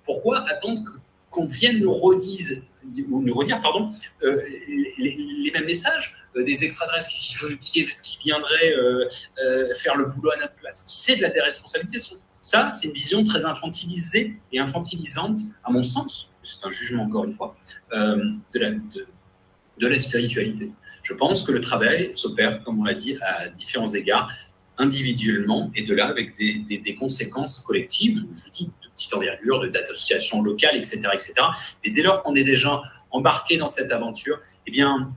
pourquoi 0.04 0.46
attendre 0.46 0.82
qu'on 1.30 1.46
vienne 1.46 1.78
nous 1.78 1.94
redise 1.94 2.66
ou 3.10 3.22
nous 3.22 3.34
redire 3.34 3.60
pardon, 3.60 3.90
les 4.22 5.50
mêmes 5.54 5.66
messages 5.66 6.20
euh, 6.36 6.44
des 6.44 6.64
extraterrestres 6.64 7.08
qui, 7.08 7.34
qui, 7.58 7.84
qui 7.84 8.18
viendraient 8.22 8.72
euh, 8.72 9.08
euh, 9.44 9.74
faire 9.74 9.96
le 9.96 10.06
boulot 10.06 10.30
à 10.30 10.36
notre 10.36 10.54
place. 10.54 10.84
C'est 10.86 11.16
de 11.16 11.22
la 11.22 11.30
déresponsabilité. 11.30 11.98
Ça, 12.40 12.70
c'est 12.72 12.86
une 12.86 12.94
vision 12.94 13.24
très 13.24 13.44
infantilisée 13.44 14.36
et 14.52 14.60
infantilisante, 14.60 15.40
à 15.64 15.72
mon 15.72 15.82
sens, 15.82 16.36
c'est 16.42 16.64
un 16.64 16.70
jugement 16.70 17.04
encore 17.04 17.24
une 17.24 17.32
fois, 17.32 17.54
de, 17.92 18.58
la, 18.58 18.70
de, 18.70 19.86
la 19.86 19.98
spiritualité. 19.98 20.70
Je 21.02 21.12
pense 21.12 21.42
que 21.42 21.52
le 21.52 21.60
travail 21.60 22.14
s'opère, 22.14 22.62
comme 22.64 22.80
on 22.80 22.84
l'a 22.84 22.94
dit, 22.94 23.18
à 23.20 23.48
différents 23.48 23.92
égards, 23.92 24.32
individuellement, 24.78 25.70
et 25.74 25.82
de 25.82 25.94
là 25.94 26.06
avec 26.06 26.34
des, 26.38 26.78
des, 26.78 26.94
conséquences 26.94 27.58
collectives, 27.58 28.24
je 28.46 28.50
dis, 28.50 28.70
petite 28.94 29.14
envergure, 29.14 29.70
d'associations 29.70 30.42
locales, 30.42 30.76
etc., 30.76 31.00
etc. 31.12 31.34
Et 31.84 31.90
dès 31.90 32.02
lors 32.02 32.22
qu'on 32.22 32.34
est 32.34 32.44
déjà 32.44 32.82
embarqué 33.10 33.56
dans 33.56 33.66
cette 33.66 33.92
aventure, 33.92 34.38
eh 34.66 34.70
bien, 34.70 35.12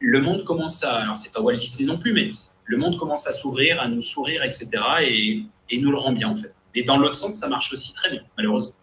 le 0.00 0.20
monde 0.20 0.44
commence 0.44 0.84
à, 0.84 1.02
alors 1.02 1.16
c'est 1.16 1.32
pas 1.32 1.40
Walt 1.40 1.56
Disney 1.56 1.86
non 1.86 1.98
plus, 1.98 2.12
mais 2.12 2.32
le 2.64 2.76
monde 2.76 2.96
commence 2.98 3.26
à 3.26 3.32
s'ouvrir, 3.32 3.80
à 3.80 3.88
nous 3.88 4.02
sourire, 4.02 4.42
etc. 4.42 4.70
Et, 5.02 5.42
et 5.70 5.80
nous 5.80 5.90
le 5.90 5.98
rend 5.98 6.12
bien 6.12 6.28
en 6.28 6.36
fait. 6.36 6.52
Et 6.74 6.82
dans 6.82 6.96
l'autre 6.96 7.16
sens, 7.16 7.34
ça 7.34 7.48
marche 7.48 7.72
aussi 7.72 7.92
très 7.94 8.10
bien, 8.10 8.22
malheureusement. 8.36 8.74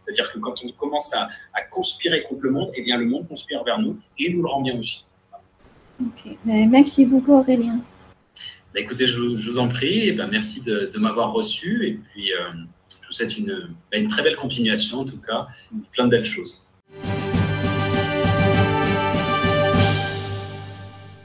C'est-à-dire 0.00 0.32
que 0.32 0.38
quand 0.38 0.54
on 0.64 0.72
commence 0.72 1.12
à, 1.14 1.28
conspirer 1.70 2.22
contre 2.22 2.42
le 2.42 2.50
monde, 2.50 2.70
eh 2.74 2.82
bien 2.82 2.96
le 2.96 3.04
monde 3.04 3.28
conspire 3.28 3.62
vers 3.64 3.78
nous 3.78 3.98
et 4.18 4.32
nous 4.32 4.42
le 4.42 4.48
rend 4.48 4.62
bien 4.62 4.78
aussi. 4.78 5.04
Ok, 6.00 6.36
ben, 6.44 6.70
merci 6.70 7.04
beaucoup 7.04 7.34
Aurélien. 7.34 7.80
Ben, 8.72 8.82
écoutez, 8.82 9.06
je, 9.06 9.20
vous 9.20 9.58
en 9.58 9.68
prie, 9.68 10.12
ben, 10.12 10.26
merci 10.28 10.64
de, 10.64 10.90
m'avoir 10.98 11.32
reçu 11.32 11.86
et 11.86 11.92
puis 11.92 12.32
euh, 12.32 12.52
souhaite 13.16 13.38
une, 13.38 13.74
une 13.92 14.08
très 14.08 14.22
belle 14.22 14.36
continuation 14.36 15.00
en 15.00 15.04
tout 15.04 15.18
cas, 15.18 15.46
plein 15.92 16.04
de 16.04 16.10
belles 16.10 16.24
choses. 16.24 16.65